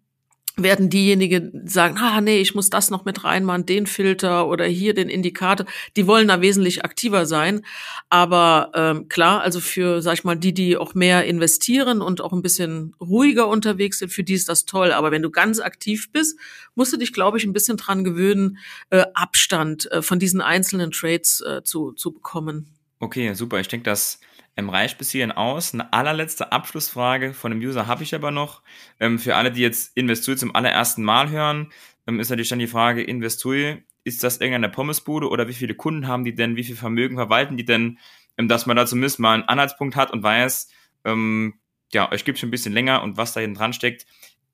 werden 0.57 0.91
diejenigen 0.91 1.67
sagen, 1.67 1.97
ah 1.99 2.21
nee, 2.21 2.41
ich 2.41 2.55
muss 2.55 2.69
das 2.69 2.91
noch 2.91 3.05
mit 3.05 3.25
reinmachen, 3.25 3.65
den 3.65 3.87
Filter 3.87 4.47
oder 4.47 4.67
hier 4.67 4.93
den 4.93 5.09
Indikator. 5.09 5.67
Die 5.97 6.07
wollen 6.07 6.29
da 6.29 6.41
wesentlich 6.41 6.85
aktiver 6.85 7.25
sein. 7.25 7.65
Aber 8.11 8.71
ähm, 8.75 9.09
klar, 9.09 9.41
also 9.41 9.61
für, 9.61 10.03
sag 10.03 10.15
ich 10.15 10.25
mal, 10.25 10.37
die, 10.37 10.53
die 10.53 10.77
auch 10.77 10.95
mehr 10.95 11.25
investieren 11.25 12.03
und 12.03 12.21
auch 12.21 12.33
ein 12.33 12.43
bisschen 12.43 12.95
ruhiger 13.01 13.49
unterwegs 13.49 13.99
sind, 13.99 14.13
für 14.13 14.25
die 14.25 14.35
ist 14.35 14.49
das 14.49 14.67
toll. 14.67 14.93
Aber 14.93 15.11
wenn 15.11 15.23
du 15.23 15.31
ganz 15.31 15.59
aktiv 15.59 16.13
bist, 16.13 16.39
musst 16.75 16.93
du 16.93 16.99
dich, 16.99 17.13
glaube 17.13 17.39
ich, 17.39 17.45
ein 17.45 17.55
bisschen 17.55 17.79
dran 17.79 18.05
gewöhnen, 18.05 18.59
äh, 18.91 19.05
Abstand 19.15 19.91
äh, 19.91 20.03
von 20.03 20.19
diesen 20.19 20.41
einzelnen 20.41 20.91
Trades 20.91 21.41
äh, 21.41 21.63
zu, 21.63 21.93
zu 21.93 22.13
bekommen. 22.13 22.69
Okay, 22.99 23.33
super. 23.35 23.59
Ich 23.59 23.69
denke, 23.69 23.85
das 23.85 24.21
ähm, 24.57 24.69
reicht 24.69 24.99
bis 24.99 25.11
hierhin 25.11 25.33
aus. 25.33 25.75
Eine 25.75 25.93
allerletzte 25.93 26.53
Abschlussfrage 26.53 27.35
von 27.35 27.51
dem 27.51 27.61
User 27.61 27.87
habe 27.87 28.03
ich 28.03 28.15
aber 28.15 28.31
noch. 28.31 28.63
Ähm, 29.01 29.19
für 29.19 29.37
alle, 29.37 29.53
die 29.53 29.63
jetzt 29.63 29.97
Investui 29.97 30.37
zum 30.37 30.55
allerersten 30.55 31.03
Mal 31.03 31.31
hören, 31.31 31.73
ähm, 32.07 32.21
ist 32.21 32.31
natürlich 32.31 32.51
dann 32.51 32.59
die 32.59 32.67
Frage, 32.67 33.03
Investui, 33.03 33.83
ist 34.05 34.25
das 34.25 34.39
irgendeine 34.39 34.69
Pommesbude 34.69 35.29
oder 35.29 35.49
wie 35.49 35.55
viele 35.55 35.75
Kunden 35.75 36.09
haben 36.09 36.25
die 36.25 36.35
denn, 36.35 36.57
wie 36.57 36.65
viel 36.65 36.77
Vermögen 36.77 37.17
verwalten 37.17 37.57
die 37.57 37.65
denn, 37.65 37.99
ähm, 38.37 38.49
dass 38.49 38.67
man 38.67 38.77
da 38.77 38.87
zumindest 38.87 39.21
mal 39.21 39.35
einen 39.35 39.45
Anhaltspunkt 39.45 39.97
hat 39.97 40.11
und 40.11 40.23
weiß, 40.23 40.69
ähm, 41.05 41.55
ja, 41.93 42.11
euch 42.11 42.25
gibt 42.25 42.39
schon 42.39 42.49
ein 42.49 42.53
bisschen 42.53 42.73
länger 42.73 43.03
und 43.03 43.17
was 43.17 43.33
da 43.33 43.41
hinten 43.41 43.57
dran 43.57 43.73
steckt. 43.73 44.07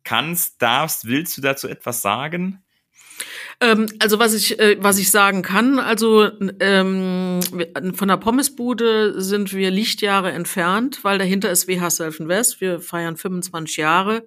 Kannst, 0.04 0.60
darfst, 0.62 1.06
willst 1.06 1.36
du 1.36 1.42
dazu 1.42 1.68
etwas 1.68 2.02
sagen? 2.02 2.62
Ähm, 3.60 3.86
also 3.98 4.18
was 4.18 4.34
ich, 4.34 4.58
äh, 4.58 4.76
was 4.80 4.98
ich 4.98 5.10
sagen 5.10 5.42
kann, 5.42 5.78
also 5.78 6.30
ähm, 6.60 7.40
von 7.94 8.08
der 8.08 8.16
Pommesbude 8.16 9.20
sind 9.20 9.52
wir 9.52 9.70
Lichtjahre 9.70 10.32
entfernt, 10.32 11.00
weil 11.02 11.18
dahinter 11.18 11.50
ist 11.50 11.68
WH 11.68 11.90
Self 11.90 12.20
Invest. 12.20 12.60
Wir 12.60 12.80
feiern 12.80 13.16
25 13.16 13.76
Jahre. 13.76 14.24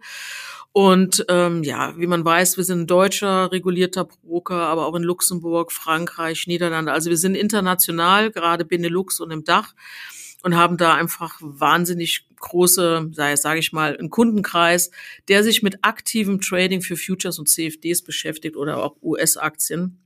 Und 0.74 1.26
ähm, 1.28 1.64
ja, 1.64 1.98
wie 1.98 2.08
man 2.08 2.24
weiß, 2.24 2.56
wir 2.56 2.64
sind 2.64 2.82
ein 2.82 2.88
deutscher 2.88 3.52
regulierter 3.52 4.06
Broker, 4.06 4.56
aber 4.56 4.88
auch 4.88 4.96
in 4.96 5.04
Luxemburg, 5.04 5.72
Frankreich, 5.72 6.48
Niederlande. 6.48 6.94
Also 6.94 7.10
wir 7.10 7.18
sind 7.18 7.36
international, 7.36 8.32
gerade 8.32 8.64
Benelux 8.64 9.20
und 9.20 9.32
im 9.32 9.44
Dach 9.44 9.74
und 10.44 10.56
haben 10.56 10.78
da 10.78 10.96
einfach 10.96 11.38
wahnsinnig 11.40 12.28
große, 12.40 13.10
sei 13.14 13.36
sage 13.36 13.60
ich 13.60 13.72
mal, 13.72 13.98
einen 13.98 14.10
Kundenkreis, 14.10 14.92
der 15.28 15.44
sich 15.44 15.62
mit 15.64 15.84
aktivem 15.84 16.42
Trading 16.42 16.82
für 16.82 16.98
Futures 16.98 17.40
und 17.40 17.48
CFDs 17.48 18.02
beschäftigt 18.04 18.58
oder 18.58 18.84
auch 18.84 18.96
US-Aktien. 19.02 20.02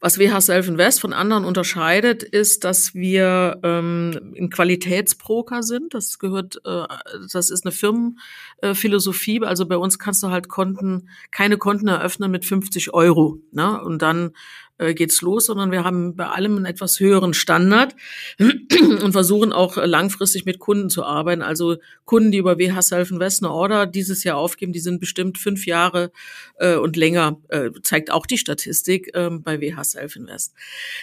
Was 0.00 0.18
WH 0.18 0.40
Self 0.40 0.68
Invest 0.68 1.00
von 1.00 1.12
anderen 1.12 1.44
unterscheidet, 1.44 2.22
ist, 2.22 2.64
dass 2.64 2.94
wir 2.94 3.60
ähm, 3.62 4.34
ein 4.36 4.50
Qualitätsbroker 4.50 5.62
sind. 5.62 5.94
Das 5.94 6.18
gehört, 6.18 6.60
äh, 6.64 6.86
das 7.32 7.50
ist 7.50 7.64
eine 7.64 7.72
Firmenphilosophie. 7.72 9.42
Also 9.42 9.66
bei 9.66 9.76
uns 9.76 9.98
kannst 9.98 10.22
du 10.22 10.30
halt 10.30 10.48
Konten, 10.48 11.08
keine 11.30 11.56
Konten 11.56 11.88
eröffnen 11.88 12.30
mit 12.30 12.44
50 12.44 12.92
Euro. 12.92 13.38
Ne? 13.52 13.80
Und 13.82 14.02
dann 14.02 14.32
äh, 14.78 14.94
geht's 14.94 15.22
los, 15.22 15.46
sondern 15.46 15.70
wir 15.70 15.84
haben 15.84 16.16
bei 16.16 16.26
allem 16.26 16.56
einen 16.56 16.64
etwas 16.64 17.00
höheren 17.00 17.34
Standard 17.34 17.94
und 18.38 19.12
versuchen 19.12 19.52
auch 19.52 19.76
langfristig 19.76 20.44
mit 20.44 20.58
Kunden 20.58 20.90
zu 20.90 21.04
arbeiten. 21.04 21.42
Also 21.42 21.76
Kunden, 22.04 22.32
die 22.32 22.38
über 22.38 22.58
WH 22.58 22.82
Self 22.82 23.10
Invest 23.10 23.42
eine 23.42 23.52
Order 23.52 23.86
dieses 23.86 24.24
Jahr 24.24 24.36
aufgeben, 24.36 24.72
die 24.72 24.80
sind 24.80 25.00
bestimmt 25.00 25.38
fünf 25.38 25.66
Jahre 25.66 26.10
äh, 26.58 26.76
und 26.76 26.96
länger, 26.96 27.40
äh, 27.48 27.70
zeigt 27.82 28.10
auch 28.10 28.26
die 28.26 28.38
Statistik 28.38 29.14
äh, 29.14 29.30
bei 29.30 29.60
WH 29.60 29.84
Self 29.84 30.16
Invest. 30.16 30.54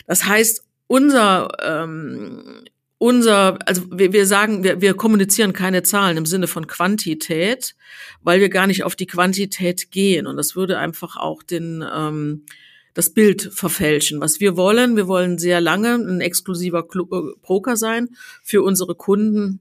Das 0.05 0.26
heißt, 0.26 0.63
unser 0.88 1.49
ähm, 1.61 2.65
unser, 3.01 3.57
also 3.65 3.82
wir, 3.89 4.13
wir 4.13 4.28
sagen, 4.28 4.63
wir, 4.63 4.80
wir 4.80 4.93
kommunizieren 4.93 5.53
keine 5.53 5.82
Zahlen 5.82 6.17
im 6.17 6.28
Sinne 6.28 6.45
von 6.45 6.67
Quantität, 6.67 7.76
weil 8.22 8.41
wir 8.41 8.49
gar 8.49 8.67
nicht 8.67 8.84
auf 8.84 8.95
die 8.95 9.07
Quantität 9.07 9.89
gehen. 9.89 10.28
Und 10.28 10.38
das 10.38 10.55
würde 10.55 10.78
einfach 10.78 11.17
auch 11.17 11.41
den 11.41 11.84
ähm, 11.91 12.45
das 12.94 13.14
Bild 13.14 13.50
verfälschen. 13.54 14.22
Was 14.22 14.39
wir 14.39 14.58
wollen, 14.58 14.96
wir 14.96 15.08
wollen 15.08 15.38
sehr 15.38 15.62
lange 15.62 15.96
ein 15.96 16.22
exklusiver 16.22 16.80
äh, 16.80 17.22
Broker 17.42 17.78
sein 17.78 18.10
für 18.44 18.62
unsere 18.62 18.96
Kunden. 18.96 19.60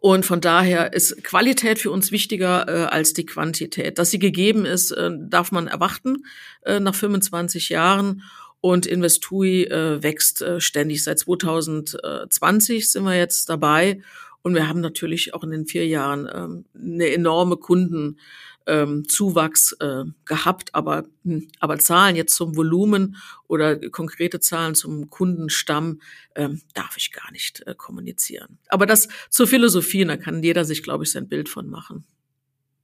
Und 0.00 0.26
von 0.26 0.40
daher 0.40 0.92
ist 0.92 1.22
Qualität 1.22 1.78
für 1.78 1.90
uns 1.90 2.10
wichtiger 2.10 2.68
äh, 2.68 2.86
als 2.86 3.12
die 3.12 3.24
Quantität. 3.24 3.98
Dass 3.98 4.10
sie 4.10 4.18
gegeben 4.18 4.66
ist, 4.66 4.90
äh, 4.90 5.10
darf 5.16 5.52
man 5.52 5.68
erwarten 5.68 6.24
äh, 6.62 6.80
nach 6.80 6.94
25 6.94 7.68
Jahren. 7.68 8.22
Und 8.60 8.86
Investui 8.86 9.64
äh, 9.64 10.02
wächst 10.02 10.40
äh, 10.42 10.60
ständig. 10.60 11.02
Seit 11.02 11.18
2020 11.18 12.90
sind 12.90 13.04
wir 13.04 13.16
jetzt 13.16 13.48
dabei. 13.48 14.00
Und 14.42 14.54
wir 14.54 14.68
haben 14.68 14.80
natürlich 14.80 15.34
auch 15.34 15.44
in 15.44 15.50
den 15.50 15.66
vier 15.66 15.86
Jahren 15.86 16.28
ähm, 16.32 16.64
eine 16.74 17.12
enorme 17.12 17.56
Kunden 17.56 18.18
ähm, 18.66 19.08
Zuwachs 19.08 19.72
äh, 19.80 20.04
gehabt, 20.24 20.74
aber, 20.74 21.04
hm, 21.24 21.48
aber 21.60 21.78
Zahlen 21.78 22.16
jetzt 22.16 22.34
zum 22.34 22.56
Volumen 22.56 23.16
oder 23.48 23.76
konkrete 23.90 24.40
Zahlen 24.40 24.74
zum 24.74 25.10
Kundenstamm 25.10 26.00
ähm, 26.34 26.62
darf 26.74 26.96
ich 26.96 27.12
gar 27.12 27.30
nicht 27.32 27.66
äh, 27.66 27.74
kommunizieren. 27.74 28.58
Aber 28.68 28.86
das 28.86 29.08
zur 29.30 29.46
Philosophie, 29.46 30.04
da 30.04 30.16
kann 30.16 30.42
jeder 30.42 30.64
sich, 30.64 30.82
glaube 30.82 31.04
ich, 31.04 31.12
sein 31.12 31.28
Bild 31.28 31.48
von 31.48 31.68
machen. 31.68 32.04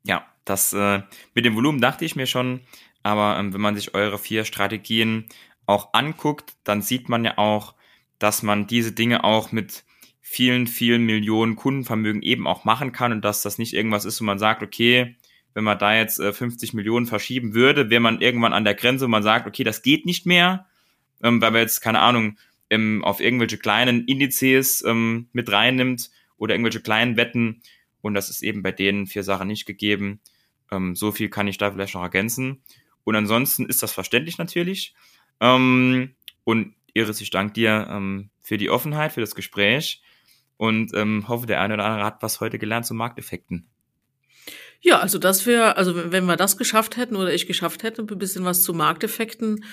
Ja, 0.04 0.26
das 0.44 0.72
äh, 0.72 1.02
mit 1.34 1.44
dem 1.44 1.54
Volumen 1.54 1.80
dachte 1.80 2.04
ich 2.04 2.16
mir 2.16 2.26
schon, 2.26 2.60
aber 3.02 3.38
ähm, 3.38 3.52
wenn 3.52 3.60
man 3.60 3.76
sich 3.76 3.94
eure 3.94 4.18
vier 4.18 4.44
Strategien 4.44 5.26
auch 5.66 5.92
anguckt, 5.92 6.54
dann 6.64 6.82
sieht 6.82 7.08
man 7.08 7.24
ja 7.24 7.36
auch, 7.38 7.74
dass 8.18 8.42
man 8.42 8.66
diese 8.66 8.92
Dinge 8.92 9.24
auch 9.24 9.52
mit 9.52 9.84
vielen, 10.20 10.66
vielen 10.66 11.04
Millionen 11.04 11.56
Kundenvermögen 11.56 12.22
eben 12.22 12.46
auch 12.46 12.64
machen 12.64 12.92
kann 12.92 13.12
und 13.12 13.24
dass 13.24 13.42
das 13.42 13.58
nicht 13.58 13.74
irgendwas 13.74 14.04
ist, 14.04 14.20
wo 14.20 14.24
man 14.24 14.38
sagt, 14.38 14.62
okay, 14.62 15.16
wenn 15.58 15.64
man 15.64 15.76
da 15.76 15.92
jetzt 15.92 16.20
äh, 16.20 16.32
50 16.32 16.72
Millionen 16.72 17.06
verschieben 17.06 17.52
würde, 17.52 17.90
wäre 17.90 18.00
man 18.00 18.20
irgendwann 18.20 18.52
an 18.52 18.62
der 18.62 18.76
Grenze, 18.76 19.06
wo 19.06 19.08
man 19.08 19.24
sagt, 19.24 19.44
okay, 19.48 19.64
das 19.64 19.82
geht 19.82 20.06
nicht 20.06 20.24
mehr, 20.24 20.66
ähm, 21.20 21.40
weil 21.40 21.50
man 21.50 21.62
jetzt, 21.62 21.80
keine 21.80 21.98
Ahnung, 21.98 22.38
ähm, 22.70 23.02
auf 23.02 23.18
irgendwelche 23.18 23.58
kleinen 23.58 24.04
Indizes 24.04 24.84
ähm, 24.86 25.26
mit 25.32 25.50
reinnimmt 25.50 26.12
oder 26.36 26.54
irgendwelche 26.54 26.78
kleinen 26.78 27.16
Wetten. 27.16 27.60
Und 28.02 28.14
das 28.14 28.30
ist 28.30 28.44
eben 28.44 28.62
bei 28.62 28.70
den 28.70 29.08
vier 29.08 29.24
Sachen 29.24 29.48
nicht 29.48 29.66
gegeben. 29.66 30.20
Ähm, 30.70 30.94
so 30.94 31.10
viel 31.10 31.28
kann 31.28 31.48
ich 31.48 31.58
da 31.58 31.72
vielleicht 31.72 31.94
noch 31.94 32.02
ergänzen. 32.02 32.62
Und 33.02 33.16
ansonsten 33.16 33.66
ist 33.66 33.82
das 33.82 33.90
verständlich 33.90 34.38
natürlich. 34.38 34.94
Ähm, 35.40 36.14
und 36.44 36.76
Iris, 36.94 37.20
ich 37.20 37.30
danke 37.30 37.54
dir 37.54 37.88
ähm, 37.90 38.30
für 38.42 38.58
die 38.58 38.70
Offenheit, 38.70 39.12
für 39.12 39.22
das 39.22 39.34
Gespräch 39.34 40.02
und 40.56 40.94
ähm, 40.94 41.26
hoffe, 41.26 41.48
der 41.48 41.60
eine 41.60 41.74
oder 41.74 41.84
andere 41.84 42.04
hat 42.04 42.22
was 42.22 42.40
heute 42.40 42.60
gelernt 42.60 42.86
zu 42.86 42.94
Markteffekten. 42.94 43.66
Ja, 44.80 45.00
also 45.00 45.18
das 45.18 45.46
wäre, 45.46 45.76
also 45.76 46.12
wenn 46.12 46.26
wir 46.26 46.36
das 46.36 46.56
geschafft 46.56 46.96
hätten 46.96 47.16
oder 47.16 47.32
ich 47.32 47.46
geschafft 47.46 47.82
hätte, 47.82 48.02
ein 48.02 48.18
bisschen 48.18 48.44
was 48.44 48.62
zu 48.62 48.72
Markteffekten 48.72 49.64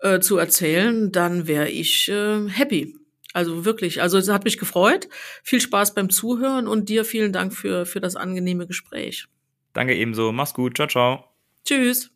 äh, 0.00 0.20
zu 0.20 0.38
erzählen, 0.38 1.12
dann 1.12 1.46
wäre 1.46 1.68
ich 1.68 2.08
äh, 2.08 2.48
happy. 2.48 2.96
Also 3.32 3.66
wirklich, 3.66 4.00
also 4.00 4.16
es 4.16 4.28
hat 4.28 4.44
mich 4.44 4.56
gefreut. 4.56 5.08
Viel 5.42 5.60
Spaß 5.60 5.94
beim 5.94 6.08
Zuhören 6.08 6.66
und 6.66 6.88
dir 6.88 7.04
vielen 7.04 7.32
Dank 7.32 7.52
für, 7.52 7.84
für 7.84 8.00
das 8.00 8.16
angenehme 8.16 8.66
Gespräch. 8.66 9.26
Danke 9.74 9.94
ebenso. 9.94 10.32
Mach's 10.32 10.54
gut. 10.54 10.76
Ciao, 10.76 10.88
ciao. 10.88 11.24
Tschüss. 11.64 12.15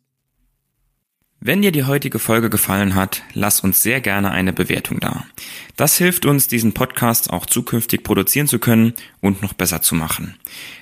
Wenn 1.43 1.63
dir 1.63 1.71
die 1.71 1.85
heutige 1.85 2.19
Folge 2.19 2.51
gefallen 2.51 2.93
hat, 2.93 3.23
lass 3.33 3.61
uns 3.61 3.81
sehr 3.81 3.99
gerne 3.99 4.29
eine 4.29 4.53
Bewertung 4.53 4.99
da. 4.99 5.25
Das 5.75 5.97
hilft 5.97 6.27
uns, 6.27 6.47
diesen 6.47 6.73
Podcast 6.73 7.31
auch 7.31 7.47
zukünftig 7.47 8.03
produzieren 8.03 8.45
zu 8.45 8.59
können 8.59 8.93
und 9.21 9.41
noch 9.41 9.53
besser 9.53 9.81
zu 9.81 9.95
machen. 9.95 10.35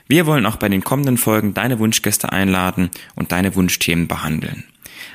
Wir 0.09 0.25
wollen 0.25 0.45
auch 0.45 0.57
bei 0.57 0.67
den 0.67 0.83
kommenden 0.83 1.17
Folgen 1.17 1.53
deine 1.53 1.79
Wunschgäste 1.79 2.33
einladen 2.33 2.89
und 3.15 3.31
deine 3.31 3.55
Wunschthemen 3.55 4.09
behandeln. 4.09 4.65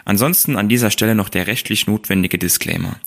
Ansonsten 0.07 0.57
an 0.57 0.71
dieser 0.71 0.91
Stelle 0.91 1.15
noch 1.15 1.29
der 1.29 1.47
rechtlich 1.47 1.87
notwendige 1.87 2.39
Disclaimer. 2.39 2.99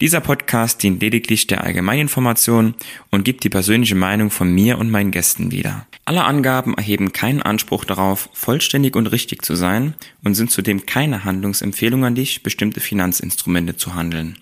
Dieser 0.00 0.20
Podcast 0.20 0.82
dient 0.82 1.00
lediglich 1.00 1.46
der 1.46 1.62
Allgemeininformation 1.62 2.74
und 3.12 3.24
gibt 3.24 3.44
die 3.44 3.50
persönliche 3.50 3.94
Meinung 3.94 4.32
von 4.32 4.52
mir 4.52 4.78
und 4.78 4.90
meinen 4.90 5.12
Gästen 5.12 5.52
wieder. 5.52 5.86
Alle 6.06 6.24
Angaben 6.24 6.74
erheben 6.74 7.12
keinen 7.12 7.40
Anspruch 7.40 7.84
darauf, 7.84 8.28
vollständig 8.34 8.94
und 8.94 9.06
richtig 9.06 9.42
zu 9.42 9.54
sein 9.54 9.94
und 10.22 10.34
sind 10.34 10.50
zudem 10.50 10.84
keine 10.84 11.24
Handlungsempfehlung 11.24 12.04
an 12.04 12.14
dich, 12.14 12.42
bestimmte 12.42 12.80
Finanzinstrumente 12.80 13.76
zu 13.76 13.94
handeln. 13.94 14.38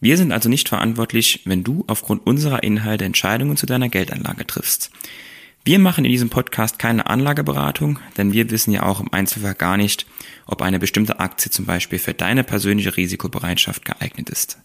Wir 0.00 0.16
sind 0.16 0.32
also 0.32 0.48
nicht 0.48 0.68
verantwortlich, 0.68 1.42
wenn 1.44 1.64
du 1.64 1.84
aufgrund 1.88 2.26
unserer 2.26 2.62
Inhalte 2.62 3.04
Entscheidungen 3.04 3.56
zu 3.56 3.66
deiner 3.66 3.88
Geldanlage 3.88 4.46
triffst. 4.46 4.90
Wir 5.64 5.78
machen 5.78 6.04
in 6.04 6.10
diesem 6.10 6.28
Podcast 6.28 6.78
keine 6.78 7.06
Anlageberatung, 7.06 7.98
denn 8.16 8.32
wir 8.32 8.50
wissen 8.50 8.72
ja 8.72 8.82
auch 8.82 9.00
im 9.00 9.12
Einzelfall 9.12 9.54
gar 9.54 9.76
nicht, 9.76 10.06
ob 10.46 10.62
eine 10.62 10.80
bestimmte 10.80 11.20
Aktie 11.20 11.50
zum 11.50 11.66
Beispiel 11.66 12.00
für 12.00 12.14
deine 12.14 12.42
persönliche 12.42 12.96
Risikobereitschaft 12.96 13.84
geeignet 13.84 14.28
ist. 14.28 14.58